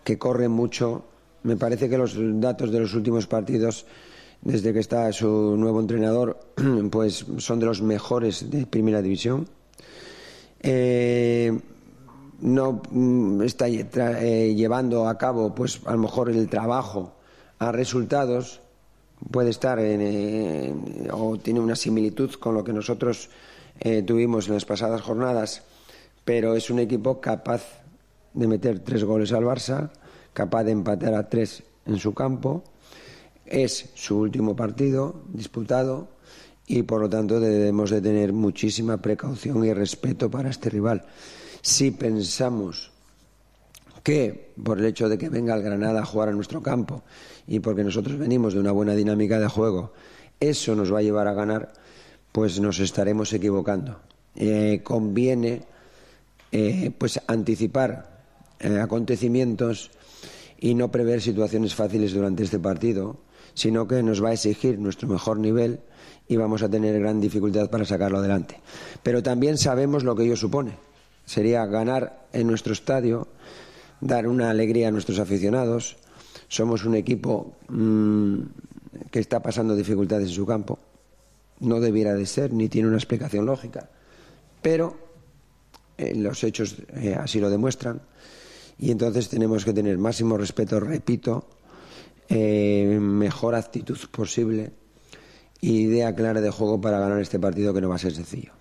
que 0.04 0.18
corre 0.18 0.48
mucho. 0.48 1.06
Me 1.44 1.58
parece 1.58 1.90
que 1.90 1.98
los 1.98 2.16
datos 2.40 2.72
de 2.72 2.80
los 2.80 2.94
últimos 2.94 3.28
partidos, 3.28 3.86
desde 4.42 4.74
que 4.74 4.80
está 4.80 5.12
su 5.14 5.56
nuevo 5.58 5.80
entrenador, 5.80 6.40
pues 6.92 7.26
son 7.38 7.60
de 7.60 7.66
los 7.66 7.82
mejores 7.82 8.50
de 8.50 8.66
Primera 8.66 9.02
División. 9.02 9.48
Eh, 10.62 11.58
no 12.42 12.82
mm, 12.90 13.42
está 13.44 13.68
eh, 13.68 14.54
llevando 14.56 15.08
a 15.08 15.18
cabo, 15.18 15.54
pues 15.54 15.82
a 15.86 15.92
lo 15.92 16.00
mejor 16.00 16.30
el 16.30 16.50
trabajo 16.50 17.14
a 17.60 17.72
resultados 17.72 18.62
puede 19.32 19.50
estar 19.50 19.80
en, 19.80 21.08
o 21.12 21.38
tiene 21.38 21.60
una 21.60 21.76
similitud 21.76 22.34
con 22.34 22.54
lo 22.54 22.64
que 22.64 22.74
nosotros 22.74 23.30
eh, 23.80 24.04
tuvimos 24.04 24.48
en 24.48 24.56
las 24.56 24.66
pasadas 24.66 25.02
jornadas, 25.02 25.64
pero 26.26 26.56
es 26.56 26.70
un 26.70 26.80
equipo 26.80 27.22
capaz 27.22 27.86
de 28.34 28.48
meter 28.48 28.80
tres 28.80 29.04
goles 29.04 29.32
al 29.32 29.46
Barça, 29.46 29.92
capaz 30.34 30.64
de 30.64 30.72
empatar 30.72 31.14
a 31.14 31.30
tres 31.30 31.64
en 31.86 31.98
su 31.98 32.14
campo. 32.14 32.64
Es 33.46 33.92
su 33.94 34.18
último 34.18 34.56
partido 34.56 35.24
disputado 35.32 36.10
y 36.68 36.82
por 36.84 37.00
lo 37.00 37.10
tanto 37.10 37.40
debemos 37.40 37.92
de 37.92 38.02
tener 38.02 38.34
muchísima 38.34 38.98
precaución 38.98 39.64
y 39.64 39.72
respeto 39.72 40.30
para 40.30 40.50
este 40.50 40.72
rival. 40.72 41.06
Si 41.62 41.92
pensamos 41.92 42.92
que 44.02 44.54
por 44.64 44.80
el 44.80 44.86
hecho 44.86 45.08
de 45.10 45.18
que 45.18 45.30
venga 45.30 45.56
el 45.56 45.64
Granada 45.64 46.02
a 46.02 46.06
jugar 46.06 46.30
a 46.30 46.34
nuestro 46.34 46.62
campo 46.62 47.04
y 47.48 47.60
porque 47.60 47.84
nosotros 47.84 48.18
venimos 48.18 48.56
de 48.56 48.60
una 48.60 48.72
buena 48.72 48.96
dinámica 48.96 49.40
de 49.40 49.48
juego, 49.48 49.94
eso 50.40 50.76
nos 50.76 50.92
va 50.94 51.00
a 51.00 51.04
llevar 51.04 51.28
a 51.28 51.34
ganar, 51.34 51.74
pues 52.32 52.60
nos 52.60 52.80
estaremos 52.80 53.32
equivocando. 53.32 54.00
Eh, 54.36 54.82
conviene 54.84 55.64
eh, 56.58 56.90
pues 56.98 57.20
anticipar 57.28 58.24
eh, 58.62 58.80
acontecimientos 58.80 59.92
y 60.58 60.74
no 60.74 60.90
prever 60.90 61.22
situaciones 61.22 61.76
fáciles 61.76 62.14
durante 62.14 62.44
este 62.44 62.60
partido, 62.60 63.18
sino 63.54 63.90
que 63.90 64.02
nos 64.02 64.24
va 64.24 64.30
a 64.30 64.34
exigir 64.34 64.80
nuestro 64.80 65.10
mejor 65.10 65.38
nivel 65.38 65.82
y 66.30 66.38
vamos 66.38 66.64
a 66.64 66.70
tener 66.70 66.98
gran 66.98 67.20
dificultad 67.20 67.70
para 67.70 67.84
sacarlo 67.84 68.20
adelante. 68.20 68.62
Pero 69.04 69.22
también 69.22 69.58
sabemos 69.58 70.06
lo 70.06 70.16
que 70.16 70.24
ello 70.24 70.38
supone. 70.38 70.78
Sería 71.26 71.66
ganar 71.66 72.26
en 72.32 72.48
nuestro 72.48 72.72
estadio, 72.72 73.28
dar 74.00 74.26
una 74.26 74.50
alegría 74.50 74.88
a 74.88 74.92
nuestros 74.92 75.20
aficionados, 75.20 75.98
somos 76.48 76.86
un 76.86 76.96
equipo 76.96 77.58
mmm, 77.68 78.40
que 79.12 79.20
está 79.20 79.42
pasando 79.42 79.76
dificultades 79.76 80.30
en 80.30 80.36
su 80.36 80.46
campo. 80.46 80.80
No 81.60 81.82
debiera 81.82 82.14
de 82.14 82.26
ser, 82.26 82.54
ni 82.54 82.70
tiene 82.70 82.88
una 82.88 82.98
explicación 82.98 83.46
lógica. 83.46 83.90
Pero 84.62 85.05
eh, 85.98 86.16
los 86.16 86.44
hechos 86.44 86.76
eh, 86.96 87.16
así 87.18 87.40
lo 87.40 87.50
demuestran. 87.50 88.02
Y 88.78 88.92
entonces 88.92 89.30
tenemos 89.30 89.64
que 89.64 89.74
tener 89.74 89.98
máximo 89.98 90.38
respeto, 90.38 90.80
repito, 90.80 91.48
eh, 92.28 92.98
mejor 93.00 93.56
actitud 93.56 93.98
posible 94.12 94.72
y 95.62 95.82
idea 95.82 96.14
clara 96.14 96.42
de 96.42 96.50
juego 96.50 96.82
para 96.82 97.00
ganar 97.00 97.22
este 97.22 97.40
partido 97.40 97.74
que 97.74 97.82
no 97.82 97.90
va 97.90 97.96
a 97.96 98.00
ser 98.00 98.14
sencillo. 98.14 98.52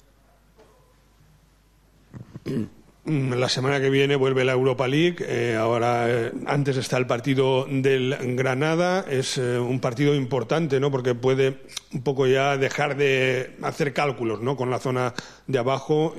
Mm, 3.06 3.34
la 3.34 3.50
semana 3.50 3.80
que 3.80 3.90
viene 3.90 4.16
vuelve 4.16 4.46
la 4.46 4.52
Europa 4.52 4.88
League. 4.88 5.16
Eh, 5.20 5.56
ahora, 5.56 6.08
eh, 6.08 6.32
antes 6.46 6.78
está 6.78 6.96
el 6.96 7.06
partido 7.06 7.66
del 7.68 8.16
Granada. 8.34 9.04
Es 9.06 9.36
eh, 9.36 9.58
un 9.58 9.78
partido 9.78 10.14
importante, 10.14 10.80
¿no? 10.80 10.90
Porque 10.90 11.14
puede 11.14 11.60
un 11.92 12.02
poco 12.02 12.26
ya 12.26 12.56
dejar 12.56 12.96
de 12.96 13.56
hacer 13.62 13.92
cálculos, 13.92 14.40
¿no? 14.40 14.56
Con 14.56 14.70
la 14.70 14.78
zona 14.78 15.12
de 15.46 15.58
abajo. 15.58 16.14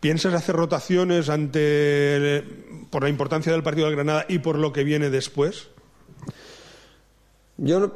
Piensas 0.00 0.34
hacer 0.34 0.54
rotaciones 0.54 1.30
ante 1.30 2.44
por 2.90 3.02
la 3.02 3.08
importancia 3.08 3.50
del 3.52 3.62
partido 3.62 3.86
del 3.86 3.96
Granada 3.96 4.26
y 4.28 4.40
por 4.40 4.58
lo 4.58 4.74
que 4.74 4.84
viene 4.84 5.08
después. 5.08 5.68
Yo 7.56 7.90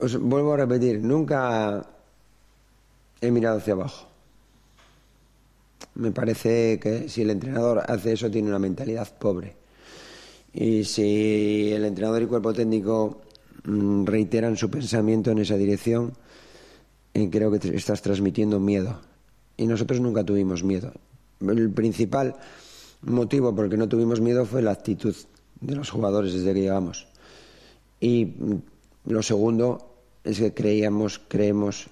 os 0.00 0.18
vuelvo 0.18 0.54
a 0.54 0.56
repetir, 0.56 1.00
nunca 1.00 1.86
he 3.20 3.30
mirado 3.30 3.58
hacia 3.58 3.74
abajo 3.74 4.09
me 5.94 6.12
parece 6.12 6.78
que 6.78 7.08
si 7.08 7.22
el 7.22 7.30
entrenador 7.30 7.82
hace 7.86 8.12
eso 8.12 8.30
tiene 8.30 8.48
una 8.48 8.58
mentalidad 8.58 9.16
pobre. 9.18 9.56
Y 10.52 10.84
si 10.84 11.70
el 11.72 11.84
entrenador 11.84 12.22
y 12.22 12.26
cuerpo 12.26 12.52
técnico 12.52 13.22
mm, 13.64 14.04
reiteran 14.04 14.56
su 14.56 14.70
pensamiento 14.70 15.30
en 15.30 15.38
esa 15.38 15.56
dirección, 15.56 16.12
eh, 17.14 17.28
creo 17.30 17.50
que 17.50 17.76
estás 17.76 18.02
transmitiendo 18.02 18.58
miedo. 18.58 19.00
Y 19.56 19.66
nosotros 19.66 20.00
nunca 20.00 20.24
tuvimos 20.24 20.64
miedo. 20.64 20.92
El 21.40 21.70
principal 21.70 22.36
motivo 23.02 23.54
por 23.54 23.66
el 23.66 23.70
que 23.70 23.76
no 23.76 23.88
tuvimos 23.88 24.20
miedo 24.20 24.44
fue 24.44 24.62
la 24.62 24.72
actitud 24.72 25.14
de 25.60 25.76
los 25.76 25.90
jugadores 25.90 26.32
desde 26.32 26.54
que 26.54 26.60
llegamos. 26.60 27.06
Y 28.00 28.24
mm, 28.26 28.62
lo 29.06 29.22
segundo 29.22 29.90
es 30.24 30.38
que 30.38 30.54
creíamos, 30.54 31.20
creemos 31.28 31.88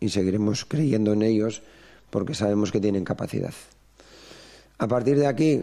y 0.00 0.08
seguiremos 0.10 0.64
creyendo 0.64 1.12
en 1.12 1.22
ellos 1.22 1.62
porque 2.16 2.32
sabemos 2.32 2.72
que 2.72 2.80
tienen 2.80 3.04
capacidad. 3.04 3.52
A 4.78 4.88
partir 4.88 5.18
de 5.18 5.26
aquí, 5.26 5.60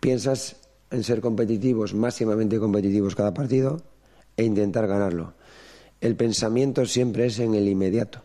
piensas 0.00 0.56
en 0.90 1.04
ser 1.04 1.20
competitivos, 1.20 1.92
máximamente 1.92 2.58
competitivos 2.58 3.14
cada 3.14 3.34
partido 3.34 3.82
e 4.38 4.44
intentar 4.44 4.86
ganarlo. 4.86 5.34
El 6.00 6.16
pensamiento 6.16 6.86
siempre 6.86 7.26
es 7.26 7.38
en 7.40 7.52
el 7.52 7.68
inmediato 7.68 8.22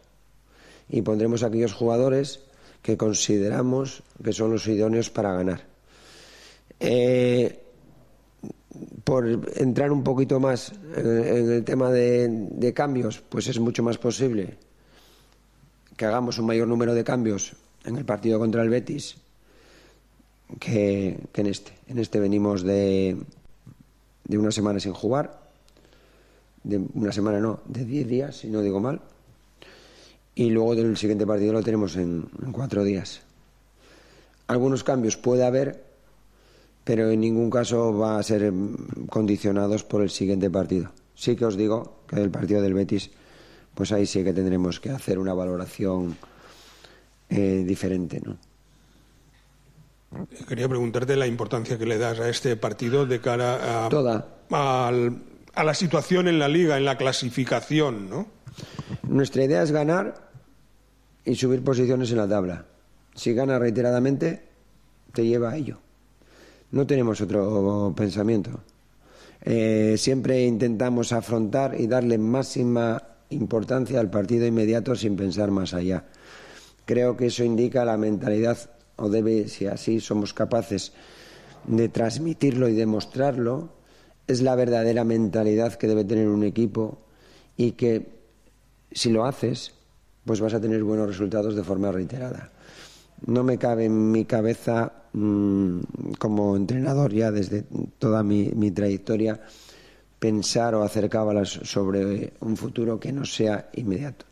y 0.88 1.02
pondremos 1.02 1.44
a 1.44 1.48
aquellos 1.48 1.74
jugadores 1.74 2.40
que 2.82 2.96
consideramos 2.96 4.02
que 4.24 4.32
son 4.32 4.52
los 4.52 4.66
idóneos 4.68 5.10
para 5.10 5.34
ganar. 5.34 5.66
Eh, 6.80 7.60
por 9.04 9.28
entrar 9.58 9.92
un 9.92 10.06
poquito 10.06 10.40
más 10.40 10.72
en, 10.96 11.52
el 11.52 11.66
tema 11.66 11.92
de, 11.92 12.30
de 12.30 12.74
cambios, 12.74 13.22
pues 13.28 13.50
es 13.50 13.60
mucho 13.60 13.84
más 13.84 13.98
posible 13.98 14.56
que 15.96 16.06
hagamos 16.06 16.38
un 16.38 16.46
mayor 16.46 16.68
número 16.68 16.94
de 16.94 17.04
cambios 17.04 17.54
en 17.86 17.98
el 17.98 18.06
partido 18.06 18.40
contra 18.40 18.62
el 18.62 18.70
Betis 18.70 19.18
que, 20.60 21.18
en 21.34 21.48
este. 21.48 21.74
En 21.88 22.00
este 22.00 22.20
venimos 22.20 22.64
de, 22.64 23.18
de 24.24 24.38
una 24.38 24.52
semana 24.52 24.80
sin 24.80 24.94
jugar, 24.94 25.50
de 26.64 26.82
una 26.94 27.12
semana 27.12 27.40
no, 27.40 27.62
de 27.66 27.86
10 27.86 28.08
días, 28.08 28.38
si 28.38 28.48
no 28.48 28.62
digo 28.62 28.80
mal, 28.80 29.02
y 30.34 30.50
luego 30.50 30.76
del 30.76 30.98
siguiente 30.98 31.26
partido 31.26 31.54
lo 31.54 31.64
tenemos 31.64 31.96
en, 31.96 32.28
en 32.44 32.52
cuatro 32.52 32.84
días. 32.84 33.22
Algunos 34.48 34.84
cambios 34.84 35.18
puede 35.18 35.46
haber, 35.46 35.84
pero 36.84 37.10
en 37.10 37.20
ningún 37.22 37.50
caso 37.50 37.98
va 37.98 38.20
a 38.20 38.24
ser 38.24 38.52
condicionados 39.10 39.84
por 39.84 40.02
el 40.02 40.10
siguiente 40.10 40.50
partido. 40.50 40.92
Sí 41.16 41.36
que 41.36 41.46
os 41.46 41.56
digo 41.56 42.00
que 42.08 42.22
el 42.22 42.30
partido 42.30 42.62
del 42.62 42.74
Betis 42.74 43.10
pues 43.76 43.92
ahí 43.92 44.06
sí 44.06 44.24
que 44.24 44.34
tendremos 44.34 44.80
que 44.80 44.90
hacer 44.90 45.20
una 45.20 45.34
valoración 45.34 46.18
eh, 47.30 47.64
diferente, 47.68 48.22
¿no? 48.24 48.38
Quería 50.48 50.70
preguntarte 50.70 51.18
la 51.18 51.28
importancia 51.28 51.78
que 51.78 51.86
le 51.86 51.98
das 51.98 52.20
a 52.20 52.30
este 52.30 52.56
partido 52.56 53.06
de 53.06 53.20
cara 53.20 53.86
a, 53.86 53.90
Toda. 53.90 54.26
a 54.50 55.64
la 55.64 55.74
situación 55.74 56.30
en 56.30 56.40
la 56.40 56.48
liga, 56.48 56.78
en 56.78 56.86
la 56.86 56.98
clasificación, 56.98 58.10
¿no? 58.10 58.28
Nuestra 59.04 59.44
idea 59.44 59.62
es 59.62 59.72
ganar 59.72 60.30
y 61.26 61.36
subir 61.36 61.64
posiciones 61.64 62.12
en 62.12 62.18
la 62.18 62.30
tabla. 62.30 62.66
Si 63.14 63.34
gana 63.34 63.60
reiteradamente, 63.60 64.44
te 65.12 65.26
lleva 65.26 65.52
a 65.52 65.58
ello. 65.58 65.80
No 66.72 66.88
tenemos 66.88 67.20
otro 67.20 67.94
pensamiento. 67.96 68.62
Eh, 69.42 69.96
siempre 69.98 70.44
intentamos 70.44 71.12
afrontar 71.12 71.80
y 71.80 71.88
darle 71.88 72.18
máxima 72.18 73.02
importancia 73.30 74.00
al 74.00 74.10
partido 74.10 74.46
inmediato 74.46 74.96
sin 74.96 75.16
pensar 75.16 75.52
más 75.52 75.74
allá. 75.74 76.06
Creo 76.86 77.18
que 77.18 77.28
eso 77.28 77.44
indica 77.44 77.86
la 77.86 77.98
mentalidad, 77.98 78.58
o 78.98 79.10
debe, 79.10 79.48
si 79.48 79.68
así 79.68 80.00
somos 80.00 80.34
capaces 80.34 80.94
de 81.68 81.90
transmitirlo 81.90 82.70
y 82.70 82.74
demostrarlo, 82.74 83.70
es 84.28 84.42
la 84.42 84.56
verdadera 84.56 85.04
mentalidad 85.04 85.74
que 85.74 85.88
debe 85.88 86.04
tener 86.04 86.28
un 86.28 86.44
equipo 86.44 87.00
y 87.58 87.74
que 87.74 88.16
si 88.92 89.10
lo 89.10 89.26
haces, 89.26 89.74
pues 90.26 90.42
vas 90.42 90.54
a 90.54 90.62
tener 90.62 90.84
buenos 90.84 91.08
resultados 91.08 91.56
de 91.56 91.64
forma 91.64 91.92
reiterada. 91.92 92.52
No 93.26 93.44
me 93.44 93.58
cabe 93.58 93.86
en 93.86 94.12
mi 94.12 94.26
cabeza, 94.26 94.92
mmm, 95.14 95.80
como 96.20 96.56
entrenador 96.56 97.14
ya 97.14 97.32
desde 97.32 97.64
toda 98.00 98.24
mi, 98.24 98.72
trayectoria, 98.72 99.42
pensar 100.26 100.74
o 100.74 100.82
hacer 100.82 101.08
cábalas 101.08 101.50
sobre 101.50 102.34
un 102.40 102.58
futuro 102.58 103.00
que 103.00 103.12
no 103.12 103.26
sea 103.26 103.70
inmediato. 103.74 104.26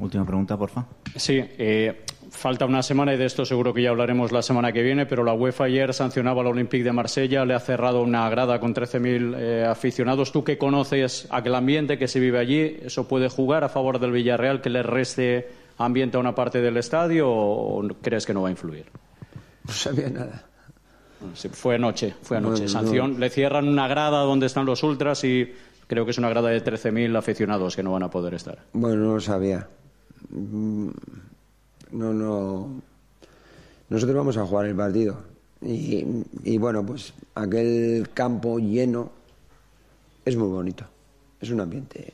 Última 0.00 0.24
pregunta, 0.24 0.56
porfa. 0.56 0.86
Sí, 1.14 1.38
eh, 1.38 2.06
falta 2.30 2.64
una 2.64 2.82
semana 2.82 3.12
y 3.12 3.18
de 3.18 3.26
esto 3.26 3.44
seguro 3.44 3.74
que 3.74 3.82
ya 3.82 3.90
hablaremos 3.90 4.32
la 4.32 4.40
semana 4.40 4.72
que 4.72 4.82
viene, 4.82 5.04
pero 5.04 5.22
la 5.22 5.34
UEFA 5.34 5.64
ayer 5.64 5.92
sancionaba 5.92 6.40
al 6.40 6.46
Olympique 6.46 6.82
de 6.82 6.92
Marsella, 6.92 7.44
le 7.44 7.52
ha 7.52 7.60
cerrado 7.60 8.00
una 8.00 8.26
grada 8.30 8.58
con 8.58 8.74
13.000 8.74 9.36
eh, 9.36 9.66
aficionados. 9.66 10.32
Tú 10.32 10.44
que 10.44 10.56
conoces 10.56 11.28
aquel 11.30 11.54
ambiente 11.56 11.98
que 11.98 12.08
se 12.08 12.18
vive 12.18 12.38
allí, 12.38 12.78
¿eso 12.84 13.06
puede 13.06 13.28
jugar 13.28 13.64
a 13.64 13.68
favor 13.68 13.98
del 13.98 14.12
Villarreal 14.12 14.62
que 14.62 14.70
le 14.70 14.82
reste 14.82 15.46
ambiente 15.76 16.16
a 16.16 16.20
una 16.20 16.34
parte 16.34 16.62
del 16.62 16.78
estadio 16.78 17.28
o 17.30 17.86
crees 18.00 18.24
que 18.24 18.32
no 18.32 18.40
va 18.40 18.48
a 18.48 18.52
influir? 18.52 18.86
No 19.66 19.74
sabía 19.74 20.08
nada. 20.08 20.53
Fue 21.52 21.76
anoche, 21.76 22.14
fue 22.22 22.36
anoche. 22.38 22.62
No, 22.64 22.68
Sanción, 22.68 23.12
no. 23.14 23.18
le 23.18 23.30
cierran 23.30 23.68
una 23.68 23.88
grada 23.88 24.20
donde 24.22 24.46
están 24.46 24.66
los 24.66 24.82
ultras 24.82 25.22
y 25.24 25.52
creo 25.86 26.04
que 26.04 26.10
es 26.12 26.18
una 26.18 26.28
grada 26.28 26.48
de 26.50 26.62
13.000 26.64 27.16
aficionados 27.16 27.76
que 27.76 27.82
no 27.82 27.92
van 27.92 28.02
a 28.02 28.10
poder 28.10 28.34
estar. 28.34 28.58
Bueno, 28.72 28.96
no 29.04 29.14
lo 29.14 29.20
sabía. 29.20 29.66
Mm, 30.30 30.88
No, 31.92 32.12
no. 32.12 32.82
Nosotros 33.88 34.16
vamos 34.16 34.36
a 34.36 34.46
jugar 34.46 34.66
el 34.66 34.74
partido. 34.74 35.18
Y, 35.62 36.04
y 36.42 36.58
bueno, 36.58 36.84
pues 36.84 37.12
aquel 37.34 38.08
campo 38.12 38.58
lleno 38.58 39.10
es 40.24 40.36
muy 40.36 40.48
bonito. 40.48 40.84
Es 41.40 41.50
un 41.50 41.60
ambiente 41.60 42.12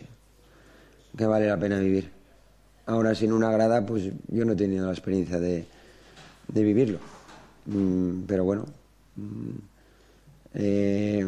que 1.16 1.26
vale 1.26 1.46
la 1.48 1.58
pena 1.58 1.78
vivir. 1.78 2.10
Ahora 2.86 3.14
sin 3.14 3.32
una 3.32 3.50
grada, 3.50 3.84
pues 3.86 4.04
yo 4.28 4.44
no 4.44 4.52
he 4.52 4.56
tenido 4.56 4.86
la 4.86 4.92
experiencia 4.92 5.38
de, 5.38 5.64
de 6.48 6.62
vivirlo. 6.64 6.98
Mm, 7.66 8.22
pero 8.26 8.44
bueno, 8.44 8.66
eh, 10.54 11.26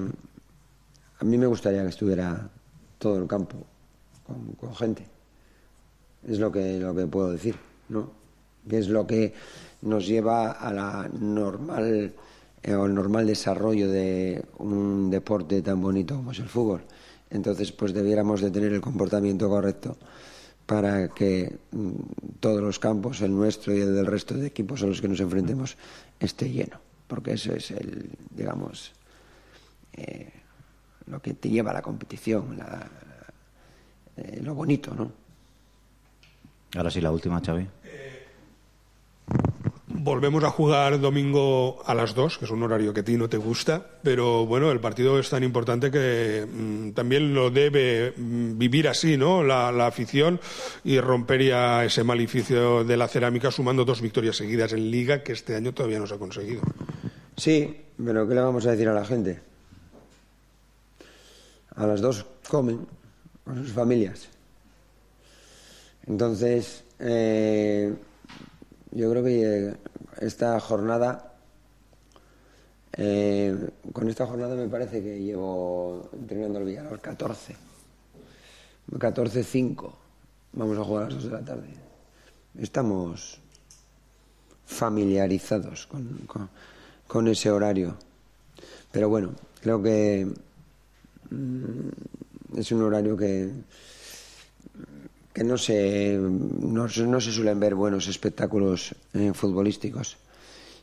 a 1.18 1.24
mí 1.24 1.38
me 1.38 1.46
gustaría 1.46 1.82
que 1.82 1.88
estuviera 1.88 2.48
todo 2.98 3.18
el 3.18 3.28
campo 3.28 3.56
con, 4.58 4.74
gente. 4.74 5.06
Es 6.26 6.38
lo 6.38 6.50
que, 6.50 6.78
lo 6.78 6.94
que 6.94 7.06
puedo 7.06 7.32
decir, 7.32 7.56
¿no? 7.88 8.10
Que 8.68 8.78
es 8.78 8.88
lo 8.88 9.06
que 9.06 9.34
nos 9.82 10.06
lleva 10.06 10.52
a 10.52 10.72
la 10.72 11.08
normal 11.12 12.14
eh, 12.62 12.74
o 12.74 12.86
normal 12.86 13.26
desarrollo 13.26 13.90
de 13.90 14.44
un 14.58 15.10
deporte 15.10 15.62
tan 15.62 15.80
bonito 15.80 16.16
como 16.16 16.30
es 16.30 16.38
el 16.38 16.48
fútbol. 16.48 16.82
Entonces, 17.30 17.72
pues 17.72 17.92
debiéramos 17.92 18.40
de 18.40 18.50
tener 18.50 18.72
el 18.72 18.80
comportamiento 18.80 19.48
correcto 19.48 19.96
para 20.66 21.08
que 21.08 21.58
mm, 21.72 21.90
todos 22.38 22.60
los 22.62 22.78
campos, 22.78 23.20
el 23.20 23.34
nuestro 23.34 23.74
y 23.74 23.80
el 23.80 23.94
del 23.94 24.06
resto 24.06 24.34
de 24.34 24.46
equipos 24.46 24.82
a 24.82 24.86
los 24.86 25.00
que 25.00 25.08
nos 25.08 25.20
enfrentemos, 25.20 25.76
esté 26.20 26.50
lleno. 26.50 26.91
Porque 27.12 27.34
eso 27.34 27.52
es 27.54 27.70
el, 27.72 28.08
digamos, 28.30 28.90
eh, 29.92 30.32
lo 31.08 31.20
que 31.20 31.34
te 31.34 31.50
lleva 31.50 31.70
a 31.70 31.74
la 31.74 31.82
competición, 31.82 32.56
la, 32.56 32.88
eh, 34.16 34.40
lo 34.42 34.54
bonito, 34.54 34.94
¿no? 34.94 35.12
Ahora 36.74 36.90
sí, 36.90 37.02
la 37.02 37.10
última, 37.10 37.42
Xavi. 37.44 37.68
Volvemos 39.88 40.42
a 40.42 40.48
jugar 40.48 40.98
domingo 40.98 41.82
a 41.84 41.94
las 41.94 42.14
2, 42.14 42.38
que 42.38 42.46
es 42.46 42.50
un 42.50 42.62
horario 42.62 42.94
que 42.94 43.00
a 43.00 43.04
ti 43.04 43.18
no 43.18 43.28
te 43.28 43.36
gusta, 43.36 43.86
pero 44.02 44.46
bueno, 44.46 44.72
el 44.72 44.80
partido 44.80 45.18
es 45.18 45.28
tan 45.28 45.44
importante 45.44 45.90
que 45.90 46.46
mmm, 46.50 46.92
también 46.92 47.34
lo 47.34 47.50
debe 47.50 48.14
mmm, 48.16 48.56
vivir 48.56 48.88
así, 48.88 49.18
¿no? 49.18 49.44
La, 49.44 49.70
la, 49.70 49.86
afición 49.86 50.40
y 50.82 50.98
romper 50.98 51.44
ya 51.44 51.84
ese 51.84 52.04
maleficio 52.04 52.84
de 52.84 52.96
la 52.96 53.06
cerámica 53.06 53.50
sumando 53.50 53.84
dos 53.84 54.00
victorias 54.00 54.36
seguidas 54.36 54.72
en 54.72 54.90
Liga 54.90 55.22
que 55.22 55.32
este 55.32 55.54
año 55.54 55.74
todavía 55.74 55.98
no 55.98 56.06
se 56.06 56.14
ha 56.14 56.18
conseguido. 56.18 56.62
Sí, 57.36 57.84
pero 58.04 58.28
¿qué 58.28 58.34
le 58.34 58.40
vamos 58.40 58.66
a 58.66 58.72
decir 58.72 58.88
a 58.88 58.94
la 58.94 59.04
gente? 59.04 59.40
A 61.74 61.86
las 61.86 62.00
dos 62.00 62.26
comen 62.48 62.86
con 63.44 63.56
sus 63.56 63.72
familias. 63.72 64.28
Entonces, 66.06 66.84
eh, 66.98 67.94
yo 68.90 69.10
creo 69.10 69.24
que 69.24 69.74
esta 70.20 70.58
jornada, 70.60 71.32
eh, 72.92 73.70
con 73.92 74.08
esta 74.08 74.26
jornada 74.26 74.54
me 74.54 74.68
parece 74.68 75.02
que 75.02 75.20
llevo 75.20 76.10
entrenando 76.12 76.58
al 76.58 76.64
Villarreal 76.64 77.00
14. 77.00 77.56
14-5. 78.90 79.92
Vamos 80.52 80.78
a 80.78 80.84
jugar 80.84 81.04
a 81.04 81.06
las 81.06 81.14
2 81.14 81.24
de 81.24 81.30
la 81.30 81.44
tarde. 81.44 81.68
Estamos 82.58 83.40
familiarizados 84.66 85.86
con, 85.86 86.50
con 87.12 87.28
ese 87.28 87.50
horario. 87.50 87.94
Pero 88.90 89.10
bueno, 89.10 89.34
creo 89.60 89.82
que 89.82 90.26
mm, 91.28 92.56
es 92.56 92.72
un 92.72 92.82
horario 92.82 93.18
que 93.18 93.50
que 95.34 95.44
no 95.44 95.58
se, 95.58 96.18
no, 96.18 96.88
se 96.88 97.32
suelen 97.32 97.60
ver 97.60 97.74
buenos 97.74 98.06
espectáculos 98.06 98.94
eh, 99.14 99.32
futbolísticos 99.34 100.16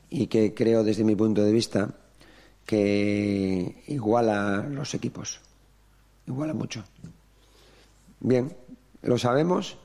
y 0.09 0.27
que 0.27 0.53
creo 0.53 0.83
desde 0.83 1.03
mi 1.03 1.15
punto 1.15 1.43
de 1.43 1.51
vista 1.51 1.93
que 2.65 3.83
iguala 3.87 4.67
los 4.69 4.93
equipos, 4.93 5.39
iguala 6.27 6.53
mucho. 6.53 6.83
Bien, 8.19 8.55
lo 9.01 9.17
sabemos, 9.17 9.77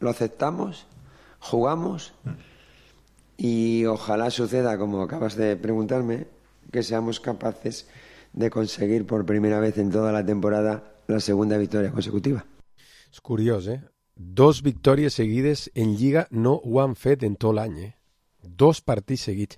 lo 0.00 0.10
aceptamos, 0.10 0.86
jugamos 1.40 2.12
y 3.36 3.84
ojalá 3.84 4.30
suceda, 4.30 4.78
como 4.78 5.02
acabas 5.02 5.36
de 5.36 5.56
preguntarme, 5.56 6.26
que 6.72 6.82
seamos 6.82 7.20
capaces 7.20 7.88
de 8.32 8.50
conseguir 8.50 9.06
por 9.06 9.24
primera 9.26 9.60
vez 9.60 9.78
en 9.78 9.90
toda 9.90 10.12
la 10.12 10.24
temporada 10.24 11.00
la 11.06 11.20
segunda 11.20 11.56
victoria 11.56 11.90
consecutiva. 11.90 12.44
És 13.12 13.20
curiós, 13.20 13.68
eh? 13.68 13.80
Dos 14.16 14.62
victòries 14.62 15.14
seguides 15.14 15.70
en 15.74 15.94
Lliga 15.96 16.26
no 16.30 16.58
han 16.82 16.96
fet 16.96 17.22
en 17.22 17.36
tot 17.36 17.54
l'any, 17.56 17.78
eh? 17.80 17.92
Dos 18.42 18.80
partits 18.80 19.28
seguits. 19.28 19.56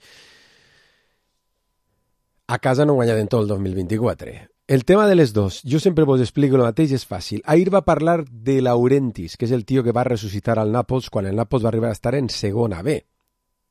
A 2.48 2.58
casa 2.58 2.86
no 2.86 2.94
guanyat 2.98 3.18
en 3.18 3.28
tot 3.28 3.42
el 3.42 3.48
2024. 3.48 4.34
El 4.68 4.84
tema 4.84 5.06
de 5.08 5.14
les 5.14 5.32
dos, 5.32 5.62
jo 5.64 5.80
sempre 5.80 6.04
vos 6.04 6.20
explico 6.20 6.58
el 6.58 6.66
mateix, 6.66 6.92
és 6.92 7.06
fàcil. 7.08 7.40
Ahir 7.46 7.70
va 7.72 7.86
parlar 7.86 8.22
de 8.28 8.58
Laurentis, 8.60 9.36
que 9.36 9.48
és 9.48 9.52
el 9.56 9.64
tio 9.64 9.82
que 9.82 9.94
va 9.96 10.04
ressuscitar 10.04 10.58
al 10.58 10.74
Nàpols 10.74 11.08
quan 11.08 11.26
el 11.26 11.38
Nàpols 11.38 11.64
va 11.64 11.72
arribar 11.72 11.88
a 11.88 11.96
estar 11.96 12.14
en 12.14 12.28
segona 12.28 12.82
B. 12.82 13.00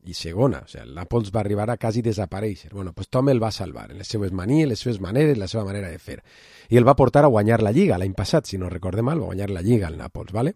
I 0.08 0.14
segona, 0.16 0.62
o 0.64 0.70
sigui, 0.72 0.86
el 0.86 0.94
Nàpols 0.96 1.34
va 1.36 1.42
arribar 1.42 1.66
a 1.70 1.78
quasi 1.78 2.02
desaparèixer. 2.02 2.72
Bueno, 2.74 2.94
pues 2.96 3.10
Tom 3.12 3.28
el 3.30 3.42
va 3.44 3.52
salvar, 3.52 3.92
en 3.92 3.98
les 4.00 4.08
seves 4.08 4.32
manies, 4.32 4.70
les 4.70 4.80
seves 4.80 5.02
maneres, 5.04 5.38
la 5.38 5.50
seva 5.52 5.66
manera 5.68 5.90
de 5.92 6.00
fer. 6.00 6.22
I 6.70 6.80
el 6.80 6.88
va 6.88 6.96
portar 6.96 7.26
a 7.26 7.32
guanyar 7.34 7.60
la 7.62 7.74
Lliga 7.76 7.98
l'any 8.00 8.14
passat, 8.16 8.48
si 8.48 8.58
no 8.58 8.70
recordem 8.72 9.06
mal, 9.06 9.20
va 9.20 9.34
guanyar 9.34 9.50
la 9.52 9.62
Lliga 9.66 9.90
al 9.90 9.98
Nàpols, 10.00 10.32
¿vale? 10.32 10.56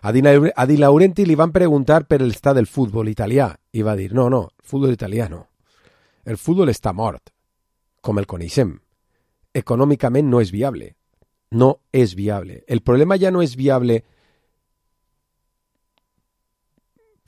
A 0.00 0.12
Di, 0.12 0.22
a 0.24 0.66
Di 0.66 0.76
Laurenti 0.78 1.26
li 1.26 1.36
van 1.36 1.52
preguntar 1.52 2.06
per 2.08 2.22
l'estat 2.22 2.56
del 2.56 2.66
futbol 2.66 3.10
italià 3.12 3.50
i 3.76 3.82
va 3.84 3.96
dir, 3.96 4.14
no, 4.16 4.30
no, 4.32 4.46
el 4.56 4.64
futbol 4.72 4.94
italià 4.96 5.28
no. 5.28 5.42
El 6.24 6.38
futbol 6.40 6.72
està 6.72 6.94
mort, 6.96 7.28
com 8.00 8.18
el 8.18 8.26
coneixem. 8.26 8.78
Econòmicament 9.52 10.30
no 10.30 10.40
és 10.40 10.54
viable. 10.54 10.94
No 11.50 11.82
és 11.92 12.14
viable. 12.16 12.62
El 12.66 12.80
problema 12.80 13.18
ja 13.20 13.32
no 13.34 13.42
és 13.42 13.56
viable 13.58 14.04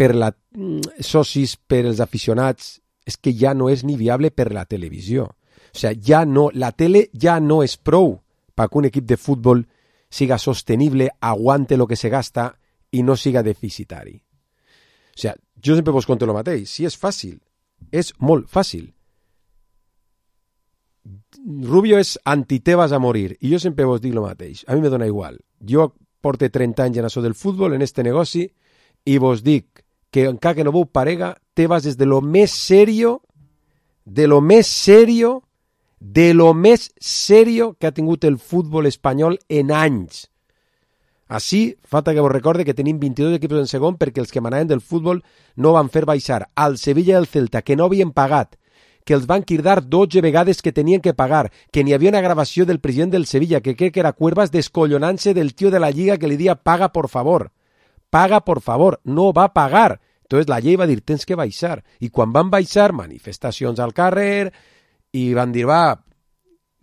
per 0.03 0.17
la 0.19 0.33
socis, 0.99 1.55
per 1.55 1.85
els 1.87 2.01
aficionats, 2.03 2.81
és 3.07 3.17
que 3.23 3.31
ja 3.39 3.53
no 3.55 3.69
és 3.71 3.85
ni 3.87 3.95
viable 3.99 4.33
per 4.35 4.49
la 4.51 4.65
televisió. 4.67 5.29
O 5.29 5.79
sigui, 5.79 6.03
ja 6.09 6.25
no, 6.27 6.49
la 6.55 6.73
tele 6.75 7.07
ja 7.15 7.39
no 7.41 7.61
és 7.63 7.77
prou 7.79 8.17
perquè 8.59 8.81
un 8.81 8.89
equip 8.91 9.07
de 9.07 9.17
futbol 9.17 9.63
siga 10.13 10.41
sostenible, 10.43 11.09
aguante 11.21 11.79
lo 11.79 11.87
que 11.87 11.97
se 11.97 12.11
gasta 12.11 12.51
i 12.91 13.05
no 13.07 13.15
siga 13.17 13.45
deficitari. 13.47 14.17
O 14.19 15.21
sigui, 15.23 15.39
jo 15.63 15.79
sempre 15.79 15.95
vos 15.95 16.09
conto 16.11 16.27
el 16.27 16.35
mateix. 16.35 16.67
Si 16.67 16.89
és 16.89 16.99
fàcil, 16.99 17.39
és 17.93 18.11
molt 18.19 18.51
fàcil. 18.51 18.91
Rubio 21.63 22.03
és 22.03 22.17
antitebas 22.27 22.91
a 22.93 22.99
morir 22.99 23.37
i 23.41 23.55
jo 23.55 23.63
sempre 23.63 23.87
vos 23.87 24.03
dic 24.03 24.19
el 24.19 24.23
mateix. 24.27 24.67
A 24.67 24.75
mi 24.75 24.83
me 24.83 24.91
dona 24.91 25.07
igual. 25.07 25.39
Jo 25.63 25.93
porte 26.23 26.51
30 26.51 26.89
anys 26.89 26.99
en 26.99 27.07
això 27.07 27.23
del 27.23 27.39
futbol, 27.39 27.75
en 27.75 27.83
este 27.83 28.03
negoci, 28.03 28.49
i 29.07 29.19
vos 29.19 29.43
dic 29.43 29.82
que 30.13 30.29
encara 30.29 30.61
que 30.61 30.65
no 30.69 30.75
veu 30.75 30.85
parega, 30.87 31.35
Tebas 31.57 31.89
és 31.89 31.97
de 31.99 32.07
lo 32.07 32.21
més 32.23 32.53
serio, 32.53 33.23
de 34.05 34.29
lo 34.29 34.39
més 34.41 34.69
serio 34.69 35.41
de 36.03 36.35
lo 36.35 36.53
més 36.53 36.91
serio 36.99 37.77
que 37.79 37.87
ha 37.87 37.95
tingut 37.95 38.25
el 38.25 38.39
futbol 38.39 38.89
espanyol 38.91 39.39
en 39.49 39.71
anys. 39.71 40.27
Així, 41.29 41.77
falta 41.87 42.13
que 42.13 42.21
vos 42.21 42.33
recorde 42.33 42.65
que 42.67 42.75
tenim 42.75 42.99
22 42.99 43.39
equips 43.39 43.61
en 43.61 43.71
segon 43.71 43.97
perquè 44.01 44.21
els 44.21 44.35
que 44.35 44.43
manaven 44.43 44.69
del 44.69 44.83
futbol 44.83 45.23
no 45.55 45.73
van 45.77 45.89
fer 45.95 46.03
baixar 46.05 46.43
al 46.57 46.77
Sevilla 46.77 47.15
i 47.15 47.21
al 47.21 47.31
Celta, 47.31 47.63
que 47.63 47.77
no 47.79 47.87
havien 47.87 48.11
pagat, 48.11 48.59
que 49.07 49.15
els 49.15 49.29
van 49.31 49.47
cridar 49.47 49.79
12 49.87 50.21
vegades 50.21 50.61
que 50.61 50.75
tenien 50.75 51.01
que 51.01 51.15
pagar, 51.15 51.53
que 51.71 51.85
n'hi 51.85 51.95
havia 51.95 52.11
una 52.11 52.21
gravació 52.21 52.67
del 52.67 52.81
president 52.81 53.15
del 53.15 53.27
Sevilla, 53.27 53.63
que 53.63 53.77
crec 53.77 53.95
que 53.95 54.03
era 54.03 54.13
Cuervas 54.13 54.51
descollonant-se 54.51 55.35
del 55.35 55.55
tio 55.55 55.71
de 55.71 55.81
la 55.81 55.93
Lliga 55.95 56.19
que 56.19 56.29
li 56.29 56.37
dia 56.37 56.57
paga 56.57 56.93
por 56.93 57.09
favor. 57.09 57.53
Paga 58.13 58.43
por 58.45 58.61
favor. 58.61 59.01
No 59.05 59.33
va 59.33 59.55
pagar. 59.55 60.03
Entonces 60.21 60.49
la 60.49 60.61
llei 60.61 60.77
va 60.77 60.87
dir 60.87 61.01
tens 61.01 61.25
que 61.25 61.37
baixar. 61.37 61.79
I 62.01 62.11
quan 62.13 62.33
van 62.33 62.51
baixar, 62.53 62.93
manifestacions 62.93 63.81
al 63.81 63.95
carrer, 63.97 64.53
i 65.17 65.31
van 65.33 65.53
dir, 65.53 65.65
va, 65.69 65.97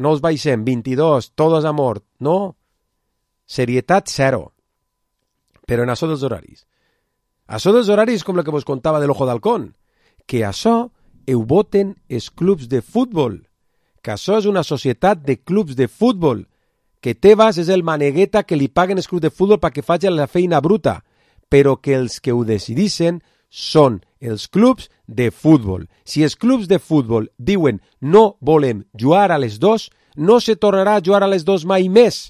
no 0.02 0.14
us 0.16 0.22
baixem, 0.26 0.64
22, 0.66 1.34
todos 1.38 1.66
a 1.70 1.74
mort. 1.74 2.04
No, 2.18 2.56
serietat 3.46 4.10
zero. 4.10 4.54
Però 5.70 5.86
en 5.86 5.94
això 5.94 6.10
dels 6.10 6.26
horaris. 6.26 6.66
Això 7.46 7.74
dels 7.74 7.90
horaris 7.94 8.26
com 8.26 8.38
el 8.38 8.46
que 8.46 8.54
vos 8.54 8.66
contava 8.66 9.02
de 9.02 9.10
l'Ojo 9.10 9.26
d'Halcón, 9.30 9.74
que 10.26 10.42
això 10.46 10.76
ho 10.90 11.44
voten 11.46 11.94
els 12.10 12.30
clubs 12.30 12.70
de 12.70 12.82
futbol, 12.82 13.44
que 14.02 14.14
això 14.14 14.38
és 14.42 14.50
una 14.50 14.64
societat 14.66 15.22
de 15.26 15.38
clubs 15.38 15.78
de 15.78 15.90
futbol, 15.90 16.48
que 17.02 17.14
Tebas 17.14 17.58
és 17.62 17.70
el 17.70 17.86
manegueta 17.86 18.44
que 18.44 18.58
li 18.58 18.68
paguen 18.68 18.98
els 18.98 19.08
clubs 19.08 19.26
de 19.26 19.34
futbol 19.34 19.62
perquè 19.62 19.86
faci 19.86 20.10
la 20.10 20.28
feina 20.28 20.62
bruta, 20.62 21.00
però 21.50 21.78
que 21.82 21.96
els 21.98 22.20
que 22.22 22.34
ho 22.34 22.46
decidissin 22.46 23.22
són 23.50 24.00
els 24.22 24.48
clubs 24.48 24.90
de 25.08 25.32
futbol. 25.32 25.88
Si 26.06 26.24
els 26.24 26.36
clubs 26.38 26.68
de 26.70 26.80
futbol 26.80 27.30
diuen 27.38 27.82
no 28.00 28.38
volem 28.40 28.86
jugar 28.94 29.32
a 29.32 29.40
les 29.42 29.60
dos, 29.60 29.90
no 30.16 30.40
se 30.40 30.56
tornarà 30.56 30.98
a 30.98 31.04
jugar 31.04 31.24
a 31.24 31.32
les 31.32 31.46
dos 31.46 31.66
mai 31.66 31.90
més. 31.90 32.30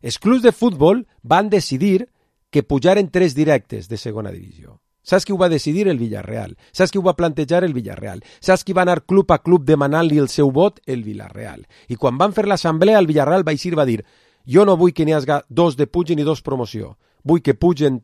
Els 0.00 0.18
clubs 0.18 0.42
de 0.42 0.52
futbol 0.52 1.04
van 1.22 1.50
decidir 1.50 2.08
que 2.50 2.62
pujaren 2.62 3.10
tres 3.10 3.34
directes 3.34 3.88
de 3.88 3.96
segona 3.96 4.32
divisió. 4.32 4.80
Saps 5.02 5.24
qui 5.24 5.32
ho 5.32 5.38
va 5.38 5.48
decidir? 5.48 5.88
El 5.88 5.98
Villarreal. 5.98 6.56
Saps 6.72 6.92
qui 6.92 6.98
ho 6.98 7.02
va 7.02 7.16
plantejar? 7.16 7.64
El 7.64 7.74
Villarreal. 7.74 8.20
Saps 8.40 8.64
qui 8.64 8.74
va 8.76 8.82
anar 8.82 9.04
club 9.08 9.32
a 9.32 9.40
club 9.42 9.64
demanant-li 9.64 10.18
el 10.20 10.28
seu 10.28 10.50
vot? 10.52 10.80
El 10.86 11.04
Villarreal. 11.04 11.64
I 11.88 11.96
quan 11.96 12.18
van 12.20 12.34
fer 12.36 12.46
l'assemblea, 12.46 12.98
el 12.98 13.08
Villarreal 13.08 13.46
va 13.46 13.86
dir 13.86 14.04
jo 14.46 14.64
no 14.64 14.76
vull 14.76 14.92
que 14.92 15.04
n'hi 15.04 15.12
hagi 15.12 15.40
dos 15.48 15.76
de 15.76 15.86
pugen 15.86 16.18
i 16.18 16.24
dos 16.24 16.42
promoció. 16.42 16.96
Vull 17.24 17.42
que 17.42 17.54
pugen 17.54 18.02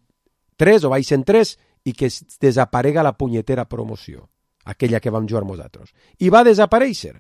tres 0.57 0.85
o 0.85 0.91
baixen 0.91 1.25
tres 1.25 1.57
i 1.85 1.93
que 1.93 2.11
desaparega 2.41 3.05
la 3.07 3.17
punyetera 3.17 3.69
promoció, 3.69 4.29
aquella 4.65 5.01
que 5.01 5.11
vam 5.11 5.29
jugar 5.29 5.45
nosaltres. 5.47 5.93
I 6.19 6.31
va 6.31 6.45
desaparèixer. 6.45 7.15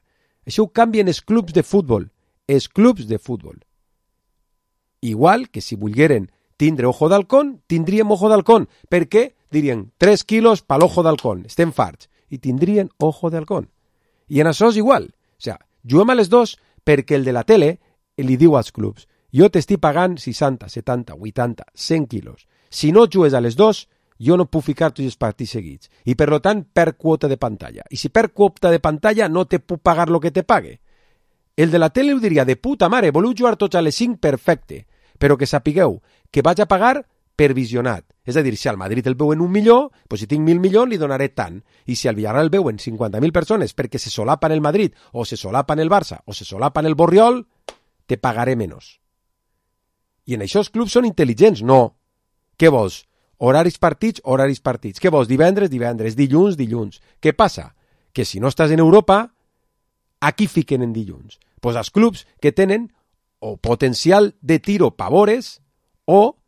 Això 0.46 0.66
ho 0.66 0.72
canvien 0.72 1.08
els 1.08 1.22
clubs 1.22 1.54
de 1.54 1.62
futbol. 1.62 2.10
Els 2.46 2.68
clubs 2.68 3.06
de 3.06 3.18
futbol. 3.18 3.58
Igual 5.00 5.48
que 5.50 5.60
si 5.60 5.76
volgueren 5.76 6.30
tindre 6.56 6.86
ojo 6.86 7.08
d'halcón, 7.08 7.60
tindríem 7.66 8.10
ojo 8.10 8.28
d'halcón. 8.28 8.68
Per 8.88 9.06
què? 9.08 9.34
Dirien 9.50 9.90
3 9.98 10.24
quilos 10.24 10.62
per 10.62 10.78
l'ojo 10.80 11.02
d'halcón. 11.02 11.44
Estem 11.46 11.72
farts. 11.72 12.08
I 12.30 12.38
tindrien 12.38 12.90
ojo 12.98 13.30
d'halcón. 13.30 13.68
I 14.28 14.40
en 14.40 14.50
això 14.50 14.72
igual. 14.74 15.12
O 15.38 15.42
sigui, 15.42 15.58
juguem 15.84 16.10
a 16.10 16.18
les 16.18 16.30
dos 16.30 16.56
perquè 16.84 17.14
el 17.14 17.24
de 17.24 17.34
la 17.34 17.44
tele 17.44 17.78
li 18.16 18.36
diu 18.36 18.56
als 18.56 18.72
clubs 18.72 19.06
jo 19.36 19.48
t'estic 19.52 19.80
pagant 19.82 20.16
60, 20.16 20.68
70, 20.72 21.14
80, 21.14 21.66
100 21.74 22.06
quilos. 22.08 22.46
Si 22.76 22.90
no 22.92 23.06
jugues 23.08 23.32
a 23.32 23.40
les 23.40 23.56
dos, 23.56 23.86
jo 24.20 24.36
no 24.36 24.44
puc 24.52 24.66
ficar 24.66 24.90
tots 24.92 25.06
els 25.06 25.16
partits 25.16 25.54
seguits. 25.56 25.88
I 26.04 26.12
per 26.12 26.28
lo 26.28 26.42
tant, 26.44 26.60
per 26.68 26.90
quota 27.00 27.28
de 27.28 27.38
pantalla. 27.40 27.86
I 27.88 27.96
si 27.96 28.10
per 28.12 28.28
quota 28.36 28.68
de 28.72 28.82
pantalla 28.84 29.30
no 29.32 29.46
te 29.48 29.62
puc 29.64 29.80
pagar 29.80 30.10
lo 30.12 30.20
que 30.20 30.30
te 30.30 30.44
pague. 30.44 30.80
El 31.56 31.70
de 31.72 31.78
la 31.80 31.88
tele 31.88 32.12
ho 32.12 32.20
diria, 32.20 32.44
de 32.44 32.58
puta 32.60 32.90
mare, 32.92 33.10
voleu 33.16 33.32
jugar 33.32 33.56
tots 33.56 33.80
a 33.80 33.80
les 33.80 33.96
5? 33.96 34.20
Perfecte. 34.20 34.84
Però 35.16 35.38
que 35.40 35.48
sapigueu 35.48 36.02
que 36.30 36.44
vaig 36.44 36.60
a 36.60 36.68
pagar 36.68 37.06
per 37.36 37.54
visionat. 37.56 38.04
És 38.28 38.36
a 38.36 38.42
dir, 38.44 38.56
si 38.60 38.68
al 38.68 38.76
Madrid 38.76 39.06
el 39.06 39.16
veuen 39.16 39.40
un 39.40 39.52
milió, 39.52 39.92
pues 40.08 40.20
si 40.20 40.28
tinc 40.28 40.44
mil 40.44 40.60
milions 40.60 40.90
li 40.90 41.00
donaré 41.00 41.30
tant. 41.32 41.62
I 41.86 41.96
si 41.96 42.08
al 42.08 42.16
Villarreal 42.16 42.50
el 42.50 42.52
veuen 42.52 42.76
50.000 42.76 43.32
persones 43.32 43.72
perquè 43.72 43.96
se 43.96 44.12
solapan 44.12 44.52
el 44.52 44.60
Madrid, 44.60 44.92
o 45.12 45.24
se 45.24 45.36
solapan 45.36 45.80
el 45.80 45.88
Barça, 45.88 46.20
o 46.26 46.34
se 46.34 46.44
solapan 46.44 46.84
el 46.84 46.94
Borriol, 46.94 47.46
te 48.04 48.18
pagaré 48.18 48.56
menys. 48.56 48.98
I 50.26 50.34
en 50.34 50.42
això 50.44 50.60
els 50.60 50.72
clubs 50.74 50.92
són 50.92 51.06
intel·ligents. 51.08 51.62
No. 51.62 51.96
Què 52.56 52.70
vols? 52.72 53.04
Horaris 53.38 53.76
partits, 53.78 54.22
horaris 54.24 54.62
partits. 54.64 55.00
Què 55.00 55.12
vols? 55.12 55.28
Divendres, 55.28 55.70
divendres. 55.70 56.16
Dilluns, 56.16 56.56
dilluns. 56.56 57.00
Què 57.20 57.34
passa? 57.36 57.74
Que 58.16 58.24
si 58.24 58.40
no 58.40 58.48
estàs 58.48 58.72
en 58.72 58.80
Europa, 58.80 59.26
aquí 60.20 60.46
fiquen 60.48 60.82
en 60.82 60.94
dilluns. 60.96 61.38
Pues 61.60 61.76
els 61.76 61.90
clubs 61.92 62.24
que 62.40 62.52
tenen 62.52 62.88
o 63.40 63.56
potencial 63.56 64.34
de 64.40 64.58
tiro 64.58 64.94
pavores 64.96 65.60
o 66.06 66.38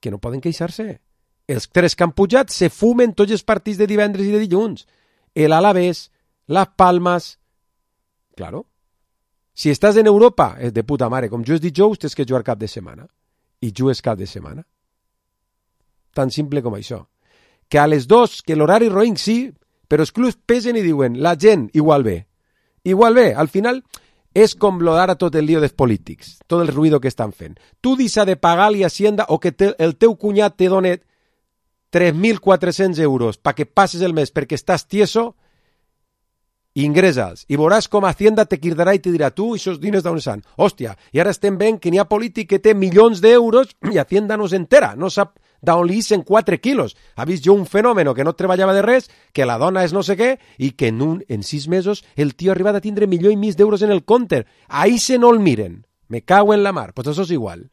que 0.00 0.10
no 0.10 0.22
poden 0.22 0.40
queixar-se. 0.40 1.00
Els 1.48 1.66
tres 1.74 1.96
que 1.96 2.04
han 2.04 2.14
pujat 2.14 2.52
se 2.54 2.68
fumen 2.70 3.16
tots 3.18 3.34
els 3.34 3.42
partits 3.42 3.80
de 3.80 3.88
divendres 3.90 4.28
i 4.28 4.34
de 4.34 4.42
dilluns. 4.44 4.86
El 5.34 5.52
Alavés, 5.52 6.10
Las 6.46 6.74
Palmas... 6.76 7.38
Claro. 8.36 8.66
Si 9.58 9.72
estàs 9.74 9.96
en 9.98 10.06
Europa, 10.06 10.52
és 10.62 10.70
de 10.70 10.84
puta 10.86 11.08
mare. 11.10 11.26
Com 11.26 11.42
jugues 11.42 11.64
dijous, 11.64 11.98
tens 11.98 12.14
que 12.14 12.22
jugar 12.22 12.44
cap 12.46 12.60
de 12.60 12.68
setmana. 12.70 13.08
I 13.58 13.72
jugues 13.74 13.98
cap 14.04 14.18
de 14.20 14.28
setmana. 14.30 14.62
Tan 16.14 16.32
simple 16.34 16.62
com 16.62 16.76
això. 16.78 17.04
Que 17.68 17.78
a 17.78 17.86
les 17.86 18.06
dos, 18.08 18.42
que 18.42 18.56
l'horari 18.56 18.88
roïng 18.88 19.18
sí, 19.20 19.50
però 19.88 20.04
els 20.04 20.12
clubs 20.12 20.38
pesen 20.46 20.76
i 20.76 20.84
diuen 20.84 21.20
la 21.22 21.34
gent 21.36 21.68
igual 21.74 22.04
bé. 22.04 22.18
Igual 22.84 23.14
bé. 23.14 23.32
Al 23.34 23.48
final 23.48 23.82
és 24.34 24.54
com 24.54 24.80
lo 24.84 24.94
d'ara 24.94 25.16
tot 25.18 25.34
el 25.34 25.46
lío 25.48 25.60
dels 25.60 25.74
polítics, 25.74 26.38
tot 26.46 26.62
el 26.62 26.72
ruïdo 26.72 27.00
que 27.00 27.08
estan 27.08 27.32
fent. 27.32 27.58
Tu 27.80 27.96
deixa 27.96 28.24
de 28.28 28.36
pagar-li 28.36 28.84
Hacienda 28.84 29.26
o 29.28 29.40
que 29.40 29.52
te, 29.52 29.74
el 29.78 29.96
teu 29.96 30.16
cunyat 30.16 30.56
te 30.56 30.68
done 30.68 30.98
3.400 31.90 33.00
euros 33.00 33.38
perquè 33.40 33.64
passes 33.64 34.02
el 34.04 34.14
mes 34.14 34.32
perquè 34.32 34.58
estàs 34.58 34.84
tieso, 34.86 35.32
ingressa'ls 36.78 37.46
i 37.48 37.56
veuràs 37.56 37.88
com 37.90 38.04
Hacienda 38.04 38.44
te 38.44 38.60
cridarà 38.60 38.94
i 38.94 39.00
te 39.02 39.10
dirà 39.10 39.32
tu, 39.34 39.54
aquests 39.56 39.80
diners 39.82 40.04
d'on 40.04 40.20
són? 40.22 40.44
Hòstia, 40.56 40.94
i 41.12 41.20
ara 41.20 41.32
estem 41.34 41.56
veient 41.58 41.80
que 41.80 41.90
n'hi 41.90 41.98
ha 41.98 42.06
polític 42.08 42.52
que 42.52 42.62
té 42.62 42.74
milions 42.74 43.22
d'euros 43.24 43.74
i 43.94 43.98
Hacienda 43.98 44.36
no 44.36 44.46
s'entera, 44.48 44.94
no 44.94 45.10
sap 45.10 45.38
d'on 45.60 45.86
li 45.86 45.98
isen 45.98 46.22
4 46.22 46.60
quilos. 46.60 46.96
Ha 47.16 47.24
vist 47.24 47.46
un 47.48 47.66
fenomen 47.66 48.12
que 48.14 48.24
no 48.24 48.34
treballava 48.34 48.74
de 48.74 48.82
res, 48.82 49.10
que 49.32 49.46
la 49.46 49.58
dona 49.58 49.84
és 49.84 49.92
no 49.92 50.02
sé 50.02 50.16
què, 50.16 50.36
i 50.58 50.72
que 50.72 50.92
en, 50.92 51.02
un, 51.02 51.24
en 51.28 51.42
sis 51.42 51.68
mesos 51.68 52.04
el 52.16 52.34
tio 52.34 52.52
ha 52.52 52.54
arribat 52.54 52.78
a 52.78 52.84
tindre 52.84 53.06
milió 53.06 53.30
i 53.30 53.36
mig 53.36 53.56
d'euros 53.56 53.82
en 53.82 53.90
el 53.90 54.04
compte. 54.04 54.46
Ahí 54.68 54.98
se 54.98 55.18
no 55.18 55.32
el 55.32 55.40
miren. 55.40 55.86
Me 56.08 56.22
cago 56.22 56.54
en 56.54 56.62
la 56.62 56.72
mar. 56.72 56.94
Pues 56.94 57.08
eso 57.08 57.22
es 57.22 57.30
igual. 57.30 57.70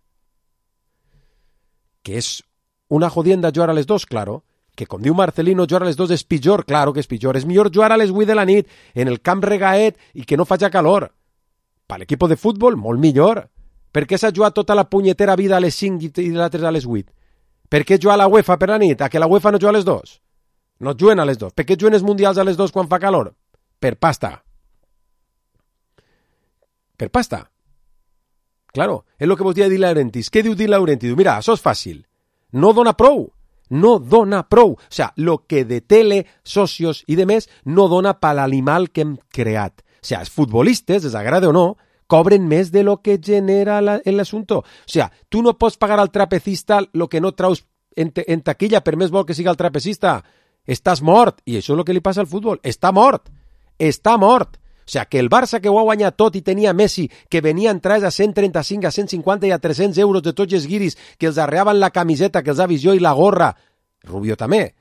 Que 2.03 2.17
és 2.17 2.43
una 2.87 3.09
jodienda 3.09 3.51
jugar 3.53 3.69
a 3.69 3.73
les 3.73 3.87
dos, 3.87 4.05
claro. 4.05 4.43
Que 4.75 4.85
com 4.85 5.01
diu 5.01 5.15
Marcelino, 5.15 5.65
jugar 5.65 5.83
a 5.83 5.87
les 5.87 5.95
dos 5.95 6.11
és 6.11 6.25
pitjor, 6.27 6.65
claro 6.65 6.93
que 6.93 6.99
és 6.99 7.07
pitjor. 7.07 7.37
És 7.37 7.45
millor 7.45 7.71
jugar 7.73 7.93
a 7.93 7.97
les 7.97 8.11
8 8.11 8.27
de 8.27 8.35
la 8.35 8.45
nit, 8.45 8.67
en 8.93 9.07
el 9.07 9.21
camp 9.21 9.41
regaet 9.41 9.97
i 10.13 10.25
que 10.25 10.37
no 10.37 10.45
faci 10.45 10.69
calor. 10.69 11.13
Per 11.87 11.99
l'equip 12.01 12.27
de 12.27 12.35
futbol, 12.35 12.75
molt 12.75 12.99
millor. 12.99 13.45
Per 13.93 14.03
què 14.03 14.17
s'ha 14.19 14.33
jugat 14.35 14.53
tota 14.53 14.75
la 14.75 14.89
punyetera 14.89 15.37
vida 15.39 15.55
a 15.55 15.63
les 15.63 15.75
5 15.75 16.19
i 16.19 16.35
a 16.35 16.71
les 16.71 16.85
8? 16.85 17.11
Per 17.69 17.81
què 17.83 17.97
jugar 18.01 18.15
a 18.15 18.23
la 18.23 18.27
UEFA 18.27 18.57
per 18.61 18.69
la 18.69 18.79
nit? 18.81 19.01
Que 19.09 19.19
la 19.19 19.27
UEFA 19.27 19.51
no 19.51 19.59
juga 19.59 19.73
a 19.73 19.77
les 19.77 19.85
dos? 19.85 20.19
No 20.79 20.93
juguen 20.93 21.19
a 21.19 21.25
les 21.25 21.37
dos. 21.37 21.53
Per 21.53 21.65
què 21.65 21.77
juguen 21.79 21.95
els 21.95 22.37
a 22.37 22.43
les 22.43 22.57
dos 22.57 22.71
quan 22.71 22.87
fa 22.87 22.99
calor? 22.99 23.33
Per 23.79 23.95
pasta. 23.97 24.43
Per 26.97 27.09
pasta. 27.11 27.49
Claro, 28.75 29.05
és 29.17 29.27
el 29.27 29.37
que 29.37 29.43
vos 29.43 29.55
dia 29.55 29.69
Di 29.69 29.77
Laurentiis. 29.77 30.29
Què 30.29 30.43
diu 30.43 30.55
Di 30.55 30.67
Laurentiis? 30.67 31.15
Mira, 31.15 31.37
això 31.39 31.53
és 31.55 31.63
fàcil. 31.63 32.03
No 32.51 32.73
dona 32.73 32.93
prou. 32.93 33.29
No 33.69 33.99
dona 33.99 34.43
prou. 34.49 34.75
O 34.75 34.79
sea, 34.89 35.13
lo 35.15 35.45
que 35.47 35.63
de 35.65 35.81
tele, 35.81 36.25
socios 36.43 37.03
i 37.07 37.15
de 37.15 37.25
més 37.25 37.47
no 37.63 37.87
dona 37.87 38.13
per 38.19 38.35
l'animal 38.35 38.89
que 38.91 39.01
hem 39.01 39.15
creat. 39.31 39.81
O 39.81 40.05
sea, 40.05 40.19
els 40.19 40.29
futbolistes, 40.29 41.03
les 41.07 41.15
agrade 41.15 41.47
o 41.47 41.53
no, 41.55 41.77
cobren 42.07 42.47
més 42.47 42.71
de 42.71 42.83
lo 42.83 43.01
que 43.01 43.19
genera 43.23 43.81
la, 43.81 43.99
el 44.05 44.19
asunto. 44.19 44.59
O 44.59 44.91
sea, 44.91 45.11
tu 45.29 45.41
no 45.41 45.57
pots 45.57 45.77
pagar 45.77 45.99
al 45.99 46.11
trapecista 46.11 46.81
lo 46.93 47.09
que 47.09 47.21
no 47.21 47.33
traus 47.33 47.65
en, 47.95 48.11
te, 48.11 48.25
en 48.31 48.41
taquilla, 48.41 48.83
per 48.83 48.97
més 48.97 49.11
vol 49.11 49.25
que 49.25 49.33
siga 49.33 49.51
el 49.51 49.57
trapecista. 49.57 50.19
Estàs 50.65 51.01
mort. 51.01 51.41
I 51.45 51.59
això 51.59 51.73
és 51.73 51.79
el 51.79 51.85
que 51.85 51.95
li 51.95 52.03
passa 52.03 52.21
al 52.21 52.29
futbol. 52.29 52.59
Està 52.63 52.91
mort. 52.93 53.29
Està 53.79 54.17
mort. 54.17 54.57
O 54.85 54.91
sea, 54.91 55.05
que 55.05 55.17
el 55.17 55.31
Barça 55.33 55.59
que 55.61 55.69
ho 55.69 55.79
ha 55.79 55.85
guanyat 55.87 56.15
tot 56.15 56.35
i 56.37 56.43
tenia 56.45 56.73
Messi, 56.73 57.07
que 57.29 57.41
venia 57.41 57.71
en 57.73 57.79
traes 57.81 58.03
a 58.05 58.11
135, 58.13 58.85
a 58.85 58.91
150 58.93 59.47
i 59.47 59.51
a 59.51 59.57
300 59.57 59.97
euros 59.97 60.21
de 60.21 60.33
tots 60.33 60.53
els 60.53 60.67
guiris, 60.69 60.97
que 61.17 61.25
els 61.25 61.39
arreaven 61.41 61.79
la 61.79 61.89
camiseta, 61.89 62.43
que 62.43 62.53
els 62.53 62.61
ha 62.61 62.69
visió 62.69 62.93
i 62.93 63.01
la 63.01 63.15
gorra. 63.17 63.55
Rubio 64.05 64.37
també. 64.37 64.75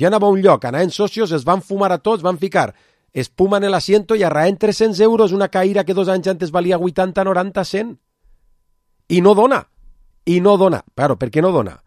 Jo 0.00 0.08
anava 0.08 0.30
a 0.30 0.32
un 0.32 0.40
lloc, 0.40 0.64
anaven 0.64 0.90
socios, 0.90 1.32
es 1.36 1.44
van 1.44 1.60
fumar 1.60 1.92
a 1.92 1.98
tots, 1.98 2.24
van 2.24 2.38
ficar 2.40 2.70
espuma 3.12 3.58
en 3.58 3.64
el 3.64 3.74
asiento 3.74 4.14
i 4.14 4.22
arraen 4.22 4.56
300 4.56 5.00
euros 5.00 5.32
una 5.32 5.50
caïra 5.50 5.84
que 5.84 5.94
dos 5.94 6.08
anys 6.08 6.28
antes 6.28 6.50
valia 6.50 6.78
80, 6.78 7.24
90, 7.24 7.64
100. 7.64 7.98
I 9.08 9.20
no 9.20 9.34
dona. 9.34 9.68
I 10.24 10.40
no 10.40 10.56
dona. 10.56 10.84
Claro, 10.94 11.18
per 11.18 11.30
què 11.30 11.42
no 11.42 11.50
dona? 11.50 11.80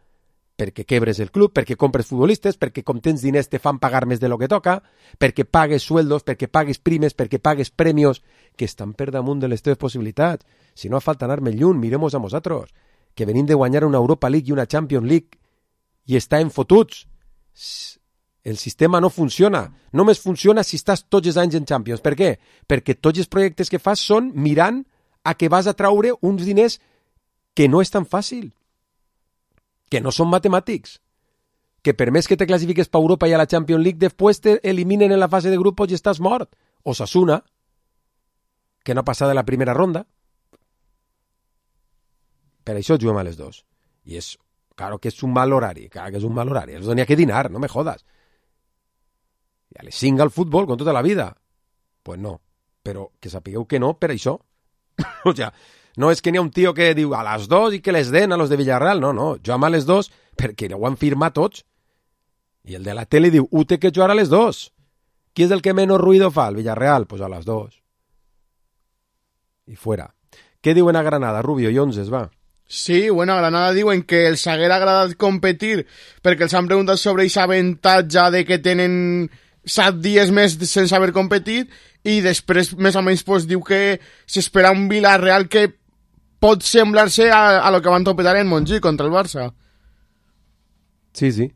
perquè 0.56 0.86
quebres 0.86 1.20
el 1.20 1.32
club, 1.32 1.52
perquè 1.54 1.76
compres 1.80 2.08
futbolistes, 2.08 2.58
perquè 2.60 2.84
com 2.86 3.00
tens 3.02 3.24
diners 3.26 3.50
te 3.50 3.60
fan 3.60 3.80
pagar 3.82 4.06
més 4.06 4.22
de 4.22 4.30
lo 4.30 4.38
que 4.38 4.48
toca, 4.48 4.78
perquè 5.20 5.46
pagues 5.50 5.84
sueldos, 5.84 6.24
perquè 6.24 6.48
pagues 6.48 6.80
primes, 6.80 7.16
perquè 7.18 7.40
pagues 7.42 7.72
premios, 7.72 8.22
que 8.56 8.66
estan 8.66 8.94
per 8.94 9.10
damunt 9.12 9.42
de 9.42 9.50
les 9.50 9.66
teves 9.66 9.82
possibilitats. 9.82 10.46
Si 10.76 10.90
no 10.90 11.02
falta 11.02 11.26
anar 11.26 11.42
més 11.42 11.58
lluny, 11.58 11.80
miremos 11.80 12.14
a 12.14 12.22
nosaltres, 12.22 12.70
que 13.16 13.26
venim 13.26 13.46
de 13.50 13.58
guanyar 13.58 13.86
una 13.86 13.98
Europa 13.98 14.30
League 14.30 14.50
i 14.50 14.54
una 14.54 14.68
Champions 14.68 15.08
League 15.08 15.40
i 16.06 16.18
està 16.18 16.40
en 16.42 16.52
fotuts. 16.52 17.08
El 18.44 18.58
sistema 18.58 19.00
no 19.00 19.10
funciona. 19.10 19.70
Només 19.94 20.20
funciona 20.20 20.64
si 20.64 20.76
estàs 20.76 21.06
tots 21.08 21.32
els 21.32 21.38
anys 21.40 21.56
en 21.56 21.66
Champions. 21.66 22.02
Per 22.04 22.16
què? 22.20 22.34
Perquè 22.68 22.98
tots 23.00 23.20
els 23.20 23.32
projectes 23.32 23.72
que 23.72 23.80
fas 23.80 24.04
són 24.04 24.34
mirant 24.36 24.84
a 25.24 25.36
que 25.40 25.48
vas 25.50 25.68
a 25.68 25.74
traure 25.74 26.12
uns 26.22 26.44
diners 26.44 26.80
que 27.56 27.70
no 27.70 27.80
és 27.82 27.94
tan 27.94 28.04
fàcil 28.06 28.52
que 29.94 30.02
no 30.02 30.10
són 30.10 30.32
matemàtics, 30.32 30.98
que 31.86 31.94
per 31.94 32.08
més 32.16 32.26
que 32.26 32.38
te 32.40 32.48
classifiques 32.50 32.90
per 32.90 33.02
Europa 33.04 33.28
i 33.30 33.36
a 33.36 33.38
la 33.38 33.46
Champions 33.46 33.84
League, 33.84 34.02
després 34.02 34.40
te 34.42 34.56
eliminen 34.66 35.12
en 35.14 35.20
la 35.22 35.30
fase 35.30 35.52
de 35.54 35.60
grupos 35.60 35.92
i 35.92 35.98
estàs 36.00 36.22
mort. 36.24 36.50
O 36.82 36.96
Sasuna, 36.98 37.38
que 38.84 38.96
no 38.96 39.04
ha 39.04 39.08
passat 39.08 39.30
de 39.30 39.36
la 39.38 39.46
primera 39.46 39.76
ronda. 39.78 40.02
Per 42.64 42.74
això 42.80 42.98
juguem 42.98 43.20
a 43.22 43.26
les 43.28 43.38
dos. 43.38 43.62
I 44.10 44.18
és, 44.18 44.32
claro 44.80 44.98
que 44.98 45.12
és 45.14 45.22
un 45.28 45.36
mal 45.36 45.54
horari, 45.54 45.86
claro 45.94 46.16
que 46.16 46.24
és 46.24 46.26
un 46.26 46.34
mal 46.34 46.50
horari. 46.50 46.80
Els 46.80 46.90
ha 46.90 47.06
que 47.06 47.20
dinar, 47.20 47.52
no 47.52 47.62
me 47.62 47.70
jodas. 47.70 48.02
I 49.74 49.82
a 49.82 49.86
les 49.88 49.96
5 49.98 50.22
al 50.22 50.32
futbol, 50.32 50.68
com 50.70 50.78
tota 50.78 50.94
la 50.94 51.02
vida. 51.02 51.34
Pues 52.04 52.20
no. 52.20 52.40
Però 52.84 53.10
que 53.20 53.32
sapigueu 53.32 53.66
que 53.66 53.80
no 53.80 53.96
per 53.98 54.12
això. 54.14 54.38
o 55.30 55.34
sea, 55.34 55.54
no 55.98 56.10
és 56.12 56.22
que 56.22 56.32
n'hi 56.32 56.42
ha 56.42 56.46
un 56.46 56.52
tio 56.52 56.74
que 56.74 56.94
diu 56.98 57.14
a 57.16 57.24
les 57.26 57.48
dos 57.50 57.74
i 57.74 57.82
que 57.82 57.94
les 57.96 58.12
den 58.12 58.34
a 58.34 58.38
los 58.38 58.50
de 58.50 58.58
Villarreal. 58.60 59.02
No, 59.02 59.14
no, 59.14 59.36
jo 59.42 59.54
amb 59.56 59.66
a 59.66 59.72
les 59.74 59.86
dos 59.90 60.12
perquè 60.38 60.72
ho 60.74 60.88
han 60.88 60.98
firmat 60.98 61.36
tots. 61.38 61.66
I 62.64 62.78
el 62.80 62.84
de 62.84 62.94
la 62.96 63.06
tele 63.06 63.32
diu, 63.32 63.48
u 63.52 63.66
té 63.66 63.80
que 63.80 63.92
jugar 63.92 64.12
a 64.12 64.18
les 64.18 64.30
dos. 64.32 64.70
Qui 65.34 65.48
és 65.48 65.52
el 65.52 65.64
que 65.66 65.74
menys 65.74 66.00
ruido 66.00 66.30
fa? 66.32 66.48
El 66.48 66.60
Villarreal? 66.62 67.08
Pues 67.08 67.22
a 67.22 67.30
les 67.30 67.46
dos. 67.46 67.82
I 69.68 69.76
fuera. 69.76 70.08
Què 70.64 70.74
diuen 70.76 70.96
a 70.96 71.04
Granada, 71.04 71.42
Rubio 71.42 71.72
i 71.72 71.80
Onzes, 71.80 72.12
va? 72.12 72.30
Sí, 72.68 73.10
bueno, 73.10 73.34
a 73.34 73.42
Granada 73.42 73.74
diuen 73.76 74.04
que 74.08 74.26
els 74.30 74.46
haguera 74.48 74.78
agradat 74.80 75.18
competir 75.20 75.84
perquè 76.24 76.48
els 76.48 76.54
han 76.56 76.70
preguntat 76.70 77.02
sobre 77.02 77.26
aquest 77.26 77.42
avantatge 77.44 78.30
de 78.32 78.44
que 78.48 78.58
tenen 78.64 78.94
set 79.66 80.00
dies 80.04 80.32
més 80.32 80.58
sense 80.70 80.96
haver 80.96 81.14
competit 81.16 81.72
i 82.04 82.20
després 82.22 82.74
més 82.76 82.96
o 83.00 83.02
menys 83.02 83.24
pues, 83.24 83.48
diu 83.48 83.64
que 83.64 84.00
s'espera 84.26 84.74
un 84.76 84.88
Villarreal 84.92 85.48
que 85.48 85.70
pot 86.44 86.64
semblar-se 86.68 87.30
a, 87.32 87.60
a 87.64 87.72
lo 87.72 87.82
que 87.82 87.92
van 87.92 88.04
topetar 88.04 88.36
en 88.36 88.50
Montjuïc 88.52 88.84
contra 88.84 89.08
el 89.08 89.14
Barça. 89.14 89.54
Sí, 91.14 91.32
sí. 91.32 91.54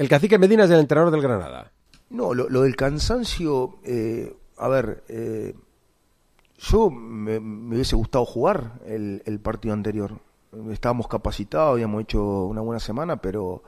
El 0.00 0.08
cacique 0.08 0.38
Medina 0.38 0.64
es 0.64 0.70
el 0.70 0.80
entrenador 0.80 1.12
del 1.12 1.22
Granada. 1.22 1.70
No, 2.08 2.34
lo, 2.34 2.48
lo 2.48 2.62
del 2.62 2.74
cansancio, 2.74 3.78
eh, 3.84 4.34
a 4.56 4.66
ver, 4.68 5.04
eh, 5.08 5.54
yo 6.58 6.90
me, 6.90 7.38
me, 7.38 7.76
hubiese 7.76 7.94
gustado 7.94 8.24
jugar 8.24 8.80
el, 8.86 9.22
el, 9.26 9.38
partido 9.40 9.74
anterior. 9.74 10.18
Estábamos 10.72 11.06
capacitados, 11.06 11.74
habíamos 11.74 12.02
hecho 12.02 12.46
una 12.46 12.62
buena 12.62 12.80
semana, 12.80 13.20
pero, 13.20 13.62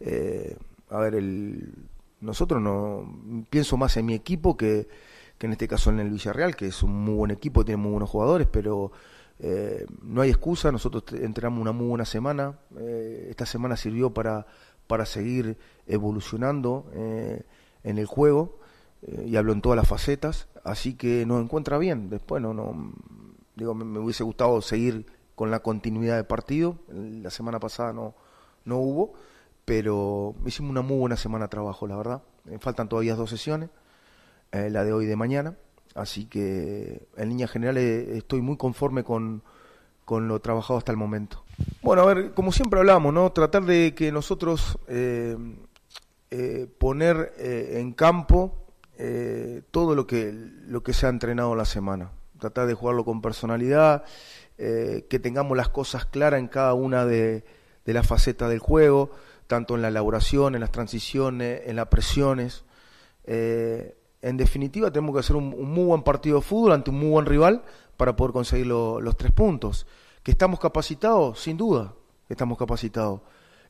eh, 0.00 0.56
a 0.94 1.00
ver, 1.00 1.16
el, 1.16 1.74
nosotros 2.20 2.62
no, 2.62 3.44
pienso 3.50 3.76
más 3.76 3.96
en 3.96 4.06
mi 4.06 4.14
equipo 4.14 4.56
que, 4.56 4.86
en 5.40 5.52
este 5.52 5.68
caso 5.68 5.90
en 5.90 6.00
el 6.00 6.08
Villarreal, 6.08 6.56
que 6.56 6.68
es 6.68 6.82
un 6.82 6.92
muy 7.04 7.14
buen 7.14 7.30
equipo, 7.30 7.64
tiene 7.64 7.82
muy 7.82 7.90
buenos 7.90 8.08
jugadores, 8.08 8.46
pero 8.50 8.92
eh, 9.40 9.84
no 10.02 10.22
hay 10.22 10.30
excusa, 10.30 10.72
nosotros 10.72 11.04
entramos 11.20 11.60
una 11.60 11.72
muy 11.72 11.86
buena 11.86 12.04
semana, 12.04 12.58
eh, 12.78 13.26
esta 13.28 13.44
semana 13.44 13.76
sirvió 13.76 14.14
para, 14.14 14.46
para 14.86 15.04
seguir 15.04 15.58
evolucionando 15.86 16.86
eh, 16.94 17.42
en 17.82 17.98
el 17.98 18.06
juego, 18.06 18.58
eh, 19.02 19.26
y 19.26 19.36
hablo 19.36 19.52
en 19.52 19.60
todas 19.60 19.76
las 19.76 19.88
facetas, 19.88 20.48
así 20.62 20.94
que 20.94 21.26
nos 21.26 21.42
encuentra 21.42 21.76
bien, 21.76 22.08
después 22.08 22.40
no, 22.40 22.54
no 22.54 22.94
digo, 23.56 23.74
me, 23.74 23.84
me, 23.84 23.98
hubiese 23.98 24.24
gustado 24.24 24.62
seguir 24.62 25.06
con 25.34 25.50
la 25.50 25.60
continuidad 25.60 26.16
de 26.16 26.24
partido, 26.24 26.78
la 26.88 27.30
semana 27.30 27.58
pasada 27.58 27.92
no, 27.92 28.14
no 28.64 28.78
hubo, 28.78 29.14
pero 29.64 30.34
hicimos 30.46 30.70
una 30.70 30.82
muy 30.82 30.98
buena 30.98 31.16
semana 31.16 31.46
de 31.46 31.50
trabajo, 31.50 31.86
la 31.86 31.96
verdad, 31.96 32.22
faltan 32.60 32.88
todavía 32.88 33.14
dos 33.14 33.30
sesiones, 33.30 33.70
eh, 34.52 34.70
la 34.70 34.84
de 34.84 34.92
hoy 34.92 35.04
y 35.04 35.08
de 35.08 35.16
mañana. 35.16 35.56
Así 35.94 36.26
que 36.26 37.06
en 37.16 37.28
líneas 37.28 37.50
generales 37.50 38.08
estoy 38.08 38.40
muy 38.40 38.56
conforme 38.56 39.04
con, 39.04 39.42
con 40.04 40.26
lo 40.26 40.40
trabajado 40.40 40.78
hasta 40.78 40.90
el 40.90 40.98
momento. 40.98 41.44
Bueno, 41.82 42.02
a 42.02 42.06
ver, 42.06 42.32
como 42.34 42.50
siempre 42.50 42.80
hablamos, 42.80 43.14
¿no? 43.14 43.30
Tratar 43.30 43.64
de 43.64 43.94
que 43.94 44.10
nosotros 44.10 44.76
eh, 44.88 45.36
eh, 46.30 46.66
poner 46.78 47.32
eh, 47.38 47.78
en 47.78 47.92
campo 47.92 48.56
eh, 48.98 49.62
todo 49.70 49.94
lo 49.94 50.06
que, 50.06 50.32
lo 50.32 50.82
que 50.82 50.92
se 50.92 51.06
ha 51.06 51.10
entrenado 51.10 51.54
la 51.54 51.64
semana. 51.64 52.10
Tratar 52.40 52.66
de 52.66 52.74
jugarlo 52.74 53.04
con 53.04 53.22
personalidad, 53.22 54.04
eh, 54.58 55.06
que 55.08 55.20
tengamos 55.20 55.56
las 55.56 55.68
cosas 55.68 56.06
claras 56.06 56.40
en 56.40 56.48
cada 56.48 56.74
una 56.74 57.06
de, 57.06 57.44
de 57.84 57.92
las 57.92 58.06
facetas 58.06 58.50
del 58.50 58.58
juego, 58.58 59.10
tanto 59.46 59.74
en 59.74 59.82
la 59.82 59.88
elaboración, 59.88 60.54
en 60.54 60.60
las 60.60 60.72
transiciones, 60.72 61.62
en 61.66 61.76
las 61.76 61.88
presiones. 61.88 62.64
Eh, 63.24 63.96
en 64.22 64.36
definitiva 64.36 64.90
tenemos 64.90 65.14
que 65.14 65.20
hacer 65.20 65.36
un, 65.36 65.48
muy 65.48 65.84
buen 65.84 66.02
partido 66.02 66.36
de 66.36 66.42
fútbol 66.42 66.72
ante 66.72 66.90
un 66.90 66.98
muy 66.98 67.10
buen 67.10 67.26
rival 67.26 67.62
para 67.96 68.16
poder 68.16 68.32
conseguir 68.32 68.66
lo, 68.66 69.00
los 69.00 69.16
tres 69.16 69.32
puntos. 69.32 69.86
¿Que 70.22 70.30
estamos 70.30 70.58
capacitados? 70.58 71.40
Sin 71.40 71.56
duda, 71.56 71.94
estamos 72.28 72.58
capacitados. 72.58 73.20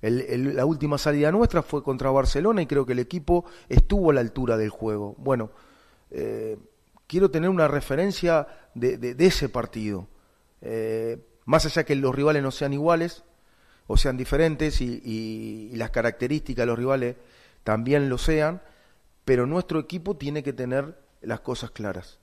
La 0.00 0.66
última 0.66 0.98
salida 0.98 1.32
nuestra 1.32 1.62
fue 1.62 1.82
contra 1.82 2.10
Barcelona 2.10 2.60
y 2.60 2.66
creo 2.66 2.84
que 2.84 2.92
el 2.92 2.98
equipo 2.98 3.46
estuvo 3.68 4.10
a 4.10 4.14
la 4.14 4.20
altura 4.20 4.56
del 4.56 4.68
juego. 4.68 5.14
Bueno, 5.18 5.50
eh, 6.10 6.58
quiero 7.06 7.30
tener 7.30 7.48
una 7.48 7.68
referencia 7.68 8.46
de 8.74 9.16
ese 9.18 9.48
partido. 9.48 10.08
Eh, 10.66 11.18
más 11.44 11.66
allá 11.66 11.84
que 11.84 11.94
los 11.94 12.14
rivales 12.14 12.42
no 12.42 12.50
sean 12.50 12.72
iguales 12.72 13.22
o 13.86 13.96
sean 13.96 14.16
diferentes 14.16 14.80
y, 14.80 15.70
las 15.74 15.90
características 15.90 16.62
de 16.62 16.66
los 16.66 16.78
rivales 16.78 17.16
también 17.64 18.08
lo 18.08 18.18
sean, 18.18 18.62
pero 19.24 19.46
nuestro 19.46 19.80
equipo 19.80 20.16
tiene 20.16 20.42
que 20.42 20.52
tener 20.52 20.96
las 21.22 21.40
cosas 21.40 21.70
claras 21.70 22.18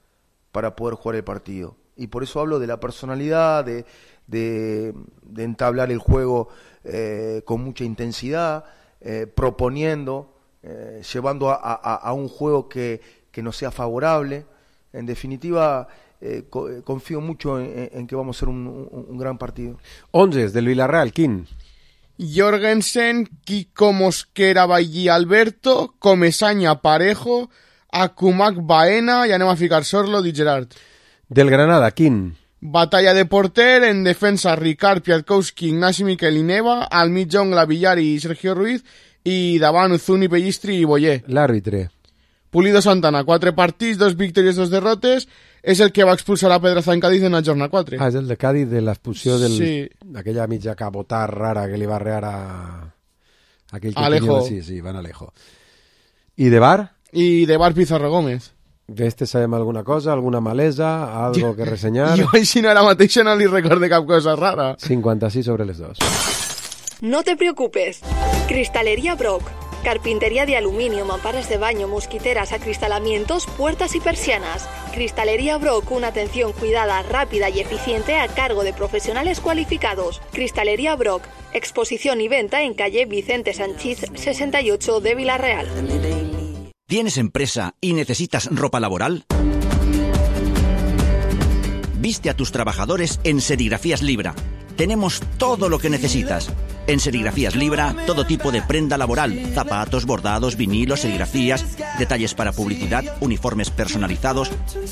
para 0.52 0.76
poder 0.76 0.96
jugar 0.96 1.16
el 1.16 1.24
partido. 1.24 1.76
Y 1.96 2.08
por 2.08 2.24
eso 2.24 2.40
hablo 2.40 2.60
de 2.60 2.68
la 2.68 2.80
personalidad, 2.80 3.66
de, 3.66 3.86
de, 4.28 4.94
entablar 5.38 5.92
el 5.92 6.00
juego 6.00 6.50
eh, 6.84 7.42
con 7.46 7.64
mucha 7.64 7.84
intensidad, 7.84 8.66
eh, 9.02 9.28
proponiendo, 9.28 10.34
eh, 10.64 11.02
llevando 11.14 11.50
a, 11.50 12.14
un 12.14 12.28
juego 12.28 12.70
que, 12.70 13.02
que 13.32 13.44
nos 13.44 13.58
sea 13.58 13.72
favorable. 13.72 14.46
En 14.94 15.06
definitiva, 15.06 15.88
eh, 16.22 16.46
co 16.50 16.84
confío 16.84 17.20
mucho 17.22 17.60
en, 17.60 17.90
en, 17.92 18.08
que 18.08 18.16
vamos 18.16 18.38
a 18.38 18.40
ser 18.40 18.50
un, 18.50 18.68
un, 18.68 19.06
un 19.10 19.18
gran 19.18 19.38
partido. 19.38 19.78
Onges 20.12 20.54
del 20.54 20.68
Villarreal, 20.68 21.12
¿quién? 21.12 21.48
Jorgensen, 22.18 23.28
Kiko 23.44 23.94
Mosquera, 23.94 24.66
Bailly, 24.66 25.10
Alberto, 25.10 25.96
Comesaña, 25.98 26.82
Parejo, 26.82 27.50
Akumak, 27.92 28.56
Baena, 28.62 29.26
y 29.28 29.58
ficar 29.58 29.84
Sorlo, 29.84 30.22
Di 30.22 30.32
Gerard. 30.32 30.68
Del 31.30 31.50
Granada, 31.50 31.92
¿quién? 31.92 32.38
Batalla 32.60 33.16
de 33.16 33.26
porter, 33.26 33.84
en 33.84 34.04
defensa 34.04 34.56
Ricard, 34.56 35.02
Piatkowski, 35.02 35.70
Ignasi 35.70 36.04
Miquel 36.04 36.38
i 36.38 36.44
Neva, 36.44 36.84
al 36.84 37.10
mig 37.10 37.28
Jongla, 37.32 37.66
Villar 37.66 37.98
i 37.98 38.20
Sergio 38.20 38.54
Ruiz, 38.54 38.84
i 39.24 39.58
davant 39.58 39.96
Uzuni, 39.96 40.30
Pellistri 40.30 40.78
i 40.78 40.86
Boyer. 40.86 41.24
L'àrbitre. 41.26 41.90
Pulido 42.52 42.82
Santana, 42.84 43.24
quatre 43.24 43.56
partits, 43.58 43.98
dos 43.98 44.14
victòries, 44.20 44.60
dos 44.60 44.70
derrotes, 44.70 45.28
és 45.62 45.80
el 45.80 45.92
que 45.92 46.04
va 46.04 46.14
expulsar 46.14 46.52
a 46.52 46.60
Pedraza 46.60 46.94
en 46.94 47.00
Cádiz 47.00 47.24
en 47.24 47.34
la 47.34 47.44
jornada 47.44 47.70
4. 47.70 47.98
Ah, 48.00 48.10
és 48.10 48.16
el 48.16 48.28
de 48.28 48.38
Cádiz, 48.38 48.70
de 48.70 48.82
l'expulsió 48.82 49.38
del... 49.40 49.58
Sí. 49.58 49.74
d'aquella 50.02 50.48
mitja 50.48 50.76
cabotar 50.76 51.28
rara 51.30 51.68
que 51.70 51.78
li 51.78 51.86
va 51.86 52.00
rear 52.00 52.24
a... 52.26 52.36
Aquell 53.72 53.94
que 53.94 54.04
Alejo. 54.04 54.42
Tenia... 54.42 54.48
Sí, 54.50 54.62
sí, 54.64 54.82
van 54.82 54.98
Alejo. 54.98 55.32
I 56.38 56.50
de 56.50 56.60
bar? 56.60 56.92
I 57.14 57.46
de 57.46 57.58
bar 57.58 57.74
Pizarro 57.74 58.10
Gómez. 58.10 58.52
D'este 58.92 59.26
sabem 59.26 59.54
alguna 59.54 59.86
cosa, 59.88 60.12
alguna 60.12 60.42
malesa, 60.42 61.26
algo 61.26 61.56
que 61.56 61.66
ressenyar? 61.66 62.18
Jo 62.20 62.28
així 62.36 62.62
no 62.62 62.72
ara 62.74 62.84
mateix 62.84 63.22
no 63.24 63.36
li 63.40 63.48
recorde 63.48 63.88
cap 63.90 64.08
cosa 64.10 64.36
rara. 64.36 64.76
56 64.80 65.46
sobre 65.46 65.66
les 65.66 65.78
dos. 65.78 66.02
No 67.02 67.24
te 67.24 67.38
preocupes. 67.38 68.02
Cristalería 68.50 69.16
Brock. 69.16 69.71
Carpintería 69.84 70.46
de 70.46 70.58
aluminio, 70.58 71.06
mamparas 71.06 71.50
de 71.50 71.58
baño, 71.58 71.88
mosquiteras, 71.88 72.52
acristalamientos, 72.52 73.48
puertas 73.48 73.96
y 73.96 74.00
persianas. 74.00 74.70
Cristalería 74.94 75.58
Brock, 75.58 75.90
una 75.92 76.08
atención 76.08 76.54
cuidada, 76.54 77.02
rápida 77.02 77.50
y 77.50 77.60
eficiente 77.60 78.16
a 78.16 78.28
cargo 78.28 78.64
de 78.64 78.74
profesionales 78.74 79.40
cualificados. 79.40 80.22
Cristalería 80.32 80.96
Brock, 80.96 81.24
exposición 81.54 82.22
y 82.22 82.28
venta 82.28 82.62
en 82.62 82.76
calle 82.76 83.06
Vicente 83.06 83.54
Sanchiz 83.54 84.06
68 84.14 85.02
de 85.02 85.16
Villarreal. 85.16 85.68
¿Tienes 86.88 87.18
empresa 87.18 87.74
y 87.82 87.94
necesitas 87.94 88.48
ropa 88.52 88.80
laboral? 88.80 89.26
Viste 91.96 92.30
a 92.30 92.36
tus 92.36 92.52
trabajadores 92.52 93.20
en 93.24 93.42
Serigrafías 93.42 94.02
Libra 94.02 94.36
tenemos 94.82 95.22
todo 95.38 95.70
lo 95.70 95.78
que 95.78 95.92
necesitas. 95.92 96.50
En 96.92 97.00
Serigrafías 97.00 97.56
Libra, 97.56 97.96
todo 98.06 98.26
tipo 98.26 98.52
de 98.52 98.62
prenda 98.62 98.98
laboral, 98.98 99.34
zapatos, 99.54 100.06
bordados, 100.06 100.58
vinilos, 100.58 101.00
serigrafías, 101.00 101.78
detalles 101.98 102.34
para 102.34 102.52
publicidad, 102.52 103.06
uniformes 103.22 103.70
personalizados. 103.70 104.52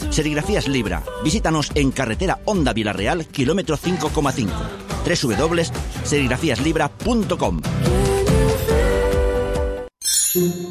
Serigrafías 0.10 0.70
Libra, 0.70 1.04
visítanos 1.26 1.72
en 1.76 1.91
carretera 1.91 2.39
Honda 2.45 2.72
Villarreal, 2.72 3.26
kilómetro 3.26 3.78
5,5. 3.78 4.47
www.serigrafíaslibra.com 5.04 7.62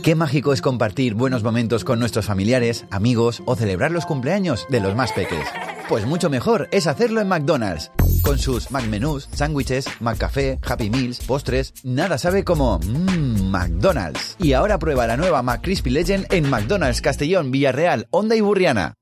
Qué 0.03 0.15
mágico 0.15 0.53
es 0.53 0.63
compartir 0.63 1.15
buenos 1.15 1.43
momentos 1.43 1.83
con 1.83 1.99
nuestros 1.99 2.27
familiares, 2.27 2.85
amigos 2.91 3.43
o 3.45 3.57
celebrar 3.57 3.91
los 3.91 4.07
cumpleaños 4.07 4.67
de 4.71 4.81
los 4.81 4.95
más 4.95 5.13
peques. 5.13 5.45
Pues 5.89 6.07
mucho 6.07 6.31
mejor 6.31 6.69
es 6.71 6.87
hacerlo 6.87 7.21
en 7.21 7.29
McDonald's. 7.29 7.91
Con 8.23 8.39
sus 8.39 8.71
McMenús, 8.71 9.29
sándwiches, 9.33 9.87
McCafé, 10.01 10.61
Happy 10.65 10.91
Meals, 10.91 11.21
postres, 11.21 11.75
nada 11.83 12.19
sabe 12.19 12.45
como 12.45 12.79
mmm, 12.79 13.51
McDonald's. 13.51 14.37
Y 14.39 14.53
ahora 14.53 14.79
prueba 14.79 15.07
la 15.07 15.17
nueva 15.17 15.43
McCrispy 15.43 15.91
Legend 15.91 16.27
en 16.31 16.49
McDonald's 16.49 17.01
Castellón, 17.01 17.51
Villarreal, 17.51 18.07
Honda 18.11 18.37
y 18.37 18.41
Burriana. 18.41 18.95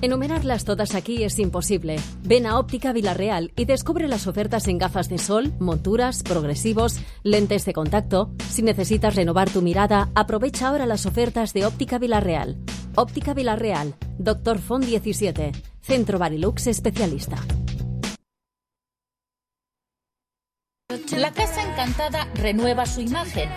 Enumerarlas 0.00 0.64
todas 0.64 0.94
aquí 0.94 1.24
es 1.24 1.36
imposible. 1.38 1.96
Ven 2.22 2.46
a 2.46 2.58
Óptica 2.58 2.92
Villarreal 2.92 3.50
y 3.56 3.64
descubre 3.64 4.08
las 4.08 4.26
ofertas 4.26 4.68
en 4.68 4.76
gafas 4.76 5.08
de 5.08 5.16
sol, 5.16 5.54
monturas, 5.58 6.22
progresivos, 6.22 7.00
lentes 7.24 7.64
de 7.64 7.72
contacto. 7.72 8.30
Si 8.48 8.60
necesitas 8.62 9.16
renovar 9.16 9.48
tu 9.48 9.62
mirada, 9.62 10.10
aprovecha 10.14 10.68
ahora 10.68 10.84
las 10.84 11.06
ofertas 11.06 11.54
de 11.54 11.64
Óptica 11.64 11.98
Villarreal. 11.98 12.58
Óptica 12.94 13.32
Villarreal, 13.32 13.94
Doctor 14.18 14.58
Font 14.58 14.84
17, 14.84 15.52
Centro 15.80 16.18
Barilux 16.18 16.66
Especialista. 16.66 17.38
La 21.14 21.34
Casa 21.34 21.62
Encantada 21.62 22.26
renueva 22.32 22.86
su 22.86 23.02
imagen. 23.02 23.50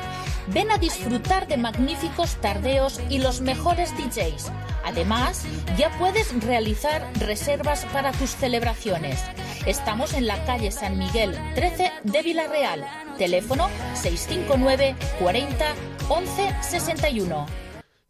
Ven 0.48 0.70
a 0.70 0.78
disfrutar 0.78 1.48
de 1.48 1.56
magníficos 1.56 2.36
tardeos 2.42 3.00
y 3.10 3.20
los 3.20 3.40
mejores 3.40 3.94
DJs. 3.96 4.52
Además, 4.84 5.46
ya 5.78 5.98
puedes 5.98 6.34
realizar 6.44 7.10
reservas 7.22 7.86
para 7.94 8.12
tus 8.12 8.32
celebraciones. 8.32 9.24
Estamos 9.66 10.14
en 10.14 10.28
la 10.28 10.44
calle 10.44 10.72
San 10.72 10.98
Miguel 10.98 11.34
13 11.56 11.94
de 12.04 12.22
Villarreal. 12.22 12.86
Teléfono 13.18 13.70
659 13.94 14.96
40 15.22 15.66
11 16.10 16.56
61. 16.62 17.61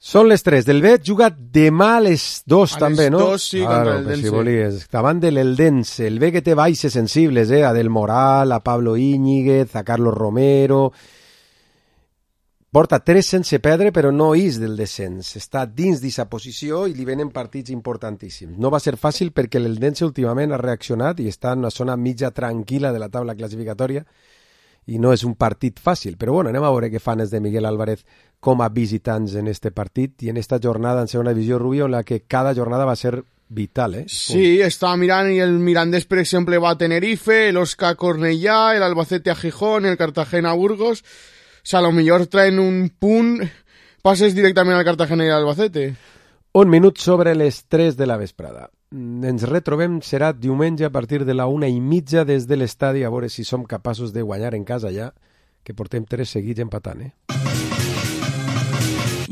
Són 0.01 0.25
les 0.31 0.41
3 0.41 0.65
del 0.65 0.79
Bet, 0.81 1.03
juga 1.05 1.27
demà 1.29 1.91
a 1.99 2.01
les 2.01 2.41
2 2.49 2.71
A 2.73 2.79
també, 2.81 3.05
les 3.05 3.11
no? 3.13 3.19
dos, 3.21 3.43
sí, 3.51 3.59
contra 3.61 3.99
el 3.99 4.07
que 4.07 4.15
si 4.17 4.31
volies. 4.33 4.87
Davant 4.89 5.19
de 5.21 5.29
l'Eldense, 5.29 6.07
el 6.09 6.17
B 6.17 6.31
que 6.33 6.41
té 6.41 6.55
baixes 6.57 6.97
sensibles, 6.97 7.51
eh? 7.53 7.61
A 7.67 7.69
Del 7.71 7.91
Moral, 7.93 8.51
a 8.51 8.63
Pablo 8.65 8.97
Íñiguez, 8.97 9.75
a 9.75 9.83
Carlos 9.83 10.17
Romero... 10.17 10.91
Porta 12.71 13.01
3 13.03 13.25
sense 13.27 13.57
perdre, 13.59 13.89
però 13.91 14.13
no 14.15 14.29
és 14.31 14.55
del 14.55 14.77
descens. 14.79 15.33
Està 15.35 15.65
dins 15.67 15.99
d'aquesta 15.99 16.29
posició 16.31 16.85
i 16.87 16.93
li 16.95 17.03
venen 17.03 17.27
partits 17.35 17.69
importantíssims. 17.69 18.55
No 18.55 18.71
va 18.71 18.79
ser 18.79 18.95
fàcil 18.95 19.33
perquè 19.35 19.59
l'Eldense 19.59 20.05
últimament 20.07 20.55
ha 20.55 20.59
reaccionat 20.61 21.19
i 21.19 21.27
està 21.27 21.51
en 21.51 21.65
una 21.65 21.69
zona 21.75 21.97
mitja 21.99 22.31
tranquil·la 22.31 22.93
de 22.95 23.01
la 23.03 23.09
taula 23.11 23.35
classificatòria 23.35 24.05
i 24.87 25.03
no 25.03 25.11
és 25.11 25.25
un 25.27 25.35
partit 25.35 25.83
fàcil, 25.83 26.15
però 26.15 26.39
bueno, 26.39 26.49
anem 26.49 26.63
a 26.63 26.71
veure 26.71 26.89
què 26.89 27.03
fan 27.03 27.19
els 27.19 27.35
de 27.35 27.43
Miguel 27.43 27.67
Álvarez 27.67 28.05
com 28.41 28.61
a 28.65 28.69
visitants 28.73 29.37
en 29.37 29.47
este 29.47 29.71
partit 29.71 30.23
i 30.25 30.31
en 30.33 30.37
esta 30.41 30.59
jornada 30.61 31.05
en 31.05 31.07
segona 31.07 31.31
divisió 31.31 31.59
Rubio 31.59 31.85
en 31.85 31.93
la 31.93 32.03
que 32.03 32.23
cada 32.25 32.55
jornada 32.57 32.85
va 32.89 32.97
ser 32.97 33.23
vital, 33.47 33.95
eh? 33.95 34.05
Sí, 34.07 34.61
estaba 34.61 34.97
mirando 34.97 35.31
y 35.31 35.39
el 35.39 35.59
Mirandés, 35.59 36.05
por 36.05 36.19
ejemplo, 36.19 36.59
va 36.59 36.71
a 36.71 36.77
Tenerife, 36.77 37.49
el 37.49 37.57
Oscar 37.57 37.95
Cornellá, 37.95 38.75
el 38.75 38.81
Albacete 38.81 39.29
a 39.29 39.35
Gijón, 39.35 39.85
el 39.85 39.97
Cartagena 39.97 40.51
a 40.51 40.53
Burgos. 40.53 41.01
O 41.01 41.63
sea, 41.63 41.79
a 41.79 41.83
lo 41.83 41.91
mejor 41.91 42.27
traen 42.27 42.59
un 42.59 42.91
punt, 42.97 43.43
pases 44.01 44.33
directament 44.33 44.77
al 44.77 44.85
Cartagena 44.85 45.27
i 45.27 45.29
al 45.29 45.43
Albacete. 45.43 45.93
Un 46.53 46.69
minut 46.69 46.97
sobre 46.97 47.35
les 47.35 47.65
3 47.67 47.95
de 47.95 48.07
la 48.07 48.17
vesprada. 48.17 48.71
Ens 48.91 49.45
retrobem, 49.47 50.01
serà 50.03 50.33
diumenge 50.33 50.83
a 50.83 50.91
partir 50.91 51.23
de 51.23 51.35
la 51.37 51.45
una 51.47 51.69
i 51.69 51.79
mitja 51.79 52.25
des 52.25 52.47
de 52.49 52.57
l'estadi, 52.57 53.05
a 53.05 53.13
veure 53.13 53.29
si 53.29 53.45
som 53.47 53.63
capaços 53.63 54.11
de 54.11 54.25
guanyar 54.25 54.55
en 54.55 54.65
casa 54.65 54.91
ja, 54.91 55.13
que 55.63 55.77
portem 55.77 56.03
tres 56.03 56.33
seguits 56.33 56.59
empatant, 56.59 57.05
eh? 57.07 57.90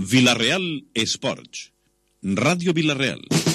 Villarreal 0.09 0.65
Esports. 0.95 1.69
Ràdio 2.23 2.73
Villarreal. 2.73 3.48